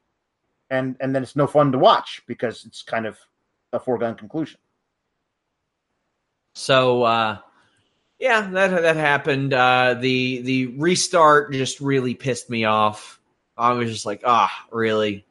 and 0.70 0.96
and 1.00 1.14
then 1.14 1.22
it's 1.22 1.36
no 1.36 1.46
fun 1.46 1.72
to 1.72 1.78
watch 1.78 2.22
because 2.26 2.64
it's 2.64 2.82
kind 2.82 3.04
of 3.04 3.18
a 3.74 3.78
foregone 3.78 4.14
conclusion. 4.14 4.58
So 6.54 7.02
uh, 7.02 7.38
yeah, 8.18 8.48
that 8.48 8.68
that 8.80 8.96
happened. 8.96 9.52
Uh, 9.52 9.96
the 10.00 10.40
the 10.40 10.66
restart 10.78 11.52
just 11.52 11.82
really 11.82 12.14
pissed 12.14 12.48
me 12.48 12.64
off. 12.64 13.20
I 13.58 13.72
was 13.72 13.90
just 13.92 14.06
like, 14.06 14.22
ah, 14.24 14.50
really. 14.70 15.26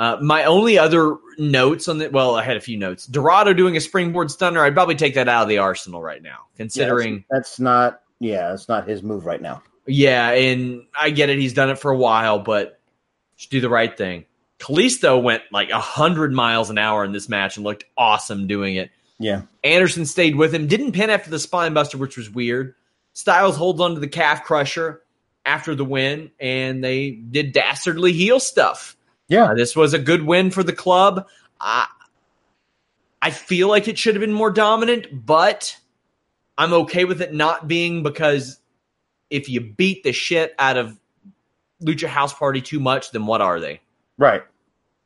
Uh, 0.00 0.16
my 0.22 0.44
only 0.44 0.78
other 0.78 1.18
notes 1.36 1.86
on 1.86 1.98
the 1.98 2.08
well, 2.08 2.34
I 2.34 2.42
had 2.42 2.56
a 2.56 2.60
few 2.60 2.78
notes. 2.78 3.04
Dorado 3.04 3.52
doing 3.52 3.76
a 3.76 3.80
springboard 3.80 4.30
stunner. 4.30 4.64
I'd 4.64 4.72
probably 4.72 4.94
take 4.94 5.12
that 5.12 5.28
out 5.28 5.42
of 5.42 5.48
the 5.50 5.58
arsenal 5.58 6.00
right 6.00 6.22
now, 6.22 6.46
considering 6.56 7.16
yeah, 7.16 7.20
that's, 7.30 7.50
that's 7.50 7.60
not 7.60 8.00
yeah, 8.18 8.48
that's 8.48 8.66
not 8.66 8.88
his 8.88 9.02
move 9.02 9.26
right 9.26 9.42
now. 9.42 9.62
Yeah, 9.86 10.30
and 10.30 10.86
I 10.98 11.10
get 11.10 11.28
it. 11.28 11.38
He's 11.38 11.52
done 11.52 11.68
it 11.68 11.78
for 11.78 11.90
a 11.90 11.98
while, 11.98 12.38
but 12.38 12.80
just 13.36 13.50
do 13.50 13.60
the 13.60 13.68
right 13.68 13.94
thing. 13.94 14.24
Kalisto 14.58 15.22
went 15.22 15.42
like 15.52 15.70
hundred 15.70 16.32
miles 16.32 16.70
an 16.70 16.78
hour 16.78 17.04
in 17.04 17.12
this 17.12 17.28
match 17.28 17.58
and 17.58 17.64
looked 17.64 17.84
awesome 17.98 18.46
doing 18.46 18.76
it. 18.76 18.90
Yeah. 19.18 19.42
Anderson 19.62 20.06
stayed 20.06 20.34
with 20.34 20.54
him, 20.54 20.66
didn't 20.66 20.92
pin 20.92 21.10
after 21.10 21.28
the 21.28 21.38
spine 21.38 21.74
buster, 21.74 21.98
which 21.98 22.16
was 22.16 22.30
weird. 22.30 22.74
Styles 23.12 23.54
holds 23.54 23.82
onto 23.82 24.00
the 24.00 24.08
calf 24.08 24.44
crusher 24.44 25.02
after 25.44 25.74
the 25.74 25.84
win, 25.84 26.30
and 26.40 26.82
they 26.82 27.10
did 27.10 27.52
dastardly 27.52 28.14
heel 28.14 28.40
stuff. 28.40 28.96
Yeah. 29.30 29.44
Uh, 29.44 29.54
this 29.54 29.74
was 29.74 29.94
a 29.94 29.98
good 29.98 30.26
win 30.26 30.50
for 30.50 30.62
the 30.62 30.72
club. 30.74 31.26
I, 31.60 31.86
I 33.22 33.30
feel 33.30 33.68
like 33.68 33.88
it 33.88 33.96
should 33.96 34.14
have 34.14 34.20
been 34.20 34.32
more 34.32 34.50
dominant, 34.50 35.24
but 35.24 35.74
I'm 36.58 36.74
okay 36.74 37.06
with 37.06 37.22
it 37.22 37.32
not 37.32 37.68
being 37.68 38.02
because 38.02 38.58
if 39.30 39.48
you 39.48 39.60
beat 39.60 40.02
the 40.02 40.12
shit 40.12 40.54
out 40.58 40.76
of 40.76 40.98
Lucha 41.82 42.08
House 42.08 42.34
Party 42.34 42.60
too 42.60 42.80
much, 42.80 43.12
then 43.12 43.24
what 43.24 43.40
are 43.40 43.60
they? 43.60 43.80
Right. 44.18 44.42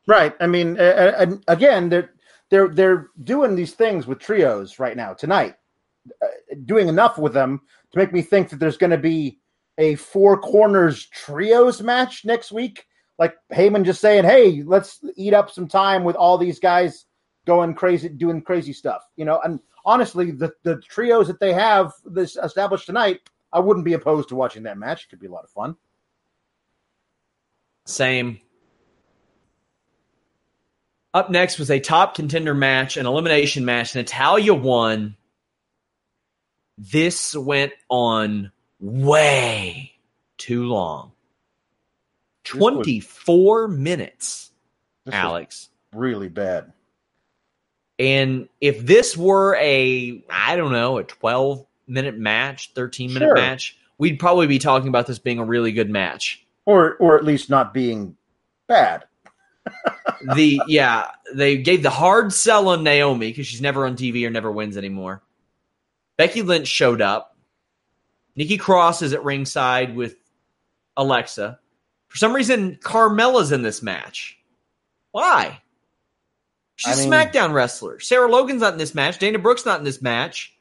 Right. 0.07 0.35
I 0.39 0.47
mean, 0.47 0.79
uh, 0.79 1.37
again, 1.47 1.89
they're 1.89 2.11
they're 2.49 2.67
they're 2.67 3.09
doing 3.23 3.55
these 3.55 3.73
things 3.73 4.05
with 4.05 4.19
trios 4.19 4.79
right 4.79 4.97
now 4.97 5.13
tonight, 5.13 5.55
uh, 6.21 6.27
doing 6.65 6.87
enough 6.87 7.17
with 7.17 7.33
them 7.33 7.61
to 7.91 7.97
make 7.97 8.13
me 8.13 8.21
think 8.21 8.49
that 8.49 8.59
there's 8.59 8.77
going 8.77 8.91
to 8.91 8.97
be 8.97 9.39
a 9.77 9.95
four 9.95 10.39
corners 10.39 11.07
trios 11.07 11.81
match 11.81 12.25
next 12.25 12.51
week. 12.51 12.85
Like 13.17 13.35
Heyman 13.53 13.85
just 13.85 14.01
saying, 14.01 14.25
"Hey, 14.25 14.63
let's 14.65 15.03
eat 15.15 15.33
up 15.33 15.49
some 15.49 15.67
time 15.67 16.03
with 16.03 16.15
all 16.15 16.37
these 16.37 16.59
guys 16.59 17.05
going 17.45 17.73
crazy, 17.73 18.09
doing 18.09 18.41
crazy 18.41 18.73
stuff." 18.73 19.03
You 19.15 19.25
know, 19.25 19.39
and 19.43 19.59
honestly, 19.85 20.31
the 20.31 20.51
the 20.63 20.81
trios 20.81 21.27
that 21.27 21.39
they 21.39 21.53
have 21.53 21.93
this 22.05 22.35
established 22.35 22.87
tonight, 22.87 23.21
I 23.53 23.59
wouldn't 23.59 23.85
be 23.85 23.93
opposed 23.93 24.29
to 24.29 24.35
watching 24.35 24.63
that 24.63 24.77
match. 24.77 25.03
It 25.03 25.09
could 25.09 25.19
be 25.19 25.27
a 25.27 25.31
lot 25.31 25.45
of 25.45 25.49
fun. 25.51 25.75
Same. 27.85 28.39
Up 31.13 31.29
next 31.29 31.59
was 31.59 31.71
a 31.71 31.79
top 31.79 32.15
contender 32.15 32.53
match, 32.53 32.97
an 32.97 33.05
elimination 33.05 33.63
match. 33.63 33.95
Natalya 33.95 34.53
won. 34.53 35.15
This 36.77 37.33
went 37.33 37.71
on 37.89 38.51
way 38.81 39.93
too 40.37 40.65
long. 40.65 41.13
24 42.45 43.67
was, 43.67 43.77
minutes, 43.77 44.51
Alex. 45.11 45.69
Really 45.93 46.29
bad. 46.29 46.71
And 47.97 48.49
if 48.59 48.85
this 48.85 49.15
were 49.15 49.55
a, 49.55 50.23
I 50.29 50.55
don't 50.55 50.71
know, 50.71 50.97
a 50.97 51.03
12 51.03 51.65
minute 51.87 52.17
match, 52.17 52.71
13 52.73 53.13
minute 53.13 53.27
sure. 53.27 53.35
match, 53.35 53.77
we'd 53.97 54.19
probably 54.19 54.47
be 54.47 54.59
talking 54.59 54.89
about 54.89 55.07
this 55.07 55.19
being 55.19 55.39
a 55.39 55.45
really 55.45 55.71
good 55.71 55.89
match. 55.89 56.45
Or, 56.65 56.95
or 56.95 57.17
at 57.17 57.23
least 57.23 57.49
not 57.49 57.73
being 57.73 58.17
bad 58.67 59.05
the 60.35 60.61
yeah, 60.67 61.11
they 61.33 61.57
gave 61.57 61.83
the 61.83 61.89
hard 61.89 62.33
sell 62.33 62.69
on 62.69 62.83
Naomi 62.83 63.29
because 63.29 63.47
she's 63.47 63.61
never 63.61 63.85
on 63.85 63.95
TV 63.95 64.25
or 64.25 64.29
never 64.29 64.51
wins 64.51 64.77
anymore. 64.77 65.21
Becky 66.17 66.41
Lynch 66.41 66.67
showed 66.67 67.01
up. 67.01 67.37
Nikki 68.35 68.57
Cross 68.57 69.01
is 69.01 69.13
at 69.13 69.23
ringside 69.23 69.95
with 69.95 70.15
Alexa. 70.97 71.59
For 72.15 72.19
some 72.19 72.33
reason, 72.33 72.79
Carmella's 72.81 73.51
in 73.51 73.61
this 73.61 73.83
match. 73.83 74.39
Why? 75.11 75.59
She's 76.77 76.97
I 76.97 77.01
mean, 77.01 77.11
a 77.11 77.15
SmackDown 77.17 77.51
wrestler. 77.51 77.99
Sarah 77.99 78.31
Logan's 78.31 78.61
not 78.61 78.71
in 78.71 78.79
this 78.79 78.95
match. 78.95 79.19
Dana 79.19 79.37
Brooks 79.37 79.65
not 79.65 79.79
in 79.79 79.83
this 79.83 80.01
match. 80.01 80.55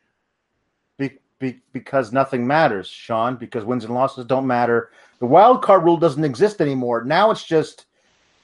Be, 0.99 1.13
be, 1.39 1.61
because 1.73 2.13
nothing 2.13 2.45
matters, 2.45 2.89
Sean. 2.89 3.37
Because 3.37 3.65
wins 3.65 3.85
and 3.85 3.95
losses 3.95 4.25
don't 4.25 4.49
matter. 4.49 4.91
The 5.21 5.27
wild 5.27 5.63
card 5.63 5.85
rule 5.85 5.97
doesn't 5.97 6.25
exist 6.25 6.61
anymore. 6.61 7.05
Now 7.05 7.31
it's 7.31 7.45
just 7.45 7.87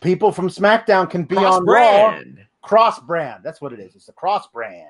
people 0.01 0.31
from 0.31 0.49
SmackDown 0.49 1.11
can 1.11 1.25
be 1.25 1.35
cross 1.35 1.57
on 1.57 1.65
brand. 1.65 2.37
Raw. 2.39 2.45
Cross 2.63 3.01
brand. 3.01 3.43
That's 3.43 3.61
what 3.61 3.73
it 3.73 3.81
is. 3.81 3.97
It's 3.97 4.09
a 4.09 4.13
cross 4.13 4.47
brand. 4.47 4.87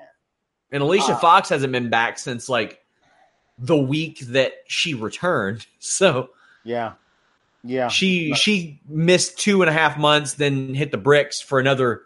And 0.71 0.83
Alicia 0.83 1.13
uh, 1.13 1.17
Fox 1.17 1.49
hasn't 1.49 1.73
been 1.73 1.89
back 1.89 2.19
since 2.19 2.47
like 2.47 2.85
the 3.57 3.77
week 3.77 4.19
that 4.27 4.53
she 4.67 4.93
returned. 4.93 5.65
So 5.79 6.29
yeah, 6.63 6.93
yeah. 7.63 7.87
She 7.87 8.33
she 8.33 8.81
missed 8.87 9.39
two 9.39 9.61
and 9.61 9.69
a 9.69 9.73
half 9.73 9.97
months, 9.97 10.33
then 10.33 10.73
hit 10.73 10.91
the 10.91 10.97
bricks 10.97 11.39
for 11.39 11.59
another, 11.59 12.03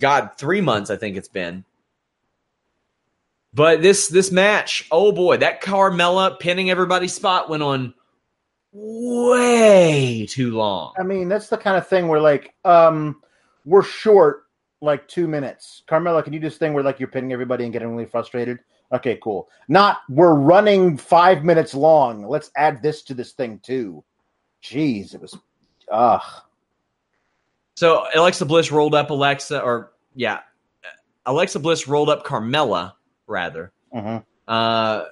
God, 0.00 0.30
three 0.38 0.60
months. 0.60 0.90
I 0.90 0.96
think 0.96 1.16
it's 1.16 1.28
been. 1.28 1.64
But 3.52 3.82
this 3.82 4.08
this 4.08 4.30
match, 4.30 4.86
oh 4.90 5.12
boy, 5.12 5.38
that 5.38 5.62
Carmella 5.62 6.38
pinning 6.38 6.70
everybody's 6.70 7.14
spot 7.14 7.48
went 7.48 7.62
on 7.62 7.94
way 8.72 10.26
too 10.28 10.54
long. 10.54 10.92
I 10.98 11.02
mean, 11.02 11.28
that's 11.28 11.48
the 11.48 11.56
kind 11.56 11.76
of 11.76 11.88
thing 11.88 12.08
where 12.08 12.20
like 12.20 12.54
um 12.64 13.22
we're 13.64 13.82
short 13.82 14.44
like 14.82 15.08
two 15.08 15.26
minutes. 15.26 15.82
Carmella, 15.88 16.22
can 16.22 16.32
you 16.32 16.38
do 16.38 16.48
this 16.48 16.58
thing 16.58 16.74
where 16.74 16.84
like 16.84 17.00
you're 17.00 17.08
pinning 17.08 17.32
everybody 17.32 17.64
and 17.64 17.72
getting 17.72 17.88
really 17.88 18.04
frustrated? 18.04 18.58
Okay, 18.92 19.18
cool. 19.22 19.48
Not 19.68 20.00
we're 20.08 20.34
running 20.34 20.96
five 20.96 21.42
minutes 21.42 21.74
long. 21.74 22.28
Let's 22.28 22.50
add 22.56 22.82
this 22.82 23.02
to 23.04 23.14
this 23.14 23.32
thing 23.32 23.58
too. 23.62 24.04
Jeez, 24.70 25.14
it 25.14 25.20
was 25.20 25.36
ugh. 25.90 26.22
So 27.76 28.06
Alexa 28.14 28.44
Bliss 28.46 28.72
rolled 28.72 28.94
up 28.94 29.10
Alexa, 29.10 29.60
or 29.60 29.92
yeah, 30.14 30.40
Alexa 31.26 31.60
Bliss 31.60 31.86
rolled 31.86 32.08
up 32.08 32.24
Carmella 32.24 32.94
rather. 33.26 33.72
Mm-hmm. 33.94 34.18
Uh, 34.48 35.04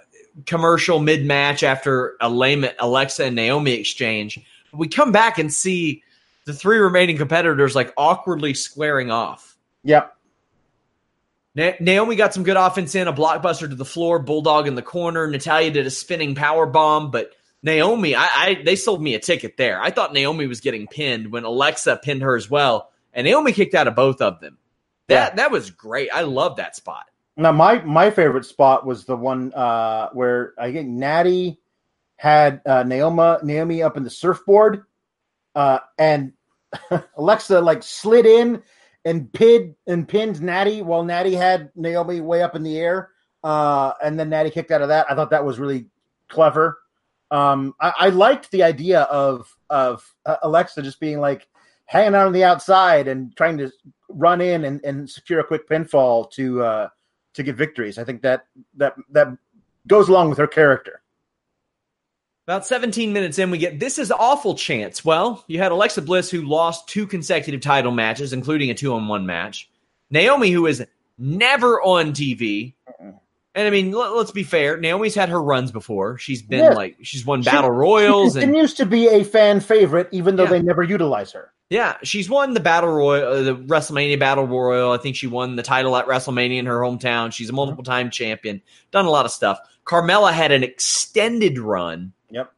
commercial 0.46 0.98
mid 0.98 1.24
match 1.24 1.62
after 1.62 2.16
Alexa 2.20 3.24
and 3.24 3.36
Naomi 3.36 3.72
exchange. 3.72 4.40
We 4.72 4.88
come 4.88 5.12
back 5.12 5.38
and 5.38 5.52
see 5.52 6.02
the 6.46 6.52
three 6.52 6.78
remaining 6.78 7.16
competitors 7.16 7.74
like 7.74 7.92
awkwardly 7.96 8.54
squaring 8.54 9.10
off. 9.10 9.56
Yep. 9.84 10.16
Na- 11.54 11.72
Naomi 11.80 12.16
got 12.16 12.34
some 12.34 12.42
good 12.42 12.56
offense 12.56 12.94
in, 12.94 13.06
a 13.06 13.12
blockbuster 13.12 13.68
to 13.68 13.74
the 13.74 13.84
floor, 13.84 14.18
bulldog 14.18 14.66
in 14.66 14.74
the 14.74 14.82
corner. 14.82 15.28
Natalya 15.28 15.70
did 15.70 15.86
a 15.86 15.90
spinning 15.90 16.34
power 16.34 16.66
bomb, 16.66 17.10
but 17.10 17.30
Naomi, 17.64 18.14
I, 18.14 18.28
I 18.34 18.62
they 18.62 18.76
sold 18.76 19.02
me 19.02 19.14
a 19.14 19.18
ticket 19.18 19.56
there. 19.56 19.80
I 19.80 19.90
thought 19.90 20.12
Naomi 20.12 20.46
was 20.46 20.60
getting 20.60 20.86
pinned 20.86 21.32
when 21.32 21.44
Alexa 21.44 21.98
pinned 22.02 22.20
her 22.20 22.36
as 22.36 22.50
well, 22.50 22.90
and 23.14 23.24
Naomi 23.24 23.52
kicked 23.52 23.74
out 23.74 23.88
of 23.88 23.94
both 23.94 24.20
of 24.20 24.40
them. 24.40 24.58
That 25.08 25.30
yeah. 25.30 25.36
that 25.36 25.50
was 25.50 25.70
great. 25.70 26.10
I 26.12 26.22
love 26.22 26.56
that 26.56 26.76
spot. 26.76 27.06
Now, 27.38 27.52
my 27.52 27.82
my 27.82 28.10
favorite 28.10 28.44
spot 28.44 28.84
was 28.84 29.06
the 29.06 29.16
one 29.16 29.54
uh, 29.54 30.10
where 30.10 30.52
I 30.58 30.72
think 30.72 30.90
Natty 30.90 31.58
had 32.16 32.60
uh, 32.66 32.82
Naomi 32.82 33.38
Naomi 33.42 33.82
up 33.82 33.96
in 33.96 34.04
the 34.04 34.10
surfboard, 34.10 34.84
uh, 35.54 35.78
and 35.98 36.34
Alexa 37.16 37.62
like 37.62 37.82
slid 37.82 38.26
in 38.26 38.62
and 39.06 39.32
pinned 39.32 39.74
and 39.86 40.06
pinned 40.06 40.42
Natty 40.42 40.82
while 40.82 41.02
Natty 41.02 41.34
had 41.34 41.70
Naomi 41.74 42.20
way 42.20 42.42
up 42.42 42.54
in 42.56 42.62
the 42.62 42.78
air, 42.78 43.08
uh, 43.42 43.92
and 44.02 44.20
then 44.20 44.28
Natty 44.28 44.50
kicked 44.50 44.70
out 44.70 44.82
of 44.82 44.88
that. 44.88 45.10
I 45.10 45.14
thought 45.14 45.30
that 45.30 45.46
was 45.46 45.58
really 45.58 45.86
clever. 46.28 46.78
Um, 47.34 47.74
I, 47.80 47.92
I 47.98 48.08
liked 48.10 48.52
the 48.52 48.62
idea 48.62 49.02
of 49.02 49.52
of 49.68 50.08
uh, 50.24 50.36
Alexa 50.44 50.80
just 50.82 51.00
being 51.00 51.20
like 51.20 51.48
hanging 51.86 52.14
out 52.14 52.28
on 52.28 52.32
the 52.32 52.44
outside 52.44 53.08
and 53.08 53.34
trying 53.36 53.58
to 53.58 53.72
run 54.08 54.40
in 54.40 54.64
and, 54.64 54.82
and 54.84 55.10
secure 55.10 55.40
a 55.40 55.44
quick 55.44 55.68
pinfall 55.68 56.30
to 56.30 56.62
uh, 56.62 56.88
to 57.34 57.42
get 57.42 57.56
victories. 57.56 57.98
I 57.98 58.04
think 58.04 58.22
that 58.22 58.46
that 58.76 58.94
that 59.10 59.36
goes 59.88 60.08
along 60.08 60.28
with 60.28 60.38
her 60.38 60.46
character. 60.46 61.02
About 62.46 62.66
17 62.66 63.12
minutes 63.12 63.38
in, 63.38 63.50
we 63.50 63.58
get 63.58 63.80
this 63.80 63.98
is 63.98 64.12
awful 64.12 64.54
chance. 64.54 65.04
Well, 65.04 65.42
you 65.48 65.58
had 65.58 65.72
Alexa 65.72 66.02
Bliss, 66.02 66.30
who 66.30 66.42
lost 66.42 66.88
two 66.88 67.04
consecutive 67.04 67.62
title 67.62 67.90
matches, 67.90 68.32
including 68.32 68.70
a 68.70 68.74
two 68.74 68.94
on 68.94 69.08
one 69.08 69.26
match. 69.26 69.68
Naomi, 70.08 70.52
who 70.52 70.66
is 70.66 70.86
never 71.18 71.82
on 71.82 72.12
TV. 72.12 72.74
And 73.56 73.68
I 73.68 73.70
mean, 73.70 73.92
let, 73.92 74.10
us 74.10 74.32
be 74.32 74.42
fair. 74.42 74.76
Naomi's 74.78 75.14
had 75.14 75.28
her 75.28 75.40
runs 75.40 75.70
before. 75.70 76.18
She's 76.18 76.42
been 76.42 76.58
Yes. 76.58 76.74
like 76.76 76.96
she's 77.02 77.24
won 77.24 77.42
She- 77.42 77.50
battle 77.50 77.70
royals 77.70 78.34
She 78.34 78.42
and 78.42 78.68
to 78.76 78.84
be 78.86 79.06
a 79.08 79.22
fan 79.22 79.60
favorite, 79.60 80.08
even 80.10 80.34
though 80.36 80.42
Yeah. 80.44 80.50
they 80.50 80.62
never 80.62 80.82
utilize 80.82 81.30
her. 81.32 81.52
yeah, 81.70 81.96
she's 82.02 82.28
won 82.28 82.52
the 82.54 82.60
battle 82.60 82.90
royal, 82.90 83.32
uh, 83.32 83.42
the 83.42 83.54
WrestleMania 83.56 84.18
battle 84.18 84.46
royal. 84.46 84.90
I 84.92 84.98
think 84.98 85.14
she 85.16 85.26
won 85.28 85.54
the 85.56 85.62
title 85.62 85.96
at 85.96 86.06
WrestleMania 86.06 86.58
in 86.58 86.66
her 86.66 86.80
hometown. 86.80 87.32
She's 87.32 87.48
a 87.48 87.52
multiple 87.52 87.84
time 87.84 88.10
champion. 88.10 88.60
Done 88.90 89.04
a 89.06 89.10
lot 89.10 89.24
of 89.24 89.30
stuff. 89.30 89.58
Carmella 89.86 90.32
had 90.32 90.50
an 90.52 90.62
extended 90.64 91.58
run. 91.58 92.12
Yep. 92.30 92.52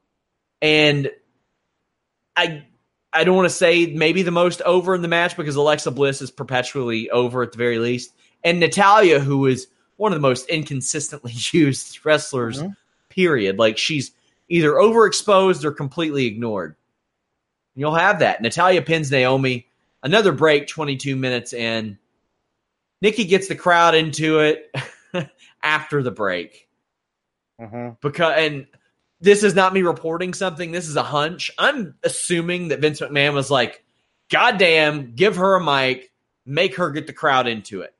And 0.62 1.10
I 2.36 2.64
I 3.12 3.24
don't 3.24 3.36
want 3.36 3.46
to 3.48 3.54
say 3.54 3.86
maybe 3.86 4.22
the 4.22 4.30
most 4.30 4.60
over 4.62 4.94
in 4.94 5.02
the 5.02 5.08
match 5.08 5.36
because 5.36 5.56
Alexa 5.56 5.90
Bliss 5.90 6.20
is 6.20 6.30
perpetually 6.30 7.08
over 7.10 7.42
at 7.42 7.52
the 7.52 7.58
very 7.58 7.78
least. 7.78 8.12
And 8.44 8.60
Natalya, 8.60 9.20
who 9.20 9.46
is 9.46 9.68
one 9.96 10.12
of 10.12 10.16
the 10.16 10.22
most 10.28 10.48
inconsistently 10.48 11.32
used 11.52 12.04
wrestlers, 12.04 12.62
Mhm. 12.62 12.76
period. 13.08 13.58
Like 13.58 13.78
she's 13.78 14.12
either 14.48 14.72
overexposed 14.72 15.64
or 15.64 15.72
completely 15.72 16.26
ignored. 16.26 16.76
And 17.74 17.80
you'll 17.80 17.94
have 17.94 18.20
that. 18.20 18.40
Natalya 18.42 18.82
pins 18.82 19.10
Naomi. 19.10 19.66
Another 20.02 20.32
break, 20.32 20.68
22 20.68 21.16
minutes 21.16 21.52
in. 21.52 21.98
Nikki 23.02 23.24
gets 23.24 23.48
the 23.48 23.54
crowd 23.56 23.94
into 23.94 24.40
it 24.40 24.74
after 25.62 26.02
the 26.02 26.10
break 26.10 26.62
Mm-hmm. 27.60 27.92
because 28.02 28.34
and 28.36 28.66
this 29.22 29.42
is 29.42 29.54
not 29.54 29.72
me 29.72 29.80
reporting 29.80 30.34
something 30.34 30.72
this 30.72 30.86
is 30.90 30.96
a 30.96 31.02
hunch 31.02 31.50
i'm 31.58 31.94
assuming 32.04 32.68
that 32.68 32.80
vince 32.80 33.00
mcmahon 33.00 33.32
was 33.32 33.50
like 33.50 33.82
god 34.30 34.58
damn 34.58 35.14
give 35.14 35.36
her 35.36 35.54
a 35.54 35.64
mic 35.64 36.12
make 36.44 36.76
her 36.76 36.90
get 36.90 37.06
the 37.06 37.14
crowd 37.14 37.46
into 37.46 37.80
it 37.80 37.94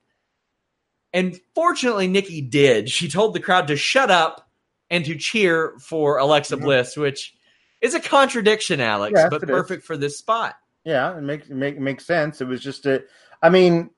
and 1.13 1.39
fortunately 1.55 2.07
nikki 2.09 2.41
did 2.41 2.89
she 2.91 3.09
told 3.09 3.35
the 3.35 3.41
crowd 3.41 3.67
to 3.69 3.77
shut 3.77 4.11
up 4.11 4.49
and 4.91 5.05
to 5.05 5.15
cheer 5.17 5.75
for 5.81 6.19
alexa 6.19 6.57
Mhm. 6.57 6.63
bliss 6.63 6.97
which 6.97 7.35
is 7.81 7.95
a 7.95 8.01
contradiction 8.01 8.81
alex 8.81 9.15
Yes, 9.17 9.29
but 9.31 9.43
it 9.43 9.51
is. 9.51 9.55
perfect 9.55 9.85
for 9.85 9.97
this 9.97 10.19
spot 10.19 10.55
Yeah, 10.85 11.17
it 11.19 11.23
makes 11.23 11.49
make 11.49 11.79
makes 11.81 12.07
sense. 12.07 12.41
It 12.41 12.47
was 12.47 12.61
just 12.63 12.87
a. 12.87 13.03
I 13.43 13.49
mean, 13.51 13.91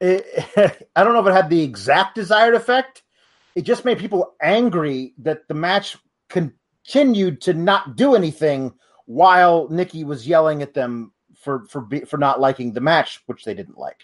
it, 0.00 0.24
I 0.96 1.04
don't 1.04 1.12
know 1.14 1.20
if 1.20 1.26
it 1.28 1.32
had 1.32 1.48
the 1.48 1.62
exact 1.62 2.16
desired 2.16 2.54
effect. 2.56 3.02
It 3.54 3.62
just 3.62 3.84
made 3.84 3.98
people 3.98 4.34
angry 4.42 5.14
that 5.18 5.46
the 5.46 5.54
match 5.54 5.96
continued 6.28 7.40
to 7.42 7.54
not 7.54 7.94
do 7.96 8.16
anything 8.16 8.74
while 9.06 9.68
Nikki 9.68 10.02
was 10.02 10.26
yelling 10.26 10.60
at 10.60 10.74
them 10.74 11.12
for 11.36 11.66
for 11.66 11.80
be, 11.82 12.00
for 12.00 12.18
not 12.18 12.40
liking 12.40 12.72
the 12.72 12.80
match, 12.80 13.20
which 13.26 13.44
they 13.44 13.54
didn't 13.54 13.78
like. 13.78 14.02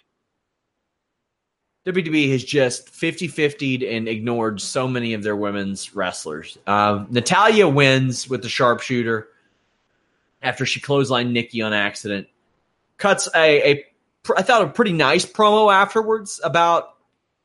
WWE 1.86 2.30
has 2.32 2.44
just 2.44 2.90
50 2.90 3.28
50'd 3.28 3.82
and 3.82 4.08
ignored 4.08 4.60
so 4.60 4.86
many 4.86 5.14
of 5.14 5.22
their 5.22 5.36
women's 5.36 5.94
wrestlers. 5.94 6.58
Um, 6.66 7.06
Natalya 7.10 7.68
wins 7.68 8.28
with 8.28 8.42
the 8.42 8.48
sharpshooter 8.48 9.28
after 10.42 10.66
she 10.66 10.80
clotheslined 10.80 11.32
Nikki 11.32 11.62
on 11.62 11.72
accident. 11.72 12.28
Cuts 12.98 13.28
a, 13.34 13.72
a 13.72 13.84
I 14.36 14.42
thought 14.42 14.62
a 14.62 14.68
pretty 14.68 14.92
nice 14.92 15.24
promo 15.24 15.72
afterwards 15.72 16.40
about 16.44 16.96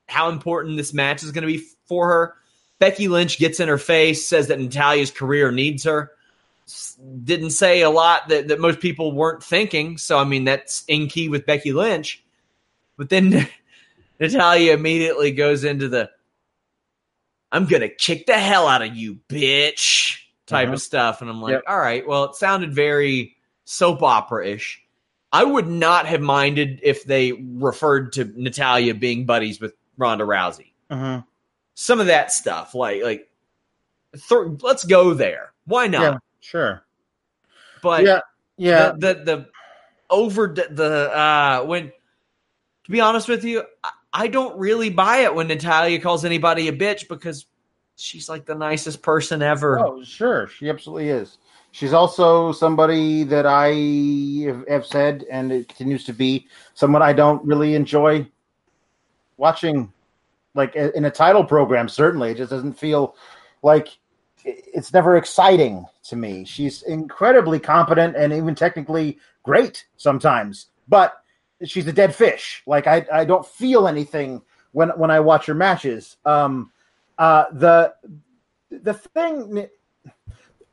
how 0.07 0.29
important 0.29 0.77
this 0.77 0.93
match 0.93 1.23
is 1.23 1.31
going 1.31 1.43
to 1.43 1.53
be 1.53 1.63
for 1.85 2.09
her. 2.09 2.35
Becky 2.79 3.07
Lynch 3.07 3.39
gets 3.39 3.59
in 3.59 3.69
her 3.69 3.77
face, 3.77 4.27
says 4.27 4.47
that 4.47 4.59
Natalya's 4.59 5.11
career 5.11 5.51
needs 5.51 5.83
her. 5.85 6.11
Didn't 7.23 7.51
say 7.51 7.81
a 7.81 7.89
lot 7.89 8.27
that, 8.29 8.49
that 8.49 8.59
most 8.59 8.79
people 8.79 9.13
weren't 9.13 9.43
thinking. 9.43 9.97
So, 9.97 10.17
I 10.17 10.25
mean, 10.25 10.43
that's 10.43 10.83
in 10.87 11.07
key 11.07 11.29
with 11.29 11.45
Becky 11.45 11.71
Lynch. 11.71 12.23
But 12.97 13.09
then 13.09 13.47
Natalya 14.19 14.73
immediately 14.73 15.31
goes 15.31 15.63
into 15.63 15.87
the 15.89 16.09
I'm 17.51 17.65
gonna 17.65 17.89
kick 17.89 18.25
the 18.25 18.37
hell 18.37 18.67
out 18.67 18.81
of 18.81 18.95
you, 18.95 19.19
bitch 19.29 20.17
type 20.47 20.69
Mhm. 20.69 20.73
of 20.73 20.81
stuff. 20.81 21.21
And 21.21 21.29
I'm 21.29 21.41
like, 21.41 21.51
Yep. 21.53 21.63
all 21.67 21.77
right, 21.79 22.05
well, 22.07 22.23
it 22.25 22.35
sounded 22.35 22.73
very 22.73 23.37
soap 23.65 24.01
opera 24.01 24.47
ish. 24.47 24.81
I 25.31 25.43
would 25.43 25.67
not 25.67 26.05
have 26.07 26.21
minded 26.21 26.79
if 26.83 27.03
they 27.05 27.31
referred 27.33 28.13
to 28.13 28.25
Natalya 28.35 28.93
being 28.95 29.25
buddies 29.25 29.59
with 29.59 29.73
Ronda 29.97 30.23
Rousey. 30.25 30.73
Mm-hmm. 30.91 31.21
Some 31.75 31.99
of 31.99 32.07
that 32.07 32.31
stuff, 32.31 32.75
like 32.75 33.01
like 33.03 33.29
th- 34.13 34.61
let's 34.61 34.83
go 34.85 35.13
there. 35.13 35.53
Why 35.65 35.87
not? 35.87 36.01
Yeah, 36.01 36.17
sure. 36.39 36.83
But 37.81 38.03
yeah, 38.03 38.19
yeah. 38.57 38.91
the 38.97 39.13
the, 39.13 39.23
the 39.23 39.49
over 40.09 40.47
the, 40.47 40.67
the 40.69 41.17
uh 41.17 41.63
when 41.65 41.91
to 42.83 42.91
be 42.91 42.99
honest 43.01 43.27
with 43.27 43.43
you 43.43 43.63
I, 43.83 43.89
I 44.13 44.27
don't 44.27 44.57
really 44.57 44.89
buy 44.89 45.17
it 45.19 45.33
when 45.33 45.47
natalya 45.47 45.99
calls 45.99 46.23
anybody 46.23 46.67
a 46.67 46.73
bitch 46.73 47.07
because 47.07 47.45
she's 47.95 48.29
like 48.29 48.45
the 48.45 48.55
nicest 48.55 49.01
person 49.01 49.41
ever 49.41 49.79
Oh, 49.79 50.03
sure. 50.03 50.47
She 50.47 50.69
absolutely 50.69 51.09
is. 51.09 51.37
She's 51.71 51.91
also 51.93 52.51
somebody 52.51 53.23
that 53.23 53.47
I 53.47 53.69
have, 54.69 54.85
said, 54.85 55.25
and 55.31 55.51
it 55.51 55.67
continues 55.67 56.03
to 56.03 56.13
be 56.13 56.47
someone 56.75 57.01
I 57.01 57.13
don't 57.13 57.43
really 57.43 57.73
enjoy 57.73 58.27
watching, 59.37 59.91
like 60.53 60.75
in 60.75 61.05
a 61.05 61.09
title 61.09 61.43
program. 61.43 61.89
Certainly, 61.89 62.31
it 62.31 62.37
just 62.37 62.51
doesn't 62.51 62.73
feel 62.73 63.15
like 63.63 63.87
it's 64.45 64.93
never 64.93 65.17
exciting 65.17 65.87
to 66.03 66.15
me. 66.15 66.45
She's 66.45 66.83
incredibly 66.83 67.59
competent 67.59 68.15
and 68.15 68.31
even 68.31 68.53
technically 68.53 69.17
great 69.41 69.87
sometimes, 69.97 70.67
but 70.87 71.22
she's 71.65 71.87
a 71.87 71.93
dead 71.93 72.13
fish. 72.13 72.63
Like 72.65 72.87
I, 72.87 73.05
I 73.11 73.25
don't 73.25 73.45
feel 73.45 73.87
anything 73.87 74.41
when 74.71 74.89
when 74.89 75.11
I 75.11 75.19
watch 75.19 75.45
her 75.45 75.53
matches. 75.53 76.17
Um, 76.25 76.71
uh, 77.17 77.45
the 77.53 77.93
the 78.69 78.93
thing 78.93 79.67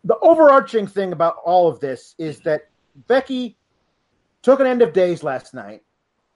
the 0.04 0.18
overarching 0.22 0.86
thing 0.86 1.12
about 1.12 1.36
all 1.44 1.68
of 1.68 1.80
this 1.80 2.14
is 2.18 2.40
that 2.40 2.68
Becky 3.06 3.56
took 4.42 4.60
an 4.60 4.66
end 4.66 4.82
of 4.82 4.92
days 4.92 5.22
last 5.22 5.52
night, 5.52 5.82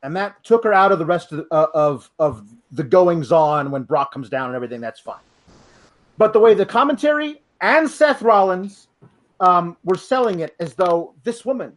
and 0.03 0.14
that 0.16 0.42
took 0.45 0.64
her 0.64 0.72
out 0.72 0.92
of 0.92 0.99
the 0.99 1.07
rest 1.07 1.32
of 1.32 1.38
the, 1.38 1.47
uh, 1.51 1.68
of 1.74 2.11
of 2.18 2.47
the 2.72 2.84
goings 2.84 3.32
on 3.32 3.70
when 3.70 3.82
Brock 3.82 4.12
comes 4.12 4.28
down 4.28 4.47
and 4.47 4.57
everything. 4.57 4.80
That's 4.80 5.01
fine. 5.01 5.16
But 6.18 6.32
the 6.32 6.40
way 6.40 6.55
the 6.55 6.66
commentary 6.66 7.42
and 7.61 7.88
Seth 7.88 8.22
Rollins 8.22 8.88
um, 9.40 9.76
were 9.84 9.97
selling 9.97 10.40
it 10.40 10.55
as 10.61 10.74
though 10.74 11.14
this 11.24 11.45
woman, 11.45 11.76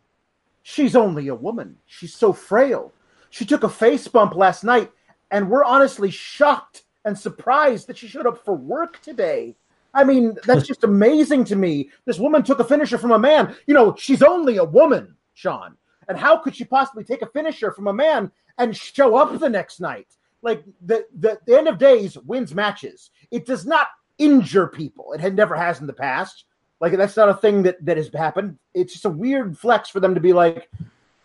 she's 0.68 0.98
only 0.98 1.30
a 1.30 1.36
woman. 1.36 1.78
She's 1.86 2.14
so 2.14 2.34
frail. 2.34 2.92
She 3.30 3.46
took 3.46 3.64
a 3.64 3.70
face 3.70 4.06
bump 4.06 4.36
last 4.36 4.66
night, 4.66 4.92
and 5.32 5.50
we're 5.50 5.64
honestly 5.64 6.12
shocked 6.12 6.84
and 7.06 7.18
surprised 7.18 7.88
that 7.88 7.98
she 7.98 8.08
showed 8.10 8.28
up 8.28 8.44
for 8.44 8.54
work 8.54 9.02
today. 9.02 9.56
I 9.94 10.04
mean, 10.04 10.36
that's 10.44 10.68
just 10.68 10.84
amazing 10.84 11.46
to 11.46 11.56
me. 11.56 11.90
This 12.04 12.20
woman 12.20 12.44
took 12.44 12.60
a 12.60 12.66
finisher 12.66 12.98
from 12.98 13.12
a 13.12 13.20
man. 13.20 13.56
You 13.66 13.74
know, 13.74 13.96
she's 13.98 14.22
only 14.22 14.58
a 14.58 14.64
woman, 14.66 15.16
Sean. 15.36 15.78
And 16.10 16.18
how 16.18 16.38
could 16.38 16.54
she 16.54 16.66
possibly 16.66 17.06
take 17.06 17.22
a 17.22 17.28
finisher 17.28 17.72
from 17.72 17.88
a 17.88 17.94
man 17.94 18.30
and 18.58 18.76
show 18.76 19.16
up 19.16 19.40
the 19.40 19.50
next 19.50 19.80
night? 19.80 20.08
Like 20.42 20.66
the 20.86 21.06
the, 21.18 21.40
the 21.48 21.58
end 21.58 21.70
of 21.70 21.78
days 21.78 22.18
wins 22.18 22.54
matches. 22.54 23.12
It 23.32 23.46
does 23.46 23.66
not 23.66 23.88
injure 24.18 24.68
people. 24.68 25.14
It 25.14 25.22
had 25.22 25.36
never 25.36 25.56
has 25.56 25.80
in 25.80 25.88
the 25.88 25.94
past. 25.94 26.44
Like 26.80 26.94
that's 26.94 27.18
not 27.18 27.30
a 27.30 27.34
thing 27.34 27.64
that 27.64 27.84
that 27.86 27.98
has 27.98 28.10
happened. 28.14 28.58
It's 28.74 28.94
just 28.94 29.06
a 29.06 29.10
weird 29.10 29.58
flex 29.58 29.90
for 29.90 30.00
them 30.00 30.14
to 30.14 30.22
be 30.22 30.34
like, 30.34 30.70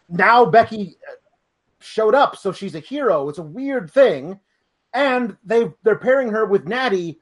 now 0.08 0.44
Becky 0.44 0.96
showed 1.78 2.14
up, 2.14 2.36
so 2.36 2.52
she's 2.52 2.74
a 2.74 2.80
hero. 2.80 3.28
It's 3.28 3.38
a 3.38 3.42
weird 3.42 3.90
thing, 3.90 4.40
and 4.94 5.36
they 5.44 5.70
they're 5.82 5.98
pairing 5.98 6.28
her 6.30 6.46
with 6.46 6.66
Natty, 6.66 7.20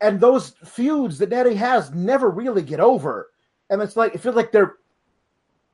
and 0.00 0.20
those 0.20 0.50
feuds 0.64 1.18
that 1.18 1.30
Natty 1.30 1.54
has 1.54 1.92
never 1.92 2.30
really 2.30 2.62
get 2.62 2.80
over. 2.80 3.30
And 3.70 3.82
it's 3.82 3.96
like 3.96 4.14
it 4.14 4.20
feels 4.20 4.36
like 4.36 4.52
they're. 4.52 4.76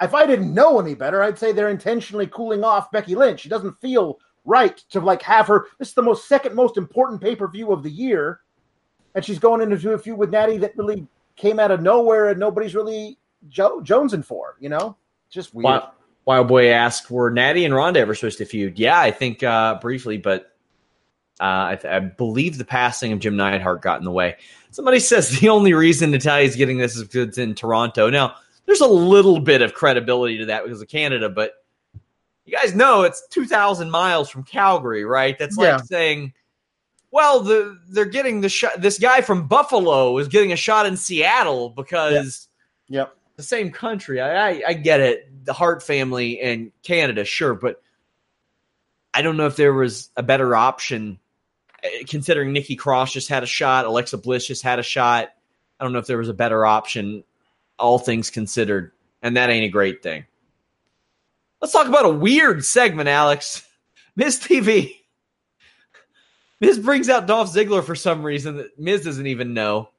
If 0.01 0.12
I 0.12 0.26
didn't 0.26 0.53
know 0.53 0.80
any 0.80 0.95
better, 0.95 1.22
I'd 1.22 1.39
say 1.39 1.53
they're 1.53 1.68
intentionally 1.68 2.26
cooling 2.26 2.64
off 2.64 2.91
Becky 2.91 3.14
Lynch. 3.14 3.41
She 3.41 3.49
doesn't 3.49 3.80
feel 3.80 4.18
right 4.45 4.76
to 4.91 5.01
like 5.01 5.22
have 5.22 5.47
her. 5.47 5.66
This 5.78 5.89
is 5.89 5.95
the 5.95 6.03
most 6.03 6.28
second 6.28 6.55
most 6.55 6.76
important 6.76 7.20
pay 7.20 7.37
per 7.37 7.47
view 7.47 7.72
of 7.72 7.82
the 7.82 7.91
year, 7.91 8.41
and 9.14 9.24
she's 9.24 9.39
going 9.39 9.61
into 9.61 9.93
a 9.93 9.99
feud 9.99 10.18
with 10.18 10.30
Natty 10.30 10.57
that 10.59 10.76
really 10.76 11.07
came 11.37 11.59
out 11.59 11.70
of 11.70 11.82
nowhere 11.82 12.28
and 12.30 12.39
nobody's 12.41 12.74
really 12.74 13.18
jo- 13.49 13.80
jonesing 13.80 14.24
for. 14.24 14.57
You 14.61 14.68
know, 14.70 14.97
just 15.30 15.55
weird. 15.55 15.64
Wild, 15.64 15.82
Wild 16.24 16.49
Boy 16.49 16.68
asked, 16.68 17.11
"Were 17.11 17.30
Natty 17.30 17.64
and 17.64 17.74
Ronda 17.74 18.01
ever 18.01 18.14
supposed 18.14 18.39
to 18.39 18.45
feud?" 18.45 18.78
Yeah, 18.78 18.99
I 18.99 19.11
think 19.11 19.43
uh, 19.43 19.76
briefly, 19.80 20.16
but 20.18 20.55
uh, 21.41 21.72
I, 21.72 21.78
th- 21.80 21.93
I 21.93 21.99
believe 22.01 22.59
the 22.59 22.64
passing 22.64 23.12
of 23.12 23.18
Jim 23.18 23.37
Neidhart 23.37 23.82
got 23.82 23.99
in 23.99 24.05
the 24.05 24.11
way. 24.12 24.37
Somebody 24.70 25.01
says 25.01 25.41
the 25.41 25.49
only 25.49 25.74
reason 25.74 26.11
Natalya's 26.11 26.57
getting 26.57 26.78
this 26.78 26.97
is 26.97 27.03
because 27.03 27.28
it's 27.28 27.39
in 27.39 27.55
Toronto. 27.55 28.09
Now, 28.11 28.35
there's 28.66 28.80
a 28.80 28.87
little 28.87 29.41
bit 29.41 29.61
of 29.62 29.74
credibility 29.74 30.39
to 30.39 30.47
that 30.47 30.62
because 30.64 30.80
of 30.80 30.89
Canada, 30.89 31.28
but 31.28 31.53
you 32.47 32.53
guys 32.57 32.74
know 32.74 33.03
it's 33.03 33.26
2,000 33.28 33.91
miles 33.91 34.28
from 34.30 34.43
Calgary, 34.45 35.05
right? 35.05 35.39
That's 35.39 35.57
like 35.57 35.66
Yeah. 35.66 35.76
saying, 35.78 36.32
well, 37.15 37.39
the 37.39 37.79
they're 37.91 38.07
getting 38.07 38.41
the 38.41 38.49
shot. 38.49 38.81
This 38.81 38.99
guy 38.99 39.21
from 39.21 39.47
Buffalo 39.47 40.19
is 40.19 40.27
getting 40.27 40.51
a 40.51 40.57
shot 40.57 40.85
in 40.85 40.97
Seattle 40.97 41.71
because 41.71 42.49
Yep. 42.89 43.17
the 43.37 43.43
same 43.45 43.71
country. 43.71 44.21
I, 44.21 44.49
I 44.51 44.62
I 44.67 44.73
get 44.73 44.99
it. 44.99 45.45
The 45.45 45.53
Hart 45.53 45.81
family 45.81 46.41
and 46.41 46.73
Canada, 46.83 47.25
sure, 47.25 47.55
but 47.55 47.81
I 49.15 49.23
don't 49.23 49.37
know 49.37 49.47
if 49.47 49.55
there 49.55 49.73
was 49.73 50.11
a 50.17 50.25
better 50.25 50.57
option. 50.57 51.21
Uh, 51.85 51.89
Considering 52.09 52.53
Nikki 52.53 52.75
Cross 52.75 53.12
just 53.12 53.29
had 53.29 53.45
a 53.45 53.47
shot, 53.47 53.85
Alexa 53.85 54.19
Bliss 54.19 54.49
just 54.49 54.65
had 54.65 54.81
a 54.81 54.83
shot. 54.83 55.29
I 55.79 55.85
don't 55.85 55.93
know 55.93 56.01
if 56.01 56.09
there 56.09 56.19
was 56.19 56.29
a 56.29 56.35
better 56.35 56.67
option, 56.67 57.23
all 57.79 58.01
things 58.01 58.29
considered, 58.29 58.91
and 59.23 59.37
that 59.37 59.51
ain't 59.51 59.67
a 59.67 59.69
great 59.69 60.03
thing. 60.03 60.25
Let's 61.61 61.73
talk 61.73 61.87
about 61.87 62.07
a 62.07 62.11
weird 62.11 62.65
segment, 62.65 63.09
Alex. 63.09 63.65
Miz 64.17 64.37
TV. 64.41 64.97
Miz 66.65 66.79
brings 66.79 67.09
out 67.09 67.27
Dolph 67.27 67.53
Ziggler 67.53 67.85
for 67.85 67.95
some 67.95 68.23
reason 68.23 68.57
that 68.57 68.79
Miz 68.79 69.05
doesn't 69.05 69.27
even 69.27 69.55
know. 69.55 69.91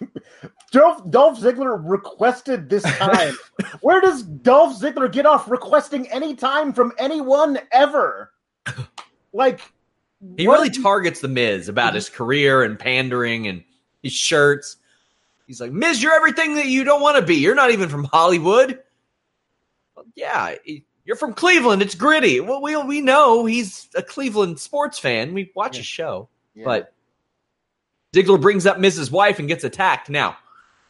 Dolph, 0.72 1.10
Dolph 1.10 1.40
Ziggler 1.40 1.80
requested 1.82 2.68
this 2.68 2.82
time. 2.82 3.36
Where 3.80 4.00
does 4.00 4.22
Dolph 4.22 4.80
Ziggler 4.80 5.10
get 5.10 5.26
off 5.26 5.48
requesting 5.48 6.08
any 6.10 6.34
time 6.34 6.72
from 6.72 6.92
anyone 6.98 7.58
ever? 7.72 8.32
Like, 9.36 9.62
He 10.36 10.46
really 10.46 10.70
targets 10.70 11.20
the 11.20 11.26
Miz 11.26 11.68
about 11.68 11.90
mhm. 11.90 11.96
his 11.96 12.08
career 12.08 12.62
and 12.62 12.78
pandering 12.78 13.48
and 13.48 13.64
his 14.00 14.12
shirts. 14.12 14.76
He's 15.48 15.60
like, 15.60 15.72
Miz, 15.72 16.00
you're 16.00 16.14
everything 16.14 16.54
that 16.54 16.66
you 16.66 16.84
don't 16.84 17.00
want 17.00 17.16
to 17.16 17.26
be. 17.26 17.34
You're 17.34 17.56
not 17.56 17.72
even 17.72 17.88
from 17.88 18.04
Hollywood. 18.04 18.80
Well, 19.96 20.04
yeah, 20.14 20.54
he- 20.62 20.84
you're 21.04 21.16
from 21.16 21.34
Cleveland. 21.34 21.82
It's 21.82 21.94
gritty. 21.94 22.40
Well, 22.40 22.60
we 22.62 22.76
we 22.76 23.00
know 23.00 23.44
he's 23.44 23.88
a 23.94 24.02
Cleveland 24.02 24.58
sports 24.58 24.98
fan. 24.98 25.34
We 25.34 25.50
watch 25.54 25.76
his 25.76 25.86
show, 25.86 26.28
Yeah. 26.54 26.64
but 26.64 26.92
Ziggler 28.14 28.40
brings 28.40 28.66
up 28.66 28.78
Miz's 28.78 29.10
wife 29.10 29.38
and 29.38 29.48
gets 29.48 29.64
attacked. 29.64 30.08
Now, 30.08 30.36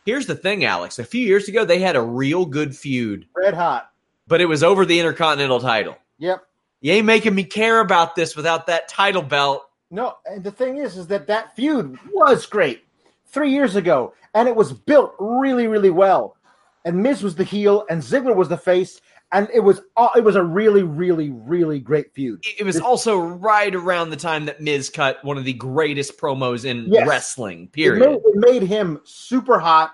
here's 0.05 0.27
the 0.27 0.35
thing, 0.35 0.65
Alex. 0.65 0.99
A 0.99 1.05
few 1.05 1.25
years 1.27 1.49
ago, 1.49 1.65
they 1.65 1.79
had 1.81 1.97
a 1.97 2.03
real 2.03 2.45
good 2.45 2.77
feud, 2.77 3.27
red 3.35 3.55
hot. 3.55 3.91
but 4.27 4.41
it 4.41 4.47
was 4.47 4.63
over 4.63 4.85
the 4.85 4.99
Intercontinental 4.99 5.61
title. 5.61 5.97
Yep. 6.19 6.47
You 6.81 6.93
ain't 6.93 7.07
making 7.07 7.35
me 7.35 7.45
care 7.45 7.81
about 7.81 8.15
this 8.15 8.37
without 8.37 8.67
that 8.67 8.89
title 8.89 9.23
belt. 9.23 9.63
No, 9.91 10.17
and 10.27 10.45
the 10.45 10.51
thing 10.51 10.77
is, 10.77 10.97
is 10.99 11.07
that 11.07 11.27
that 11.29 11.57
feud 11.57 11.99
was 12.13 12.45
great 12.47 12.85
three 13.27 13.51
years 13.51 13.75
ago, 13.75 14.13
and 14.35 14.47
it 14.49 14.55
was 14.55 14.73
built 14.73 15.15
really, 15.19 15.67
really 15.67 15.91
well. 15.91 16.37
And 16.85 17.03
Miz 17.03 17.23
was 17.23 17.35
the 17.37 17.45
heel, 17.45 17.87
and 17.89 18.03
Ziggler 18.03 18.37
was 18.37 18.51
the 18.51 18.59
face, 18.59 19.01
and 19.35 19.49
it 19.53 19.61
was 19.61 19.83
uh, 19.99 20.09
it 20.17 20.25
was 20.25 20.37
a 20.37 20.43
really, 20.43 20.83
really, 20.83 21.31
really 21.31 21.79
great 21.81 22.15
feud. 22.15 22.41
It- 22.47 22.61
It 22.61 22.65
was 22.65 22.81
also 22.81 23.19
right 23.19 23.75
around 23.75 24.09
the 24.11 24.17
time 24.17 24.47
that 24.47 24.61
Miz 24.63 24.89
cut 24.89 25.23
one 25.25 25.37
of 25.37 25.45
the 25.45 25.53
greatest 25.53 26.17
promos 26.19 26.65
in 26.65 26.87
Yes. 26.91 27.07
wrestling. 27.07 27.65
It 27.65 27.73
Period. 27.73 28.09
made, 28.09 28.21
it 28.25 28.37
made 28.37 28.63
him 28.63 29.01
super 29.05 29.59
hot, 29.59 29.93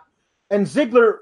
and 0.51 0.67
Ziggler, 0.67 1.17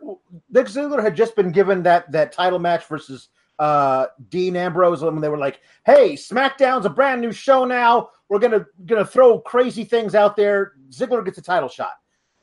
Dick 0.52 0.66
Ziggler 0.66 1.02
had 1.02 1.16
just 1.16 1.34
been 1.36 1.52
given 1.52 1.82
that 1.84 2.10
that 2.12 2.32
title 2.32 2.58
match 2.58 2.84
versus 2.86 3.28
uh, 3.58 4.06
Dean 4.28 4.54
Ambrose 4.56 5.02
when 5.02 5.20
they 5.20 5.28
were 5.28 5.38
like, 5.38 5.60
"Hey, 5.84 6.12
SmackDown's 6.14 6.86
a 6.86 6.90
brand 6.90 7.20
new 7.20 7.32
show 7.32 7.64
now. 7.64 8.10
We're 8.28 8.38
gonna 8.38 8.66
gonna 8.86 9.04
throw 9.06 9.40
crazy 9.40 9.84
things 9.84 10.14
out 10.14 10.36
there." 10.36 10.74
Ziggler 10.90 11.24
gets 11.24 11.38
a 11.38 11.42
title 11.42 11.68
shot, 11.68 11.94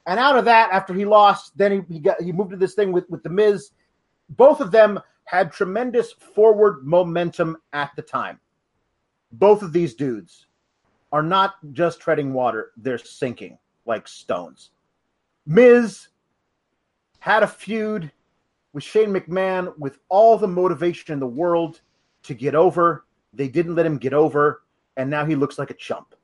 and 0.07 0.19
out 0.19 0.38
of 0.38 0.45
that, 0.45 0.71
after 0.71 0.93
he 0.93 1.05
lost, 1.05 1.57
then 1.57 1.71
he, 1.88 1.93
he 1.93 1.99
got 1.99 2.21
he 2.21 2.32
moved 2.34 2.51
to 2.51 2.57
this 2.57 2.73
thing 2.76 2.91
with 2.91 3.09
with 3.09 3.23
the 3.23 3.30
Miz. 3.30 3.71
Both 4.30 4.59
of 4.59 4.71
them 4.71 4.99
had 5.26 5.51
tremendous 5.51 6.11
forward 6.11 6.86
momentum 6.86 7.57
at 7.73 7.91
the 7.95 8.01
time. 8.01 8.39
Both 9.32 9.61
of 9.61 9.73
these 9.73 9.93
dudes 9.93 10.47
are 11.11 11.23
not 11.23 11.55
just 11.73 11.99
treading 11.99 12.34
water; 12.34 12.71
they're 12.78 12.97
sinking 12.97 13.57
like 13.86 14.07
stones. 14.07 14.71
Miz 15.45 16.07
had 17.19 17.43
a 17.43 17.47
feud 17.47 18.11
with 18.73 18.84
Shane 18.84 19.09
McMahon 19.09 19.78
with 19.78 19.99
all 20.09 20.38
the 20.38 20.47
motivation 20.47 21.13
in 21.13 21.19
the 21.19 21.28
world 21.28 21.82
to 22.23 22.34
get 22.34 22.55
over. 22.55 23.05
They 23.34 23.47
didn't 23.47 23.76
let 23.76 23.86
him 23.86 23.97
get 23.97 24.13
over, 24.13 24.63
and 24.97 25.09
now 25.09 25.26
he 25.26 25.36
looks 25.36 25.57
like 25.57 25.69
a 25.69 25.76
chump. 25.76 26.15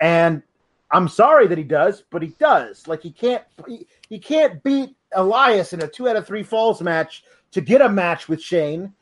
And 0.00 0.42
I'm 0.90 1.08
sorry 1.08 1.46
that 1.48 1.58
he 1.58 1.64
does, 1.64 2.04
but 2.10 2.22
he 2.22 2.28
does. 2.38 2.86
Like 2.86 3.02
he 3.02 3.10
can't 3.10 3.44
he, 3.66 3.86
he 4.08 4.18
can't 4.18 4.62
beat 4.62 4.96
Elias 5.14 5.72
in 5.72 5.82
a 5.82 5.88
two 5.88 6.08
out 6.08 6.16
of 6.16 6.26
three 6.26 6.42
falls 6.42 6.80
match 6.80 7.24
to 7.52 7.60
get 7.60 7.80
a 7.80 7.88
match 7.88 8.28
with 8.28 8.42
Shane. 8.42 8.92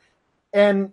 And 0.52 0.92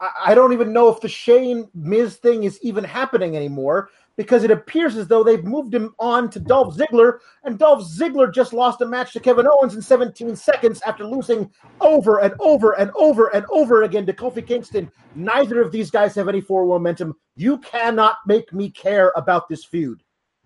I, 0.00 0.34
don't 0.34 0.52
even 0.52 0.72
know 0.72 0.88
if 0.88 1.00
the 1.00 1.08
Shane 1.08 1.68
Miz 1.74 2.16
thing 2.16 2.44
is 2.44 2.58
even 2.62 2.84
happening 2.84 3.36
anymore 3.36 3.90
because 4.16 4.44
it 4.44 4.50
appears 4.50 4.96
as 4.96 5.08
though 5.08 5.22
they've 5.22 5.44
moved 5.44 5.74
him 5.74 5.94
on 5.98 6.30
to 6.30 6.40
Dolph 6.40 6.76
Ziggler, 6.76 7.18
and 7.44 7.58
Dolph 7.58 7.82
Ziggler 7.82 8.32
just 8.32 8.52
lost 8.52 8.80
a 8.80 8.86
match 8.86 9.12
to 9.12 9.20
Kevin 9.20 9.46
Owens 9.46 9.74
in 9.74 9.82
17 9.82 10.36
seconds 10.36 10.82
after 10.86 11.04
losing 11.04 11.50
over 11.80 12.18
and 12.18 12.34
over 12.38 12.72
and 12.72 12.90
over 12.96 13.28
and 13.28 13.46
over 13.50 13.82
again 13.82 14.06
to 14.06 14.12
Kofi 14.12 14.46
Kingston. 14.46 14.90
Neither 15.14 15.62
of 15.62 15.72
these 15.72 15.90
guys 15.90 16.14
have 16.14 16.28
any 16.28 16.40
forward 16.40 16.68
momentum. 16.68 17.14
You 17.36 17.58
cannot 17.58 18.18
make 18.26 18.52
me 18.52 18.70
care 18.70 19.12
about 19.16 19.48
this 19.48 19.64
feud. 19.64 20.02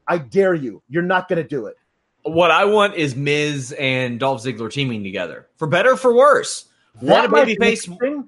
I 0.07 0.19
dare 0.19 0.55
you. 0.55 0.83
You're 0.89 1.03
not 1.03 1.29
going 1.29 1.43
to 1.43 1.49
do 1.49 1.67
it. 1.67 1.77
What 2.25 2.51
I 2.51 2.65
want 2.65 2.95
is 2.95 3.15
Miz 3.15 3.73
and 3.79 4.19
Dolph 4.19 4.43
Ziggler 4.43 4.71
teaming 4.71 5.05
together 5.05 5.47
for 5.57 5.67
better 5.67 5.93
or 5.93 5.97
for 5.97 6.15
worse. 6.15 6.67
One 7.01 7.19
a 7.19 7.23
That 7.23 7.31
might 7.31 7.47
be 7.47 7.57
babyface, 7.57 8.27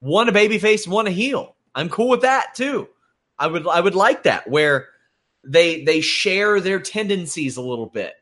one 0.00 0.28
a 0.28 0.32
babyface, 0.32 0.86
one 0.86 1.06
a 1.06 1.10
heel. 1.10 1.54
I'm 1.74 1.88
cool 1.88 2.08
with 2.08 2.22
that 2.22 2.54
too. 2.54 2.88
I 3.38 3.46
would 3.46 3.66
I 3.66 3.80
would 3.80 3.94
like 3.94 4.24
that 4.24 4.50
where 4.50 4.88
they 5.44 5.84
they 5.84 6.00
share 6.00 6.60
their 6.60 6.80
tendencies 6.80 7.56
a 7.56 7.62
little 7.62 7.86
bit. 7.86 8.14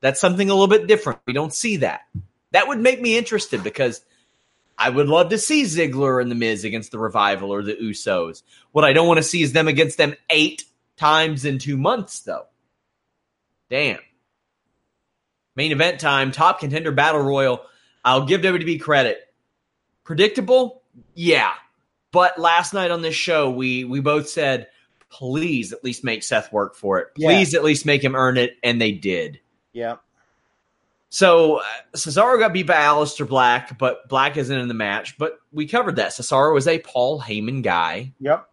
That's 0.00 0.20
something 0.20 0.48
a 0.48 0.54
little 0.54 0.68
bit 0.68 0.86
different. 0.86 1.20
We 1.26 1.32
don't 1.32 1.52
see 1.52 1.78
that. 1.78 2.02
That 2.52 2.68
would 2.68 2.78
make 2.78 3.00
me 3.00 3.18
interested 3.18 3.64
because 3.64 4.02
I 4.78 4.90
would 4.90 5.08
love 5.08 5.30
to 5.30 5.38
see 5.38 5.62
Ziggler 5.62 6.20
and 6.20 6.30
the 6.30 6.34
Miz 6.34 6.64
against 6.64 6.92
the 6.92 6.98
Revival 6.98 7.52
or 7.52 7.62
the 7.62 7.74
Usos. 7.74 8.42
What 8.72 8.84
I 8.84 8.92
don't 8.92 9.08
want 9.08 9.18
to 9.18 9.22
see 9.22 9.42
is 9.42 9.52
them 9.52 9.68
against 9.68 9.96
them 9.96 10.14
eight 10.30 10.64
times 10.96 11.44
in 11.44 11.58
two 11.58 11.76
months, 11.76 12.20
though. 12.20 12.46
Damn. 13.70 13.98
Main 15.56 15.72
event 15.72 16.00
time, 16.00 16.32
top 16.32 16.60
contender 16.60 16.92
battle 16.92 17.22
royal. 17.22 17.62
I'll 18.04 18.26
give 18.26 18.42
WWE 18.42 18.80
credit. 18.80 19.18
Predictable? 20.04 20.82
Yeah. 21.14 21.52
But 22.12 22.38
last 22.38 22.72
night 22.72 22.90
on 22.90 23.02
this 23.02 23.14
show, 23.14 23.50
we 23.50 23.84
we 23.84 24.00
both 24.00 24.28
said, 24.28 24.68
please 25.10 25.72
at 25.72 25.82
least 25.82 26.04
make 26.04 26.22
Seth 26.22 26.52
work 26.52 26.76
for 26.76 26.98
it. 26.98 27.08
Yeah. 27.16 27.28
Please 27.28 27.54
at 27.54 27.64
least 27.64 27.86
make 27.86 28.02
him 28.02 28.14
earn 28.14 28.36
it, 28.36 28.56
and 28.62 28.80
they 28.80 28.92
did. 28.92 29.40
Yeah. 29.72 29.96
So 31.08 31.60
uh, 31.60 31.64
Cesaro 31.94 32.38
got 32.38 32.52
beat 32.52 32.66
by 32.66 32.74
Aleister 32.74 33.26
Black, 33.26 33.78
but 33.78 34.08
Black 34.08 34.36
isn't 34.36 34.58
in 34.58 34.68
the 34.68 34.74
match. 34.74 35.16
But 35.18 35.38
we 35.52 35.66
covered 35.66 35.96
that. 35.96 36.10
Cesaro 36.10 36.52
was 36.52 36.68
a 36.68 36.78
Paul 36.78 37.20
Heyman 37.20 37.62
guy. 37.62 38.12
Yep. 38.20 38.48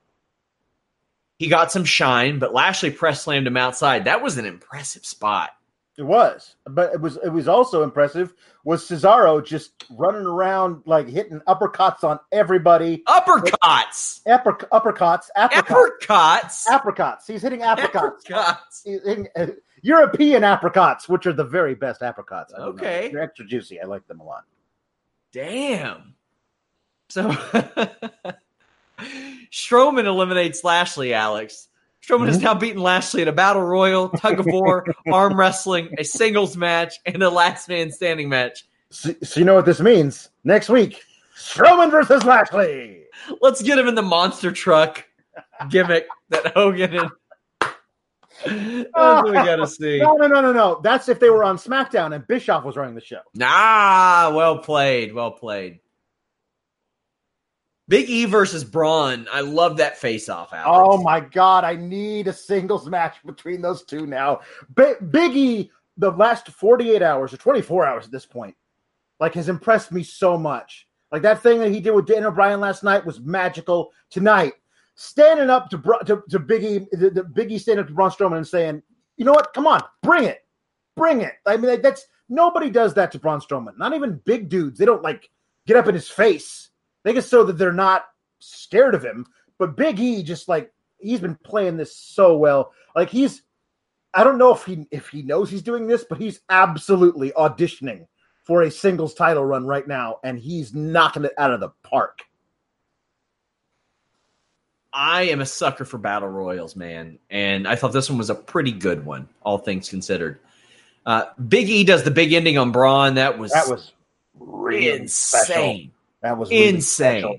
He 1.39 1.47
got 1.47 1.71
some 1.71 1.83
shine, 1.83 2.39
but 2.39 2.53
Lashley 2.53 2.91
press 2.91 3.23
slammed 3.23 3.47
him 3.47 3.57
outside. 3.57 4.05
That 4.05 4.21
was 4.21 4.37
an 4.37 4.45
impressive 4.45 5.05
spot. 5.05 5.49
It 5.95 6.03
was, 6.03 6.55
but 6.65 6.91
it 6.91 6.99
was 6.99 7.17
it 7.23 7.29
was 7.29 7.47
also 7.47 7.83
impressive. 7.83 8.33
Was 8.63 8.83
Cesaro 8.87 9.45
just 9.45 9.83
running 9.91 10.25
around 10.25 10.81
like 10.87 11.07
hitting 11.07 11.39
uppercuts 11.47 12.03
on 12.03 12.19
everybody? 12.31 13.03
Uppercuts. 13.07 14.21
Upper, 14.27 14.53
uppercuts, 14.71 15.27
apricots, 15.35 15.67
Uppercuts. 15.67 16.67
apricots. 16.67 17.27
He's 17.27 17.43
hitting 17.43 17.61
apricots. 17.61 18.25
Apricots. 18.27 18.81
He's 18.83 19.03
hitting, 19.05 19.27
uh, 19.35 19.47
European 19.83 20.43
apricots, 20.43 21.07
which 21.07 21.27
are 21.27 21.33
the 21.33 21.43
very 21.43 21.75
best 21.75 22.01
apricots. 22.01 22.53
I 22.55 22.57
don't 22.59 22.75
know. 22.77 22.81
Okay. 22.81 23.09
they're 23.11 23.21
extra 23.21 23.45
juicy. 23.45 23.79
I 23.79 23.85
like 23.85 24.07
them 24.07 24.19
a 24.19 24.23
lot. 24.23 24.45
Damn. 25.31 26.15
So 27.09 27.29
Strowman 29.51 30.05
eliminates 30.05 30.63
Lashley, 30.63 31.13
Alex. 31.13 31.67
Strowman 32.03 32.27
has 32.27 32.37
hmm? 32.37 32.43
now 32.43 32.53
beaten 32.53 32.81
Lashley 32.81 33.21
in 33.21 33.27
a 33.27 33.31
battle 33.31 33.61
royal, 33.61 34.09
tug 34.09 34.39
of 34.39 34.45
war, 34.45 34.85
arm 35.11 35.39
wrestling, 35.39 35.89
a 35.97 36.03
singles 36.03 36.57
match, 36.57 36.95
and 37.05 37.23
a 37.23 37.29
last 37.29 37.69
man 37.69 37.91
standing 37.91 38.27
match. 38.27 38.65
So, 38.89 39.13
so 39.23 39.39
you 39.39 39.45
know 39.45 39.55
what 39.55 39.65
this 39.65 39.79
means? 39.79 40.29
Next 40.43 40.69
week, 40.69 41.01
Strowman 41.35 41.91
versus 41.91 42.23
Lashley. 42.25 43.05
Let's 43.41 43.61
get 43.61 43.79
him 43.79 43.87
in 43.87 43.95
the 43.95 44.01
monster 44.01 44.51
truck 44.51 45.05
gimmick 45.69 46.07
that 46.29 46.53
Hogan 46.53 46.95
and 46.95 47.11
that's 48.45 49.29
we 49.29 49.33
gotta 49.33 49.67
see. 49.67 49.99
No, 49.99 50.15
no, 50.15 50.27
no, 50.27 50.41
no, 50.41 50.51
no. 50.51 50.81
That's 50.83 51.07
if 51.07 51.19
they 51.19 51.29
were 51.29 51.45
on 51.45 51.57
SmackDown 51.57 52.13
and 52.13 52.27
Bischoff 52.27 52.65
was 52.65 52.75
running 52.75 52.95
the 52.95 53.01
show. 53.01 53.21
Nah, 53.35 54.33
well 54.35 54.57
played, 54.57 55.13
well 55.13 55.31
played. 55.31 55.79
Big 57.93 58.09
E 58.09 58.25
versus 58.25 58.63
Braun. 58.63 59.27
I 59.31 59.41
love 59.41 59.77
that 59.77 59.99
face 59.99 60.27
off. 60.27 60.49
Oh 60.65 60.97
my 61.03 61.19
god, 61.19 61.63
I 61.63 61.75
need 61.75 62.27
a 62.27 62.33
singles 62.33 62.89
match 62.89 63.17
between 63.23 63.61
those 63.61 63.83
two 63.83 64.07
now. 64.07 64.39
Bi- 64.73 64.95
Big 65.11 65.35
E, 65.35 65.69
the 65.97 66.09
last 66.09 66.47
48 66.47 67.03
hours 67.03 67.35
or 67.35 67.37
24 67.37 67.85
hours 67.85 68.05
at 68.05 68.11
this 68.11 68.25
point, 68.25 68.55
like 69.19 69.35
has 69.35 69.47
impressed 69.47 69.91
me 69.91 70.01
so 70.01 70.39
much. 70.39 70.87
Like 71.11 71.21
that 71.21 71.43
thing 71.43 71.59
that 71.59 71.69
he 71.69 71.79
did 71.79 71.91
with 71.91 72.07
Dan 72.07 72.25
O'Brien 72.25 72.59
last 72.59 72.83
night 72.83 73.05
was 73.05 73.19
magical. 73.19 73.91
Tonight, 74.09 74.53
standing 74.95 75.51
up 75.51 75.69
to 75.69 75.77
to, 76.07 76.23
to 76.31 76.39
Big 76.39 76.63
E, 76.63 76.87
the, 76.93 77.11
the 77.11 77.23
Big 77.23 77.51
E 77.51 77.59
standing 77.59 77.83
up 77.83 77.89
to 77.89 77.93
Braun 77.93 78.09
Strowman 78.09 78.37
and 78.37 78.47
saying, 78.47 78.81
"You 79.17 79.25
know 79.25 79.33
what? 79.33 79.53
Come 79.53 79.67
on, 79.67 79.83
bring 80.01 80.23
it, 80.23 80.39
bring 80.97 81.21
it." 81.21 81.33
I 81.45 81.57
mean, 81.57 81.79
that's 81.83 82.07
nobody 82.27 82.71
does 82.71 82.95
that 82.95 83.11
to 83.11 83.19
Braun 83.19 83.39
Strowman. 83.39 83.77
Not 83.77 83.93
even 83.93 84.19
big 84.25 84.49
dudes. 84.49 84.79
They 84.79 84.85
don't 84.85 85.03
like 85.03 85.29
get 85.67 85.77
up 85.77 85.87
in 85.87 85.93
his 85.93 86.09
face. 86.09 86.71
They 87.03 87.13
can 87.13 87.23
show 87.23 87.43
that 87.43 87.57
they're 87.57 87.71
not 87.73 88.05
scared 88.39 88.95
of 88.95 89.03
him. 89.03 89.25
But 89.57 89.77
Big 89.77 89.99
E 89.99 90.23
just 90.23 90.47
like 90.47 90.71
he's 90.99 91.19
been 91.19 91.35
playing 91.43 91.77
this 91.77 91.95
so 91.95 92.37
well. 92.37 92.71
Like 92.95 93.09
he's 93.09 93.43
I 94.13 94.23
don't 94.23 94.37
know 94.37 94.53
if 94.53 94.63
he 94.65 94.85
if 94.91 95.09
he 95.09 95.21
knows 95.21 95.49
he's 95.49 95.61
doing 95.61 95.87
this, 95.87 96.03
but 96.03 96.17
he's 96.17 96.39
absolutely 96.49 97.31
auditioning 97.31 98.07
for 98.43 98.61
a 98.63 98.71
singles 98.71 99.13
title 99.13 99.43
run 99.45 99.65
right 99.65 99.87
now, 99.87 100.17
and 100.23 100.37
he's 100.37 100.73
knocking 100.73 101.23
it 101.25 101.33
out 101.37 101.51
of 101.51 101.59
the 101.59 101.69
park. 101.83 102.19
I 104.91 105.23
am 105.23 105.41
a 105.41 105.45
sucker 105.45 105.85
for 105.85 105.97
battle 105.97 106.29
royals, 106.29 106.75
man, 106.75 107.17
and 107.29 107.67
I 107.67 107.75
thought 107.75 107.93
this 107.93 108.09
one 108.09 108.19
was 108.19 108.29
a 108.29 108.35
pretty 108.35 108.71
good 108.71 109.05
one, 109.05 109.27
all 109.41 109.57
things 109.57 109.89
considered. 109.89 110.39
Uh, 111.05 111.25
Big 111.47 111.67
E 111.67 111.83
does 111.83 112.03
the 112.03 112.11
big 112.11 112.31
ending 112.31 112.57
on 112.57 112.71
Braun. 112.71 113.15
That 113.15 113.39
was 113.39 113.51
That 113.51 113.67
was 113.67 113.91
really 114.37 114.89
insane. 114.89 115.45
special. 115.45 115.89
That 116.23 116.37
was 116.39 116.49
really 116.49 116.69
Insane. 116.69 117.19
special. 117.21 117.37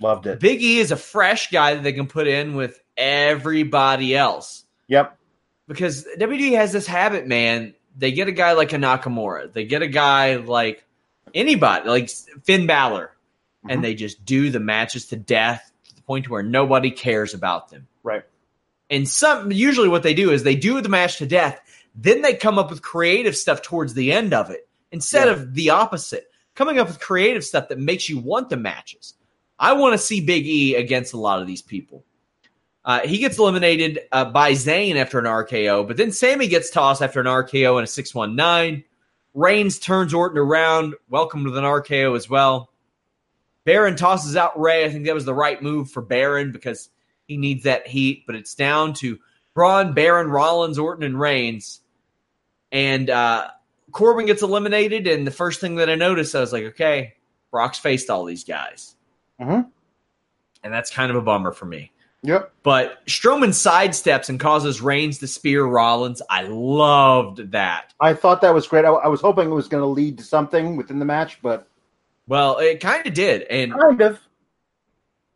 Loved 0.00 0.26
it. 0.28 0.38
Big 0.38 0.62
E 0.62 0.78
is 0.78 0.92
a 0.92 0.96
fresh 0.96 1.50
guy 1.50 1.74
that 1.74 1.82
they 1.82 1.92
can 1.92 2.06
put 2.06 2.28
in 2.28 2.54
with 2.54 2.80
everybody 2.96 4.16
else. 4.16 4.64
Yep. 4.86 5.16
because 5.66 6.06
WWE 6.18 6.52
has 6.56 6.72
this 6.72 6.86
habit, 6.86 7.26
man. 7.26 7.74
They 7.94 8.10
get 8.12 8.26
a 8.28 8.32
guy 8.32 8.52
like 8.52 8.72
a 8.72 8.76
Nakamura, 8.76 9.52
they 9.52 9.64
get 9.66 9.82
a 9.82 9.86
guy 9.86 10.36
like 10.36 10.82
anybody, 11.34 11.86
like 11.88 12.08
Finn 12.44 12.66
Balor, 12.66 13.12
Mhm. 13.66 13.72
and 13.74 13.84
they 13.84 13.94
just 13.94 14.24
do 14.24 14.48
the 14.50 14.60
matches 14.60 15.06
to 15.08 15.16
death 15.16 15.70
to 15.88 15.94
the 15.94 16.00
point 16.02 16.30
where 16.30 16.42
nobody 16.42 16.90
cares 16.90 17.34
about 17.34 17.68
them. 17.68 17.86
Right. 18.02 18.22
And 18.88 19.06
some 19.06 19.52
usually 19.52 19.88
what 19.88 20.02
they 20.02 20.14
do 20.14 20.30
is 20.30 20.42
they 20.42 20.54
do 20.56 20.80
the 20.80 20.88
match 20.88 21.18
to 21.18 21.26
death, 21.26 21.60
then 21.94 22.22
they 22.22 22.32
come 22.34 22.58
up 22.58 22.70
with 22.70 22.80
creative 22.80 23.36
stuff 23.36 23.60
towards 23.60 23.92
the 23.92 24.10
end 24.12 24.32
of 24.32 24.48
it 24.50 24.66
instead 24.90 25.26
Yeah. 25.26 25.32
of 25.34 25.52
the 25.54 25.68
opposite, 25.70 26.27
coming 26.58 26.80
up 26.80 26.88
with 26.88 26.98
creative 26.98 27.44
stuff 27.44 27.68
that 27.68 27.78
makes 27.78 28.08
you 28.08 28.18
want 28.18 28.50
the 28.50 28.56
matches. 28.56 29.14
I 29.60 29.74
want 29.74 29.92
to 29.92 29.98
see 29.98 30.20
Big 30.20 30.44
E 30.44 30.74
against 30.74 31.12
a 31.12 31.16
lot 31.16 31.40
of 31.40 31.46
these 31.46 31.62
people. 31.62 32.04
Uh, 32.84 33.00
he 33.06 33.18
gets 33.18 33.38
eliminated 33.38 34.00
uh, 34.10 34.24
by 34.24 34.52
Zayn 34.52 34.96
after 34.96 35.20
an 35.20 35.24
RKO, 35.24 35.86
but 35.86 35.96
then 35.96 36.10
Sammy 36.10 36.48
gets 36.48 36.70
tossed 36.70 37.00
after 37.00 37.20
an 37.20 37.26
RKO 37.26 37.76
and 37.76 37.84
a 37.84 37.86
619. 37.86 38.82
Reigns 39.34 39.78
turns 39.78 40.12
Orton 40.12 40.38
around, 40.38 40.94
welcomed 41.08 41.46
with 41.46 41.56
an 41.56 41.62
RKO 41.62 42.16
as 42.16 42.28
well. 42.28 42.72
Baron 43.64 43.94
tosses 43.94 44.34
out 44.34 44.58
Ray. 44.58 44.84
I 44.84 44.90
think 44.90 45.06
that 45.06 45.14
was 45.14 45.26
the 45.26 45.34
right 45.34 45.62
move 45.62 45.92
for 45.92 46.02
Baron 46.02 46.50
because 46.50 46.90
he 47.28 47.36
needs 47.36 47.64
that 47.64 47.86
heat, 47.86 48.24
but 48.26 48.34
it's 48.34 48.56
down 48.56 48.94
to 48.94 49.18
Braun, 49.54 49.92
Baron, 49.92 50.28
Rollins, 50.28 50.78
Orton, 50.78 51.04
and 51.04 51.20
Reigns. 51.20 51.82
And 52.72 53.10
uh, 53.10 53.48
Corbin 53.98 54.26
gets 54.26 54.42
eliminated, 54.42 55.08
and 55.08 55.26
the 55.26 55.30
first 55.32 55.60
thing 55.60 55.74
that 55.76 55.90
I 55.90 55.96
noticed, 55.96 56.34
I 56.36 56.40
was 56.40 56.52
like, 56.52 56.62
okay, 56.66 57.14
Brock's 57.50 57.78
faced 57.78 58.10
all 58.10 58.24
these 58.24 58.44
guys. 58.44 58.94
Mhm. 59.40 59.68
And 60.62 60.72
that's 60.72 60.90
kind 60.90 61.10
of 61.10 61.16
a 61.16 61.20
bummer 61.20 61.50
for 61.50 61.66
me. 61.66 61.90
Yep. 62.22 62.52
But 62.62 63.04
Strowman 63.06 63.48
sidesteps 63.50 64.28
and 64.28 64.38
causes 64.38 64.80
Reigns 64.80 65.18
to 65.18 65.26
spear 65.26 65.64
Rollins. 65.64 66.22
I 66.30 66.42
loved 66.42 67.50
that. 67.52 67.92
I 68.00 68.14
thought 68.14 68.40
that 68.42 68.54
was 68.54 68.68
great. 68.68 68.84
I, 68.84 68.88
I 68.90 69.08
was 69.08 69.20
hoping 69.20 69.48
it 69.50 69.54
was 69.54 69.66
going 69.66 69.82
to 69.82 69.86
lead 69.88 70.18
to 70.18 70.24
something 70.24 70.76
within 70.76 71.00
the 71.00 71.04
match, 71.04 71.40
but 71.42 71.66
Well, 72.28 72.58
it 72.58 72.80
kind 72.80 73.04
of 73.06 73.14
did. 73.14 73.42
And 73.42 73.72
kind 73.72 74.00
of. 74.00 74.20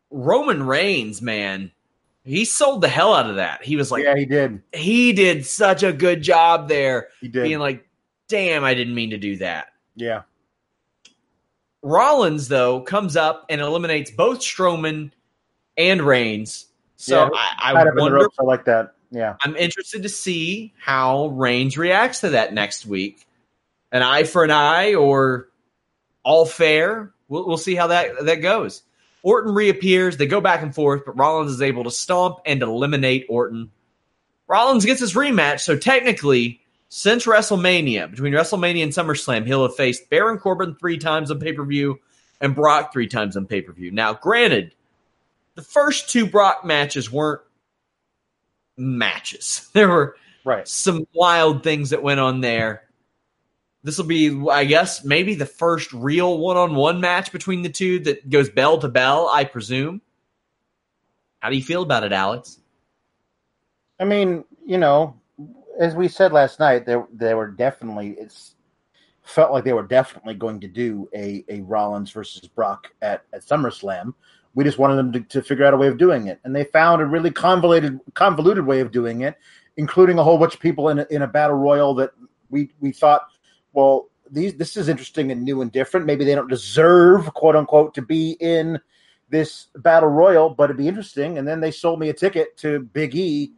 Roman 0.09 0.63
Reigns, 0.63 1.21
man, 1.21 1.71
he 2.23 2.45
sold 2.45 2.81
the 2.81 2.87
hell 2.87 3.13
out 3.13 3.29
of 3.29 3.37
that. 3.37 3.63
He 3.63 3.75
was 3.75 3.91
like, 3.91 4.03
yeah, 4.03 4.15
he 4.15 4.25
did. 4.25 4.61
he 4.73 5.11
did 5.13 5.45
such 5.45 5.83
a 5.83 5.91
good 5.91 6.21
job 6.21 6.67
there, 6.69 7.09
He 7.19 7.27
did. 7.27 7.43
being 7.43 7.59
like, 7.59 7.85
damn, 8.27 8.63
I 8.63 8.73
didn't 8.73 8.95
mean 8.95 9.11
to 9.11 9.17
do 9.17 9.37
that. 9.37 9.67
yeah. 9.95 10.23
Rollins, 11.81 12.47
though, 12.47 12.79
comes 12.79 13.17
up 13.17 13.45
and 13.49 13.59
eliminates 13.59 14.09
both 14.09 14.39
Strowman 14.39 15.11
and 15.77 16.01
Reigns. 16.01 16.65
So 16.95 17.25
Yeah, 17.25 17.29
I, 17.33 17.73
I 17.73 17.81
up 17.81 17.87
in 17.87 17.95
the 17.95 18.01
wonder. 18.01 18.29
I 18.39 18.43
like 18.43 18.65
that. 18.65 18.93
Yeah. 19.11 19.35
I'm 19.41 19.55
interested 19.57 20.03
to 20.03 20.09
see 20.09 20.73
how 20.79 21.27
Reigns 21.27 21.77
reacts 21.77 22.21
to 22.21 22.29
that 22.29 22.53
next 22.53 22.85
week. 22.85 23.27
An 23.91 24.01
eye 24.01 24.23
for 24.23 24.45
an 24.45 24.51
eye 24.51 24.93
or 24.95 25.49
all 26.23 26.45
fair. 26.45 27.11
We'll, 27.27 27.45
we'll 27.47 27.57
see 27.57 27.75
how 27.75 27.87
that, 27.87 28.25
that 28.25 28.35
goes. 28.35 28.81
Orton 29.21 29.53
reappears. 29.53 30.15
They 30.15 30.25
go 30.25 30.39
back 30.39 30.61
and 30.61 30.73
forth, 30.73 31.03
but 31.05 31.17
Rollins 31.17 31.51
is 31.51 31.61
able 31.61 31.83
to 31.83 31.91
stomp 31.91 32.39
and 32.45 32.61
eliminate 32.61 33.25
Orton. 33.27 33.71
Rollins 34.47 34.85
gets 34.85 35.01
his 35.01 35.13
rematch, 35.15 35.59
so 35.59 35.77
technically, 35.77 36.61
since 36.95 37.25
WrestleMania, 37.25 38.11
between 38.11 38.33
WrestleMania 38.33 38.83
and 38.83 38.91
SummerSlam, 38.91 39.47
he'll 39.47 39.63
have 39.63 39.75
faced 39.75 40.11
Baron 40.11 40.37
Corbin 40.37 40.75
three 40.75 40.99
times 40.99 41.31
on 41.31 41.39
pay 41.39 41.51
per 41.51 41.65
view 41.65 41.99
and 42.39 42.53
Brock 42.53 42.93
three 42.93 43.07
times 43.07 43.35
on 43.35 43.47
pay 43.47 43.63
per 43.63 43.73
view. 43.73 43.89
Now, 43.89 44.13
granted, 44.13 44.75
the 45.55 45.63
first 45.63 46.07
two 46.11 46.27
Brock 46.27 46.63
matches 46.63 47.11
weren't 47.11 47.41
matches. 48.77 49.67
There 49.73 49.89
were 49.89 50.15
Right. 50.45 50.67
some 50.67 51.07
wild 51.15 51.63
things 51.63 51.89
that 51.89 52.03
went 52.03 52.19
on 52.19 52.41
there. 52.41 52.83
This 53.81 53.97
will 53.97 54.05
be, 54.05 54.47
I 54.51 54.65
guess, 54.65 55.03
maybe 55.03 55.33
the 55.33 55.47
first 55.47 55.91
real 55.93 56.37
one 56.37 56.57
on 56.57 56.75
one 56.75 57.01
match 57.01 57.31
between 57.31 57.63
the 57.63 57.69
two 57.69 57.99
that 58.01 58.29
goes 58.29 58.49
bell 58.49 58.77
to 58.77 58.87
bell, 58.87 59.29
I 59.33 59.45
presume. 59.45 59.99
How 61.39 61.49
do 61.49 61.55
you 61.55 61.63
feel 61.63 61.81
about 61.81 62.03
it, 62.03 62.13
Alex? 62.13 62.59
I 63.99 64.03
mean, 64.05 64.43
you 64.63 64.77
know, 64.77 65.19
as 65.79 65.95
we 65.95 66.07
said 66.07 66.31
last 66.31 66.59
night, 66.59 66.85
there 66.85 67.07
they 67.13 67.33
were 67.33 67.47
definitely 67.47 68.15
it's 68.19 68.55
felt 69.23 69.51
like 69.51 69.63
they 69.63 69.73
were 69.73 69.87
definitely 69.87 70.35
going 70.35 70.59
to 70.59 70.67
do 70.67 71.09
a 71.15 71.43
a 71.49 71.61
Rollins 71.61 72.11
versus 72.11 72.47
Brock 72.47 72.93
at 73.01 73.23
at 73.33 73.45
SummerSlam. 73.45 74.13
We 74.55 74.63
just 74.63 74.77
wanted 74.77 74.97
them 74.97 75.11
to, 75.13 75.19
to 75.21 75.41
figure 75.41 75.65
out 75.65 75.73
a 75.73 75.77
way 75.77 75.87
of 75.87 75.97
doing 75.97 76.27
it, 76.27 76.39
and 76.43 76.55
they 76.55 76.65
found 76.65 77.01
a 77.01 77.05
really 77.05 77.31
convoluted 77.31 77.99
convoluted 78.13 78.65
way 78.65 78.81
of 78.81 78.91
doing 78.91 79.21
it, 79.21 79.35
including 79.77 80.19
a 80.19 80.23
whole 80.23 80.37
bunch 80.37 80.53
of 80.53 80.59
people 80.59 80.89
in 80.89 80.99
a, 80.99 81.07
in 81.09 81.23
a 81.23 81.27
battle 81.27 81.55
royal 81.55 81.93
that 81.95 82.11
we 82.49 82.69
we 82.79 82.91
thought, 82.91 83.27
well, 83.73 84.09
these 84.29 84.53
this 84.55 84.77
is 84.77 84.89
interesting 84.89 85.31
and 85.31 85.43
new 85.43 85.61
and 85.61 85.71
different. 85.71 86.05
Maybe 86.05 86.25
they 86.25 86.35
don't 86.35 86.49
deserve 86.49 87.33
quote 87.33 87.55
unquote 87.55 87.93
to 87.95 88.01
be 88.01 88.31
in 88.39 88.79
this 89.29 89.67
battle 89.77 90.09
royal, 90.09 90.49
but 90.49 90.65
it'd 90.65 90.77
be 90.77 90.87
interesting. 90.87 91.39
And 91.39 91.47
then 91.47 91.59
they 91.59 91.71
sold 91.71 91.99
me 91.99 92.09
a 92.09 92.13
ticket 92.13 92.55
to 92.57 92.81
Big 92.81 93.15
E 93.15 93.53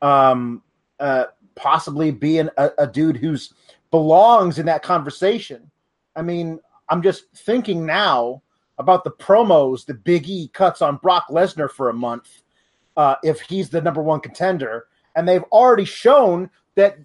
um, 0.00 0.62
uh, 0.98 1.26
possibly 1.58 2.10
being 2.10 2.48
a, 2.56 2.70
a 2.78 2.86
dude 2.86 3.16
who's 3.16 3.52
belongs 3.90 4.58
in 4.58 4.66
that 4.66 4.82
conversation. 4.82 5.70
I 6.16 6.22
mean, 6.22 6.60
I'm 6.88 7.02
just 7.02 7.24
thinking 7.34 7.84
now 7.84 8.42
about 8.78 9.04
the 9.04 9.10
promos 9.10 9.84
that 9.86 10.04
Big 10.04 10.28
E 10.28 10.48
cuts 10.54 10.80
on 10.80 10.96
Brock 10.96 11.26
Lesnar 11.28 11.70
for 11.70 11.88
a 11.88 11.94
month 11.94 12.42
uh, 12.96 13.16
if 13.22 13.40
he's 13.40 13.68
the 13.68 13.80
number 13.80 14.02
one 14.02 14.20
contender, 14.20 14.86
and 15.16 15.28
they've 15.28 15.44
already 15.52 15.84
shown 15.84 16.48
that 16.76 16.98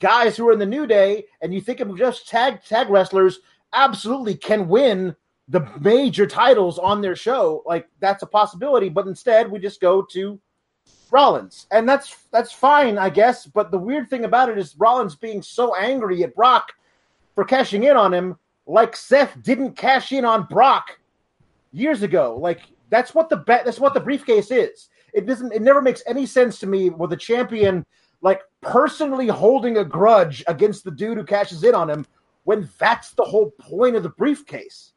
guys 0.00 0.36
who 0.36 0.48
are 0.48 0.52
in 0.52 0.58
the 0.58 0.66
New 0.66 0.86
Day 0.86 1.24
and 1.40 1.54
you 1.54 1.60
think 1.60 1.80
of 1.80 1.96
just 1.96 2.28
tag 2.28 2.62
tag 2.64 2.90
wrestlers 2.90 3.40
absolutely 3.72 4.34
can 4.34 4.68
win 4.68 5.14
the 5.48 5.66
major 5.80 6.26
titles 6.26 6.78
on 6.78 7.00
their 7.00 7.16
show. 7.16 7.62
Like 7.66 7.88
that's 8.00 8.22
a 8.22 8.26
possibility, 8.26 8.88
but 8.88 9.06
instead 9.06 9.50
we 9.50 9.58
just 9.58 9.80
go 9.80 10.02
to 10.02 10.40
Rollins, 11.10 11.66
and 11.70 11.88
that's 11.88 12.16
that's 12.30 12.52
fine, 12.52 12.98
I 12.98 13.10
guess. 13.10 13.46
But 13.46 13.70
the 13.70 13.78
weird 13.78 14.10
thing 14.10 14.24
about 14.24 14.48
it 14.48 14.58
is 14.58 14.76
Rollins 14.78 15.14
being 15.14 15.42
so 15.42 15.74
angry 15.74 16.22
at 16.24 16.34
Brock 16.34 16.72
for 17.34 17.44
cashing 17.44 17.84
in 17.84 17.96
on 17.96 18.12
him, 18.12 18.36
like 18.66 18.96
Seth 18.96 19.40
didn't 19.42 19.76
cash 19.76 20.12
in 20.12 20.24
on 20.24 20.44
Brock 20.44 20.98
years 21.72 22.02
ago. 22.02 22.36
Like 22.40 22.62
that's 22.90 23.14
what 23.14 23.28
the. 23.28 23.42
That's 23.46 23.80
what 23.80 23.94
the 23.94 24.00
briefcase 24.00 24.50
is. 24.50 24.88
It 25.12 25.26
doesn't. 25.26 25.52
It 25.52 25.62
never 25.62 25.82
makes 25.82 26.02
any 26.06 26.26
sense 26.26 26.58
to 26.60 26.66
me 26.66 26.90
with 26.90 27.10
the 27.10 27.16
champion 27.16 27.84
like 28.24 28.40
personally 28.62 29.28
holding 29.28 29.76
a 29.76 29.84
grudge 29.84 30.42
against 30.48 30.82
the 30.82 30.90
dude 30.90 31.18
who 31.18 31.24
cashes 31.24 31.62
in 31.62 31.74
on 31.74 31.90
him 31.90 32.06
when 32.44 32.68
that's 32.78 33.10
the 33.12 33.22
whole 33.22 33.50
point 33.60 33.96
of 33.96 34.02
the 34.02 34.08
briefcase. 34.08 34.92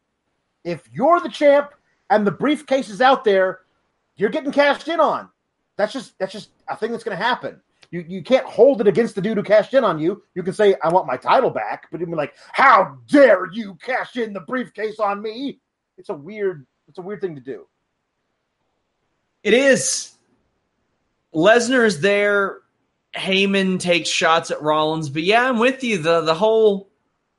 If 0.64 0.89
you're 0.91 1.20
the 1.20 1.30
champ 1.30 1.74
and 2.10 2.26
the 2.26 2.32
briefcase 2.32 2.89
is 2.89 3.01
out 3.01 3.26
there, 3.26 3.60
you're 4.16 4.30
getting 4.30 4.51
cashed 4.51 4.88
in 4.88 5.01
on. 5.01 5.30
That's 5.78 5.93
just 5.93 6.17
that's 6.19 6.34
just 6.34 6.49
a 6.67 6.75
thing 6.75 6.91
that's 6.91 7.03
going 7.03 7.17
to 7.17 7.23
happen. 7.23 7.61
You 7.91 8.03
you 8.07 8.23
can't 8.23 8.45
hold 8.45 8.82
it 8.82 8.88
against 8.88 9.15
the 9.15 9.21
dude 9.21 9.38
who 9.38 9.43
cashed 9.43 9.73
in 9.73 9.84
on 9.84 9.99
you. 9.99 10.23
You 10.36 10.43
can 10.43 10.53
say 10.53 10.75
I 10.84 10.89
want 10.89 11.07
my 11.07 11.17
title 11.17 11.49
back, 11.49 11.88
but 11.91 11.99
you'd 11.99 12.09
be 12.09 12.15
like, 12.15 12.36
how 12.51 12.97
dare 13.07 13.51
you 13.51 13.75
cash 13.75 14.17
in 14.17 14.34
the 14.34 14.41
briefcase 14.41 14.99
on 14.99 15.21
me? 15.21 15.59
It's 15.97 16.09
a 16.09 16.13
weird 16.13 16.65
it's 16.88 16.97
a 16.97 17.01
weird 17.01 17.21
thing 17.21 17.36
to 17.36 17.41
do. 17.41 17.67
It 19.43 19.53
is. 19.53 20.13
Lesnar 21.34 21.86
is 21.86 22.01
there. 22.01 22.59
Heyman 23.15 23.80
takes 23.80 24.09
shots 24.09 24.51
at 24.51 24.61
Rollins, 24.61 25.09
but 25.09 25.23
yeah, 25.23 25.47
I'm 25.47 25.59
with 25.59 25.84
you. 25.84 25.97
The 25.97 26.21
the 26.21 26.36
whole 26.36 26.89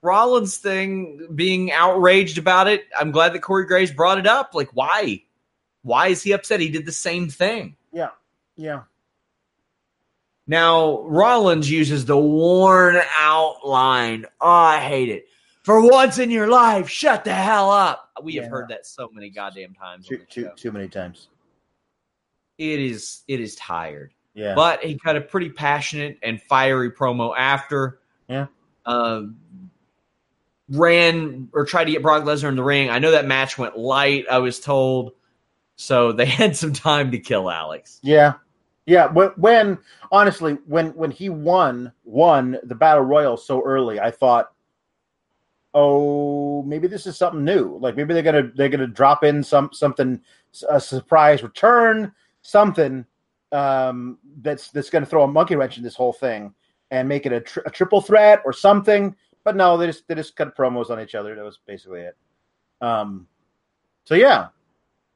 Rollins 0.03 0.57
thing, 0.57 1.29
being 1.35 1.73
outraged 1.73 2.39
about 2.39 2.69
it. 2.69 2.85
I'm 2.99 3.11
glad 3.11 3.33
that 3.33 3.41
Corey 3.41 3.67
Graves 3.67 3.93
brought 3.93 4.19
it 4.19 4.27
up. 4.27 4.55
Like, 4.55 4.71
why? 4.73 5.23
Why 5.83 6.09
is 6.09 6.23
he 6.23 6.33
upset? 6.33 6.61
He 6.61 6.69
did 6.69 6.87
the 6.87 6.93
same 6.93 7.29
thing. 7.29 7.77
Yeah. 7.93 8.11
Yeah. 8.59 8.83
Now, 10.47 11.03
Rollins 11.03 11.71
uses 11.71 12.05
the 12.05 12.17
worn 12.19 12.99
out 13.17 13.67
line. 13.67 14.27
Oh, 14.41 14.49
I 14.51 14.81
hate 14.81 15.09
it. 15.09 15.27
For 15.63 15.81
once 15.81 16.19
in 16.19 16.31
your 16.31 16.49
life, 16.49 16.89
shut 16.89 17.25
the 17.25 17.35
hell 17.35 17.71
up. 17.71 18.11
We 18.23 18.35
have 18.37 18.49
heard 18.51 18.69
that 18.69 18.87
so 18.87 19.09
many 19.13 19.29
goddamn 19.31 19.75
times. 19.75 20.07
Too 20.07 20.19
too 20.29 20.51
too 20.57 20.73
many 20.73 20.89
times. 20.89 21.29
it 22.57 22.81
is 22.81 23.23
it 23.29 23.41
is 23.41 23.55
tired. 23.57 24.13
Yeah. 24.35 24.55
But 24.55 24.83
he 24.83 24.99
cut 24.99 25.17
a 25.17 25.21
pretty 25.21 25.51
passionate 25.51 26.19
and 26.23 26.41
fiery 26.41 26.91
promo 26.91 27.35
after. 27.37 28.01
Yeah. 28.29 28.47
Um, 28.87 29.37
ran 30.71 31.49
or 31.53 31.65
tried 31.67 31.85
to 31.85 31.91
get 31.91 32.03
Brock 32.03 32.25
Lesnar 32.25 32.49
in 32.49 32.57
the 32.57 32.63
ring. 32.65 32.89
I 32.89 32.99
know 32.99 33.11
that 33.11 33.27
match 33.27 33.59
went 33.59 33.77
light, 33.79 34.25
I 34.31 34.39
was 34.39 34.61
told. 34.61 35.13
So 35.77 36.13
they 36.13 36.27
had 36.41 36.57
some 36.57 36.73
time 36.73 37.11
to 37.11 37.19
kill 37.19 37.51
Alex. 37.51 38.01
Yeah, 38.03 38.35
yeah. 38.89 39.07
When, 39.07 39.29
when 39.37 39.79
honestly, 40.11 40.57
when 40.65 40.89
when 40.95 41.11
he 41.11 41.29
won 41.29 41.93
won 42.05 42.59
the 42.63 42.75
battle 42.75 43.05
royal 43.05 43.37
so 43.37 43.63
early, 43.63 44.01
I 44.01 44.11
thought, 44.11 44.51
oh, 45.75 46.63
maybe 46.63 46.89
this 46.89 47.07
is 47.07 47.19
something 47.19 47.45
new. 47.45 47.77
Like 47.79 47.97
maybe 47.97 48.15
they're 48.15 48.23
gonna 48.23 48.51
they're 48.57 48.71
gonna 48.71 48.87
drop 48.87 49.25
in 49.25 49.43
some 49.43 49.69
something 49.75 50.19
a 50.71 50.81
surprise 50.81 51.43
return, 51.43 52.13
something 52.41 53.05
um, 53.53 54.19
that's 54.41 54.71
that's 54.71 54.89
gonna 54.89 55.05
throw 55.05 55.25
a 55.25 55.29
monkey 55.29 55.55
wrench 55.55 55.77
in 55.77 55.85
this 55.85 55.95
whole 55.95 56.15
thing 56.15 56.55
and 56.91 57.07
make 57.07 57.27
it 57.27 57.33
a, 57.33 57.41
tri- 57.43 57.65
a 57.67 57.71
triple 57.71 58.01
threat 58.01 58.41
or 58.47 58.55
something. 58.55 59.15
But 59.45 59.55
no, 59.55 59.77
they 59.77 59.87
just 59.87 60.09
they 60.09 60.15
just 60.15 60.35
cut 60.35 60.57
promos 60.57 60.89
on 60.89 60.99
each 60.99 61.15
other. 61.15 61.35
That 61.35 61.45
was 61.45 61.59
basically 61.67 62.01
it. 62.01 62.17
Um, 62.81 63.29
so 64.05 64.15
yeah, 64.15 64.49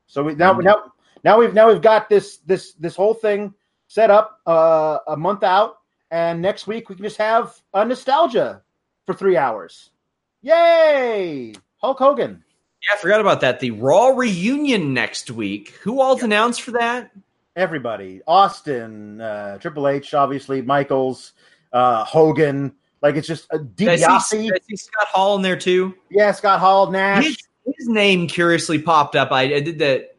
so 0.07 0.25
we 0.25 0.35
now 0.35 0.53
now 0.59 0.93
now 1.25 1.39
we've 1.39 1.55
now 1.55 1.73
we've 1.73 1.81
got 1.81 2.11
this 2.11 2.37
this 2.45 2.75
this 2.75 2.95
whole 2.95 3.15
thing 3.15 3.55
set 3.93 4.11
up 4.11 4.41
uh, 4.47 4.99
a 5.07 5.17
month 5.19 5.43
out, 5.43 5.81
and 6.11 6.41
next 6.41 6.67
week 6.67 6.89
we 6.89 6.95
can 6.95 7.05
just 7.05 7.19
have 7.19 7.61
a 7.75 7.85
nostalgia 7.85 8.63
for 9.05 9.13
three 9.13 9.37
hours. 9.37 9.91
Yay! 10.41 11.53
Hulk 11.77 11.99
Hogan. 11.99 12.43
Yeah, 12.83 12.95
I 12.95 12.97
forgot 12.97 13.21
about 13.21 13.43
that. 13.43 13.61
The 13.61 13.73
Raw 13.73 14.09
reunion 14.09 14.95
next 14.95 15.31
week. 15.31 15.75
Who 15.83 16.01
all's 16.01 16.23
announced 16.23 16.63
for 16.63 16.71
that? 16.71 17.11
Everybody, 17.55 18.23
Austin, 18.27 19.21
uh, 19.21 19.59
Triple 19.59 19.87
H, 19.87 20.15
obviously, 20.15 20.63
Michaels, 20.63 21.35
uh, 21.75 22.03
Hogan. 22.03 22.73
Like 23.03 23.17
it's 23.17 23.29
just 23.29 23.47
a 23.51 23.59
Did 23.59 23.89
I, 23.89 24.19
see, 24.21 24.51
I 24.51 24.57
see 24.71 24.77
Scott 24.77 25.09
Hall 25.09 25.37
in 25.37 25.43
there 25.43 25.59
too? 25.59 25.95
Yeah, 26.11 26.33
Scott 26.33 26.61
Hall, 26.61 26.91
Nash. 26.91 27.27
His, 27.27 27.37
his 27.77 27.89
name 27.89 28.27
curiously 28.27 28.79
popped 28.79 29.17
up. 29.17 29.33
I, 29.33 29.43
I 29.43 29.61
did 29.61 29.79
that 29.81 30.12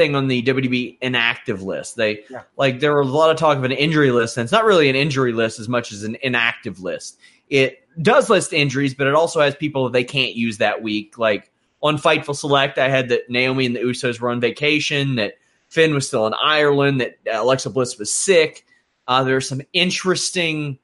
thing 0.00 0.14
on 0.16 0.28
the 0.28 0.42
WWE 0.42 0.96
inactive 1.02 1.62
list. 1.62 1.96
They 1.96 2.24
Yeah. 2.30 2.42
like 2.56 2.80
there 2.80 2.96
was 2.96 3.08
a 3.08 3.12
lot 3.12 3.30
of 3.30 3.36
talk 3.36 3.58
of 3.58 3.64
an 3.64 3.72
injury 3.72 4.10
list, 4.12 4.36
and 4.38 4.44
it's 4.44 4.52
not 4.52 4.64
really 4.64 4.88
an 4.88 4.96
injury 4.96 5.32
list 5.32 5.60
as 5.60 5.68
much 5.68 5.92
as 5.92 6.04
an 6.04 6.16
inactive 6.22 6.80
list. 6.80 7.18
It 7.48 7.82
does 8.00 8.30
list 8.30 8.52
injuries, 8.52 8.94
but 8.94 9.06
it 9.06 9.14
also 9.14 9.40
has 9.40 9.54
people 9.54 9.84
that 9.84 9.92
they 9.92 10.04
can't 10.04 10.34
use 10.34 10.58
that 10.58 10.82
week. 10.82 11.18
Like 11.18 11.50
on 11.82 11.98
Fightful 11.98 12.34
Select, 12.36 12.78
I 12.78 12.88
had 12.88 13.10
that 13.10 13.28
Naomi 13.28 13.66
and 13.66 13.76
the 13.76 13.80
Usos 13.80 14.20
were 14.20 14.30
on 14.30 14.40
vacation, 14.40 15.16
that 15.16 15.34
Finn 15.68 15.92
was 15.94 16.06
still 16.08 16.26
in 16.26 16.34
Ireland, 16.34 17.00
that 17.00 17.18
Alexa 17.30 17.70
Bliss 17.70 17.98
was 17.98 18.12
sick. 18.12 18.64
Uh, 19.06 19.24
there's 19.24 19.48
some 19.48 19.60
interesting 19.72 20.78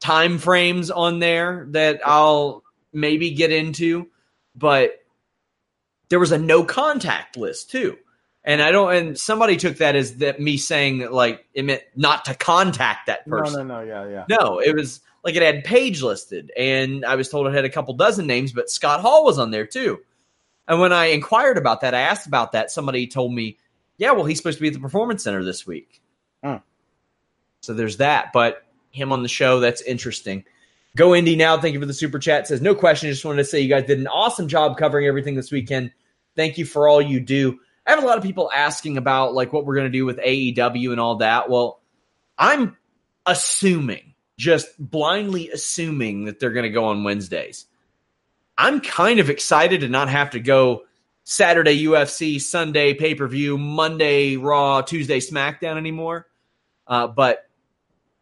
time 0.00 0.38
frames 0.38 0.90
on 0.90 1.18
there 1.18 1.66
that 1.70 2.00
I'll 2.06 2.62
maybe 2.92 3.30
get 3.32 3.50
into, 3.50 4.06
but 4.54 5.02
there 6.08 6.20
was 6.20 6.32
a 6.32 6.38
no 6.38 6.62
contact 6.64 7.36
list 7.36 7.70
too. 7.70 7.98
And 8.48 8.62
I 8.62 8.72
don't 8.72 8.94
and 8.94 9.18
somebody 9.18 9.58
took 9.58 9.76
that 9.76 9.94
as 9.94 10.16
that 10.16 10.40
me 10.40 10.56
saying 10.56 10.98
that 11.00 11.12
like 11.12 11.44
it 11.52 11.66
meant 11.66 11.82
not 11.94 12.24
to 12.24 12.34
contact 12.34 13.06
that 13.06 13.26
person. 13.26 13.68
no, 13.68 13.80
no, 13.80 13.84
no, 13.84 13.86
yeah, 13.86 14.08
yeah. 14.08 14.24
No, 14.40 14.58
it 14.58 14.74
was 14.74 15.02
like 15.22 15.36
it 15.36 15.42
had 15.42 15.64
page 15.64 16.00
listed, 16.00 16.50
and 16.56 17.04
I 17.04 17.16
was 17.16 17.28
told 17.28 17.46
it 17.46 17.52
had 17.52 17.66
a 17.66 17.68
couple 17.68 17.92
dozen 17.92 18.26
names, 18.26 18.54
but 18.54 18.70
Scott 18.70 19.02
Hall 19.02 19.22
was 19.22 19.38
on 19.38 19.50
there 19.50 19.66
too. 19.66 19.98
And 20.66 20.80
when 20.80 20.94
I 20.94 21.06
inquired 21.06 21.58
about 21.58 21.82
that, 21.82 21.94
I 21.94 22.00
asked 22.00 22.26
about 22.26 22.52
that. 22.52 22.70
Somebody 22.70 23.06
told 23.06 23.34
me, 23.34 23.58
"Yeah, 23.98 24.12
well, 24.12 24.24
he's 24.24 24.38
supposed 24.38 24.56
to 24.56 24.62
be 24.62 24.68
at 24.68 24.74
the 24.74 24.80
Performance 24.80 25.24
Center 25.24 25.44
this 25.44 25.66
week." 25.66 26.00
Hmm. 26.42 26.56
So 27.60 27.74
there's 27.74 27.98
that. 27.98 28.32
But 28.32 28.64
him 28.92 29.12
on 29.12 29.22
the 29.22 29.28
show, 29.28 29.60
that's 29.60 29.82
interesting. 29.82 30.42
Go 30.96 31.14
Indy 31.14 31.36
now. 31.36 31.60
Thank 31.60 31.74
you 31.74 31.80
for 31.80 31.86
the 31.86 31.92
super 31.92 32.18
chat. 32.18 32.48
Says 32.48 32.62
no 32.62 32.74
question. 32.74 33.10
Just 33.10 33.26
wanted 33.26 33.42
to 33.42 33.44
say 33.44 33.60
you 33.60 33.68
guys 33.68 33.84
did 33.84 33.98
an 33.98 34.06
awesome 34.06 34.48
job 34.48 34.78
covering 34.78 35.06
everything 35.06 35.34
this 35.34 35.52
weekend. 35.52 35.92
Thank 36.34 36.56
you 36.56 36.64
for 36.64 36.88
all 36.88 37.02
you 37.02 37.20
do. 37.20 37.60
I 37.88 37.92
have 37.92 38.04
a 38.04 38.06
lot 38.06 38.18
of 38.18 38.22
people 38.22 38.50
asking 38.54 38.98
about 38.98 39.32
like 39.32 39.50
what 39.50 39.64
we're 39.64 39.76
going 39.76 39.90
to 39.90 39.98
do 39.98 40.04
with 40.04 40.18
AEW 40.18 40.92
and 40.92 41.00
all 41.00 41.16
that. 41.16 41.48
Well, 41.48 41.80
I'm 42.36 42.76
assuming, 43.24 44.12
just 44.36 44.68
blindly 44.78 45.48
assuming 45.48 46.26
that 46.26 46.38
they're 46.38 46.52
going 46.52 46.64
to 46.64 46.70
go 46.70 46.84
on 46.84 47.02
Wednesdays. 47.02 47.64
I'm 48.58 48.80
kind 48.80 49.20
of 49.20 49.30
excited 49.30 49.80
to 49.80 49.88
not 49.88 50.10
have 50.10 50.30
to 50.30 50.40
go 50.40 50.82
Saturday 51.24 51.84
UFC, 51.84 52.38
Sunday 52.38 52.92
pay 52.92 53.14
per 53.14 53.26
view, 53.26 53.56
Monday 53.56 54.36
Raw, 54.36 54.82
Tuesday 54.82 55.20
SmackDown 55.20 55.78
anymore. 55.78 56.26
Uh, 56.86 57.06
but 57.06 57.48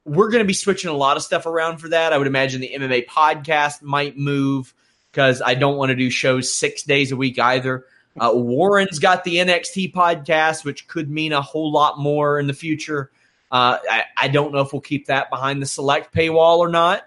we're 0.05 0.31
going 0.31 0.45
to 0.45 0.47
be 0.47 0.55
switching 0.55 0.91
a 0.91 0.95
lot 0.95 1.17
of 1.17 1.25
stuff 1.25 1.45
around 1.45 1.79
for 1.79 1.89
that. 1.89 2.13
I 2.13 2.19
would 2.19 2.29
imagine 2.29 2.61
the 2.61 2.73
MMA 2.73 3.07
podcast 3.07 3.83
might 3.83 4.17
move 4.17 4.73
because 5.11 5.43
I 5.43 5.55
don't 5.55 5.77
want 5.77 5.91
to 5.91 5.97
do 5.97 6.09
shows 6.09 6.55
six 6.55 6.85
days 6.85 7.11
a 7.11 7.17
week 7.17 7.41
either. 7.41 7.85
Uh, 8.19 8.33
Warren's 8.35 8.99
got 8.99 9.25
the 9.25 9.37
NXT 9.37 9.93
podcast, 9.93 10.65
which 10.65 10.89
could 10.89 11.11
mean 11.11 11.33
a 11.33 11.43
whole 11.43 11.71
lot 11.71 11.99
more 11.99 12.39
in 12.39 12.47
the 12.47 12.55
future. 12.55 13.11
Uh, 13.51 13.79
I, 13.89 14.05
I 14.17 14.29
don't 14.29 14.53
know 14.53 14.61
if 14.61 14.73
we'll 14.73 14.81
keep 14.81 15.07
that 15.07 15.31
behind 15.31 15.61
the 15.61 15.67
select 15.67 16.15
paywall 16.15 16.59
or 16.59 16.69
not. 16.69 17.05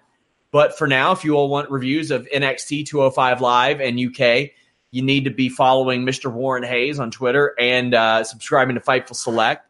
But 0.51 0.77
for 0.77 0.87
now, 0.87 1.11
if 1.11 1.23
you 1.23 1.35
all 1.35 1.49
want 1.49 1.69
reviews 1.69 2.11
of 2.11 2.27
NXT 2.33 2.87
205 2.87 3.41
Live 3.41 3.81
and 3.81 3.99
UK, 3.99 4.51
you 4.91 5.03
need 5.03 5.25
to 5.25 5.29
be 5.29 5.49
following 5.49 6.03
Mr. 6.05 6.31
Warren 6.31 6.63
Hayes 6.63 6.99
on 6.99 7.11
Twitter 7.11 7.53
and 7.59 7.93
uh, 7.93 8.23
subscribing 8.23 8.75
to 8.75 8.81
Fightful 8.81 9.15
Select. 9.15 9.67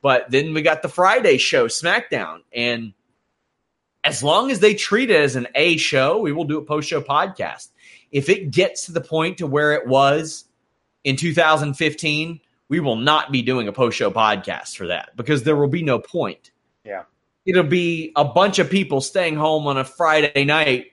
But 0.00 0.30
then 0.30 0.54
we 0.54 0.62
got 0.62 0.82
the 0.82 0.88
Friday 0.88 1.38
show, 1.38 1.66
SmackDown. 1.66 2.40
And 2.52 2.92
as 4.04 4.22
long 4.22 4.50
as 4.50 4.60
they 4.60 4.74
treat 4.74 5.10
it 5.10 5.20
as 5.20 5.36
an 5.36 5.48
A 5.54 5.76
show, 5.76 6.18
we 6.18 6.32
will 6.32 6.44
do 6.44 6.58
a 6.58 6.64
post 6.64 6.88
show 6.88 7.00
podcast. 7.00 7.68
If 8.12 8.28
it 8.28 8.50
gets 8.50 8.86
to 8.86 8.92
the 8.92 9.00
point 9.00 9.38
to 9.38 9.46
where 9.46 9.72
it 9.72 9.86
was 9.86 10.44
in 11.04 11.16
2015, 11.16 12.40
we 12.68 12.80
will 12.80 12.96
not 12.96 13.30
be 13.30 13.42
doing 13.42 13.68
a 13.68 13.72
post 13.72 13.96
show 13.98 14.10
podcast 14.10 14.76
for 14.76 14.86
that 14.86 15.14
because 15.16 15.42
there 15.42 15.56
will 15.56 15.68
be 15.68 15.82
no 15.82 15.98
point. 15.98 16.50
Yeah. 16.84 17.04
It'll 17.44 17.64
be 17.64 18.12
a 18.16 18.24
bunch 18.24 18.58
of 18.58 18.70
people 18.70 19.00
staying 19.00 19.36
home 19.36 19.66
on 19.66 19.76
a 19.76 19.84
Friday 19.84 20.44
night 20.44 20.92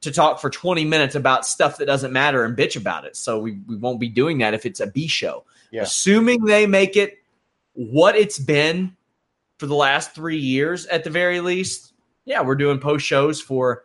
to 0.00 0.10
talk 0.12 0.40
for 0.40 0.48
20 0.48 0.84
minutes 0.84 1.14
about 1.14 1.44
stuff 1.44 1.78
that 1.78 1.86
doesn't 1.86 2.12
matter 2.12 2.44
and 2.44 2.56
bitch 2.56 2.76
about 2.76 3.04
it. 3.04 3.16
So 3.16 3.40
we, 3.40 3.58
we 3.66 3.76
won't 3.76 4.00
be 4.00 4.08
doing 4.08 4.38
that 4.38 4.54
if 4.54 4.64
it's 4.64 4.80
a 4.80 4.86
B 4.86 5.08
show. 5.08 5.44
Yeah. 5.70 5.82
Assuming 5.82 6.44
they 6.44 6.66
make 6.66 6.96
it 6.96 7.18
what 7.74 8.16
it's 8.16 8.38
been 8.38 8.96
for 9.58 9.66
the 9.66 9.74
last 9.74 10.14
three 10.14 10.38
years 10.38 10.86
at 10.86 11.04
the 11.04 11.10
very 11.10 11.40
least, 11.40 11.92
yeah, 12.24 12.42
we're 12.42 12.54
doing 12.54 12.78
post 12.78 13.04
shows 13.04 13.40
for 13.40 13.84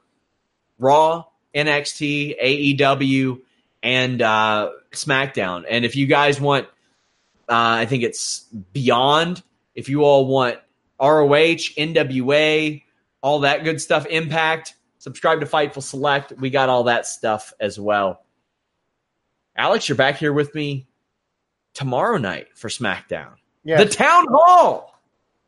Raw, 0.78 1.26
NXT, 1.56 2.80
AEW, 2.80 3.42
and 3.82 4.22
uh, 4.22 4.72
SmackDown. 4.94 5.66
And 5.70 5.86
if 5.86 5.96
you 5.96 6.08
guys 6.08 6.40
want, 6.40 6.68
uh, 7.50 7.82
I 7.82 7.86
think 7.86 8.04
it's 8.04 8.46
Beyond. 8.74 9.44
If 9.76 9.90
you 9.90 10.04
all 10.04 10.28
want 10.28 10.60
ROH, 11.00 11.74
NWA, 11.78 12.84
all 13.22 13.40
that 13.40 13.64
good 13.64 13.82
stuff, 13.82 14.06
Impact, 14.06 14.76
subscribe 15.00 15.40
to 15.40 15.46
Fightful 15.46 15.84
Select. 15.84 16.34
We 16.34 16.50
got 16.50 16.70
all 16.70 16.84
that 16.86 17.08
stuff 17.08 17.54
as 17.60 17.80
well. 17.80 18.24
Alex, 19.56 19.88
you're 19.88 19.96
back 19.96 20.18
here 20.18 20.34
with 20.34 20.54
me 20.56 20.88
tomorrow 21.74 22.18
night 22.18 22.48
for 22.56 22.70
SmackDown. 22.70 23.34
Yeah. 23.64 23.84
The 23.84 23.90
Town 23.90 24.26
Hall. 24.30 24.94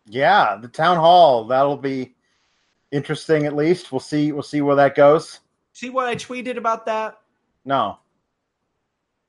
Yeah, 0.07 0.57
the 0.61 0.67
town 0.67 0.97
hall. 0.97 1.45
That'll 1.45 1.77
be 1.77 2.15
interesting 2.91 3.45
at 3.45 3.55
least. 3.55 3.91
We'll 3.91 3.99
see 3.99 4.31
we'll 4.31 4.43
see 4.43 4.61
where 4.61 4.75
that 4.75 4.95
goes. 4.95 5.39
See 5.73 5.89
what 5.89 6.07
I 6.07 6.15
tweeted 6.15 6.57
about 6.57 6.85
that? 6.85 7.17
No. 7.65 7.97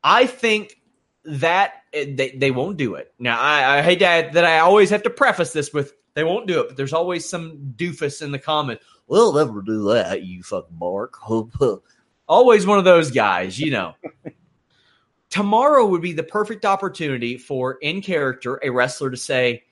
I 0.06 0.26
think 0.26 0.80
that 1.24 1.72
eh, 1.92 2.06
they, 2.14 2.30
they 2.30 2.50
won't 2.52 2.76
do 2.76 2.94
it. 2.94 3.12
Now, 3.18 3.38
I, 3.40 3.78
I 3.78 3.82
hate 3.82 3.98
that, 3.98 4.32
that 4.34 4.44
I 4.44 4.60
always 4.60 4.88
have 4.90 5.02
to 5.02 5.10
preface 5.10 5.52
this 5.52 5.72
with 5.72 5.92
they 6.14 6.24
won't 6.24 6.46
do 6.46 6.60
it, 6.60 6.68
but 6.68 6.76
there's 6.76 6.92
always 6.92 7.28
some 7.28 7.74
doofus 7.76 8.22
in 8.22 8.30
the 8.30 8.38
comment. 8.38 8.80
We'll 9.08 9.34
never 9.34 9.60
do 9.60 9.84
that, 9.92 10.22
you 10.22 10.42
fucking 10.42 10.76
bark. 10.76 11.18
always 12.28 12.66
one 12.66 12.78
of 12.78 12.84
those 12.84 13.10
guys, 13.10 13.58
you 13.58 13.70
know. 13.70 13.94
Tomorrow 15.30 15.86
would 15.86 16.02
be 16.02 16.12
the 16.12 16.22
perfect 16.22 16.64
opportunity 16.64 17.36
for, 17.36 17.74
in 17.82 18.00
character, 18.00 18.60
a 18.62 18.70
wrestler 18.70 19.10
to 19.10 19.16
say, 19.16 19.64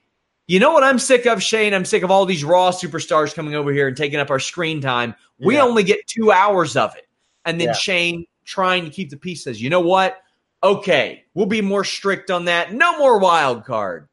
you 0.47 0.59
know 0.59 0.73
what 0.73 0.83
I'm 0.83 0.99
sick 0.99 1.27
of, 1.27 1.43
Shane? 1.43 1.73
I'm 1.73 1.85
sick 1.87 2.03
of 2.03 2.11
all 2.11 2.27
these 2.27 2.45
Raw 2.45 2.71
superstars 2.73 3.35
coming 3.35 3.55
over 3.55 3.73
here 3.73 3.89
and 3.89 3.97
taking 3.97 4.19
up 4.19 4.31
our 4.31 4.41
screen 4.41 4.81
time. 4.81 5.15
We 5.39 5.55
Yeah. 5.55 5.63
only 5.63 5.85
get 5.85 6.07
two 6.07 6.33
hours 6.33 6.77
of 6.77 6.95
it. 6.97 7.07
And 7.47 7.59
then 7.59 7.69
Yeah. 7.69 7.75
Shane, 7.75 8.27
trying 8.45 8.85
to 8.85 8.91
keep 8.91 9.09
the 9.11 9.17
peace, 9.17 9.45
says, 9.45 9.63
you 9.63 9.71
know 9.71 9.81
what? 9.81 10.19
Okay, 10.65 11.25
we'll 11.35 11.47
be 11.47 11.61
more 11.61 11.85
strict 11.85 12.31
on 12.31 12.47
that. 12.47 12.73
No 12.73 12.99
more 12.99 13.19
wild 13.19 13.65
card. 13.65 14.09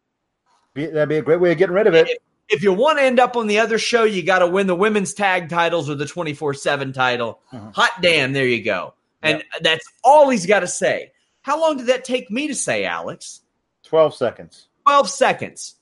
Be, 0.74 0.86
that'd 0.86 1.08
be 1.08 1.18
a 1.18 1.22
great 1.22 1.40
way 1.40 1.54
of 1.54 1.58
getting 1.58 1.74
rid 1.74 1.88
of 1.88 1.94
it. 1.94 2.22
If 2.50 2.62
you 2.62 2.74
want 2.74 3.00
to 3.00 3.06
end 3.06 3.22
up 3.22 3.38
on 3.38 3.48
the 3.48 3.60
other 3.60 3.78
show, 3.78 4.04
you 4.04 4.22
got 4.22 4.40
to 4.40 4.48
win 4.48 4.68
the 4.68 4.76
women's 4.76 5.14
tag 5.14 5.48
titles 5.48 5.90
or 5.90 5.96
the 5.96 6.06
24 6.06 6.54
7 6.54 6.92
title. 6.92 7.40
Mhm. 7.54 7.74
Hot 7.74 7.92
damn, 8.02 8.34
there 8.34 8.46
you 8.46 8.62
go. 8.62 8.94
And 9.22 9.44
that's 9.62 9.86
all 10.04 10.30
he's 10.30 10.46
got 10.46 10.60
to 10.60 10.68
say. 10.68 11.14
How 11.42 11.60
long 11.62 11.78
did 11.78 11.88
that 11.88 12.04
take 12.04 12.30
me 12.30 12.48
to 12.48 12.56
say, 12.56 12.84
Alex? 12.84 13.42
12 13.84 14.14
seconds. 14.16 14.68
12 14.86 15.10
seconds. 15.10 15.76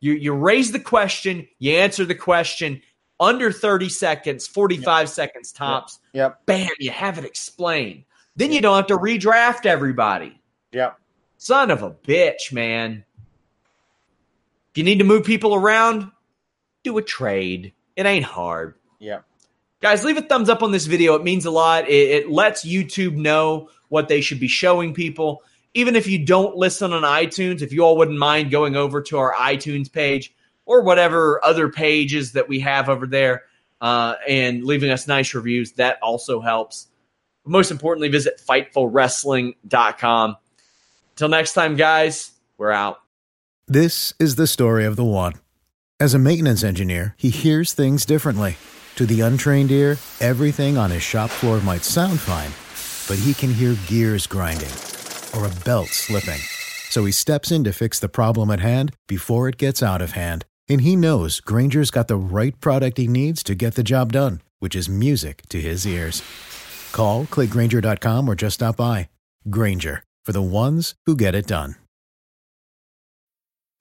You 0.00 0.14
you 0.14 0.32
raise 0.32 0.72
the 0.72 0.80
question, 0.80 1.48
you 1.58 1.76
answer 1.76 2.04
the 2.04 2.14
question 2.14 2.80
under 3.20 3.52
30 3.52 3.88
seconds, 3.88 4.46
45 4.46 5.02
yep. 5.02 5.08
seconds 5.08 5.52
tops. 5.52 5.98
Yep. 6.12 6.46
Bam, 6.46 6.70
you 6.78 6.90
have 6.90 7.18
it 7.18 7.24
explained. 7.24 8.04
Then 8.36 8.52
you 8.52 8.60
don't 8.60 8.76
have 8.76 8.86
to 8.88 8.98
redraft 8.98 9.66
everybody. 9.66 10.40
Yep. 10.72 10.98
Son 11.36 11.70
of 11.70 11.82
a 11.82 11.90
bitch, 11.90 12.52
man. 12.52 13.04
If 14.70 14.78
you 14.78 14.84
need 14.84 14.98
to 14.98 15.04
move 15.04 15.24
people 15.24 15.54
around, 15.54 16.10
do 16.82 16.98
a 16.98 17.02
trade. 17.02 17.72
It 17.96 18.06
ain't 18.06 18.24
hard. 18.24 18.74
Yeah. 18.98 19.20
Guys, 19.80 20.04
leave 20.04 20.16
a 20.16 20.22
thumbs 20.22 20.48
up 20.48 20.62
on 20.62 20.72
this 20.72 20.86
video. 20.86 21.14
It 21.14 21.22
means 21.22 21.44
a 21.44 21.50
lot. 21.50 21.88
It, 21.88 22.10
it, 22.10 22.30
lets 22.30 22.64
YouTube 22.64 23.14
know 23.14 23.68
what 23.88 24.08
they 24.08 24.20
should 24.20 24.40
be 24.40 24.48
showing 24.48 24.94
people. 24.94 25.42
Even 25.74 25.94
if 25.94 26.06
you 26.06 26.24
don't 26.24 26.56
listen 26.56 26.92
on 26.92 27.02
iTunes, 27.02 27.60
if 27.62 27.72
you 27.72 27.82
all 27.82 27.96
wouldn't 27.96 28.18
mind 28.18 28.50
going 28.50 28.76
over 28.76 29.02
to 29.02 29.18
our 29.18 29.34
iTunes 29.34 29.92
page 29.92 30.34
or 30.64 30.82
whatever 30.82 31.44
other 31.44 31.68
pages 31.68 32.32
that 32.32 32.48
we 32.48 32.60
have 32.60 32.88
over 32.88 33.06
there 33.06 33.42
uh, 33.80 34.14
and 34.26 34.64
leaving 34.64 34.90
us 34.90 35.06
nice 35.06 35.34
reviews, 35.34 35.72
that 35.72 35.98
also 36.02 36.40
helps. 36.40 36.88
But 37.44 37.50
most 37.50 37.70
importantly, 37.70 38.08
visit 38.08 38.40
FightfulWrestling.com. 38.46 40.36
Till 41.16 41.28
next 41.28 41.52
time, 41.52 41.76
guys, 41.76 42.32
we're 42.58 42.72
out. 42.72 43.00
This 43.68 44.12
is 44.18 44.34
the 44.36 44.46
story 44.46 44.84
of 44.84 44.96
the 44.96 45.04
one. 45.04 45.34
As 46.00 46.12
a 46.12 46.18
maintenance 46.18 46.64
engineer, 46.64 47.14
he 47.16 47.30
hears 47.30 47.72
things 47.72 48.04
differently. 48.04 48.56
To 48.96 49.06
the 49.06 49.20
untrained 49.20 49.70
ear, 49.70 49.96
everything 50.20 50.76
on 50.76 50.90
his 50.90 51.02
shop 51.02 51.30
floor 51.30 51.60
might 51.60 51.84
sound 51.84 52.20
fine, 52.20 52.50
but 53.08 53.22
he 53.22 53.32
can 53.32 53.52
hear 53.52 53.76
gears 53.86 54.26
grinding 54.26 54.70
or 55.36 55.46
a 55.46 55.64
belt 55.64 55.88
slipping. 55.88 56.40
So 56.90 57.04
he 57.04 57.12
steps 57.12 57.50
in 57.50 57.64
to 57.64 57.72
fix 57.72 57.98
the 57.98 58.08
problem 58.08 58.50
at 58.50 58.60
hand 58.60 58.94
before 59.08 59.48
it 59.48 59.56
gets 59.56 59.82
out 59.82 60.02
of 60.02 60.12
hand. 60.12 60.44
And 60.68 60.80
he 60.80 60.96
knows 60.96 61.40
Grainger's 61.40 61.90
got 61.90 62.08
the 62.08 62.16
right 62.16 62.58
product 62.60 62.98
he 62.98 63.08
needs 63.08 63.42
to 63.44 63.54
get 63.54 63.74
the 63.74 63.82
job 63.82 64.12
done, 64.12 64.42
which 64.60 64.76
is 64.76 64.88
music 64.88 65.42
to 65.48 65.60
his 65.60 65.86
ears. 65.86 66.22
Call, 66.94 67.24
clickgrainger.com, 67.24 68.28
or 68.28 68.34
just 68.34 68.54
stop 68.54 68.76
by. 68.78 69.08
Grainger, 69.50 70.02
for 70.24 70.32
the 70.32 70.42
ones 70.42 70.94
who 71.06 71.14
get 71.16 71.34
it 71.34 71.46
done. 71.46 71.83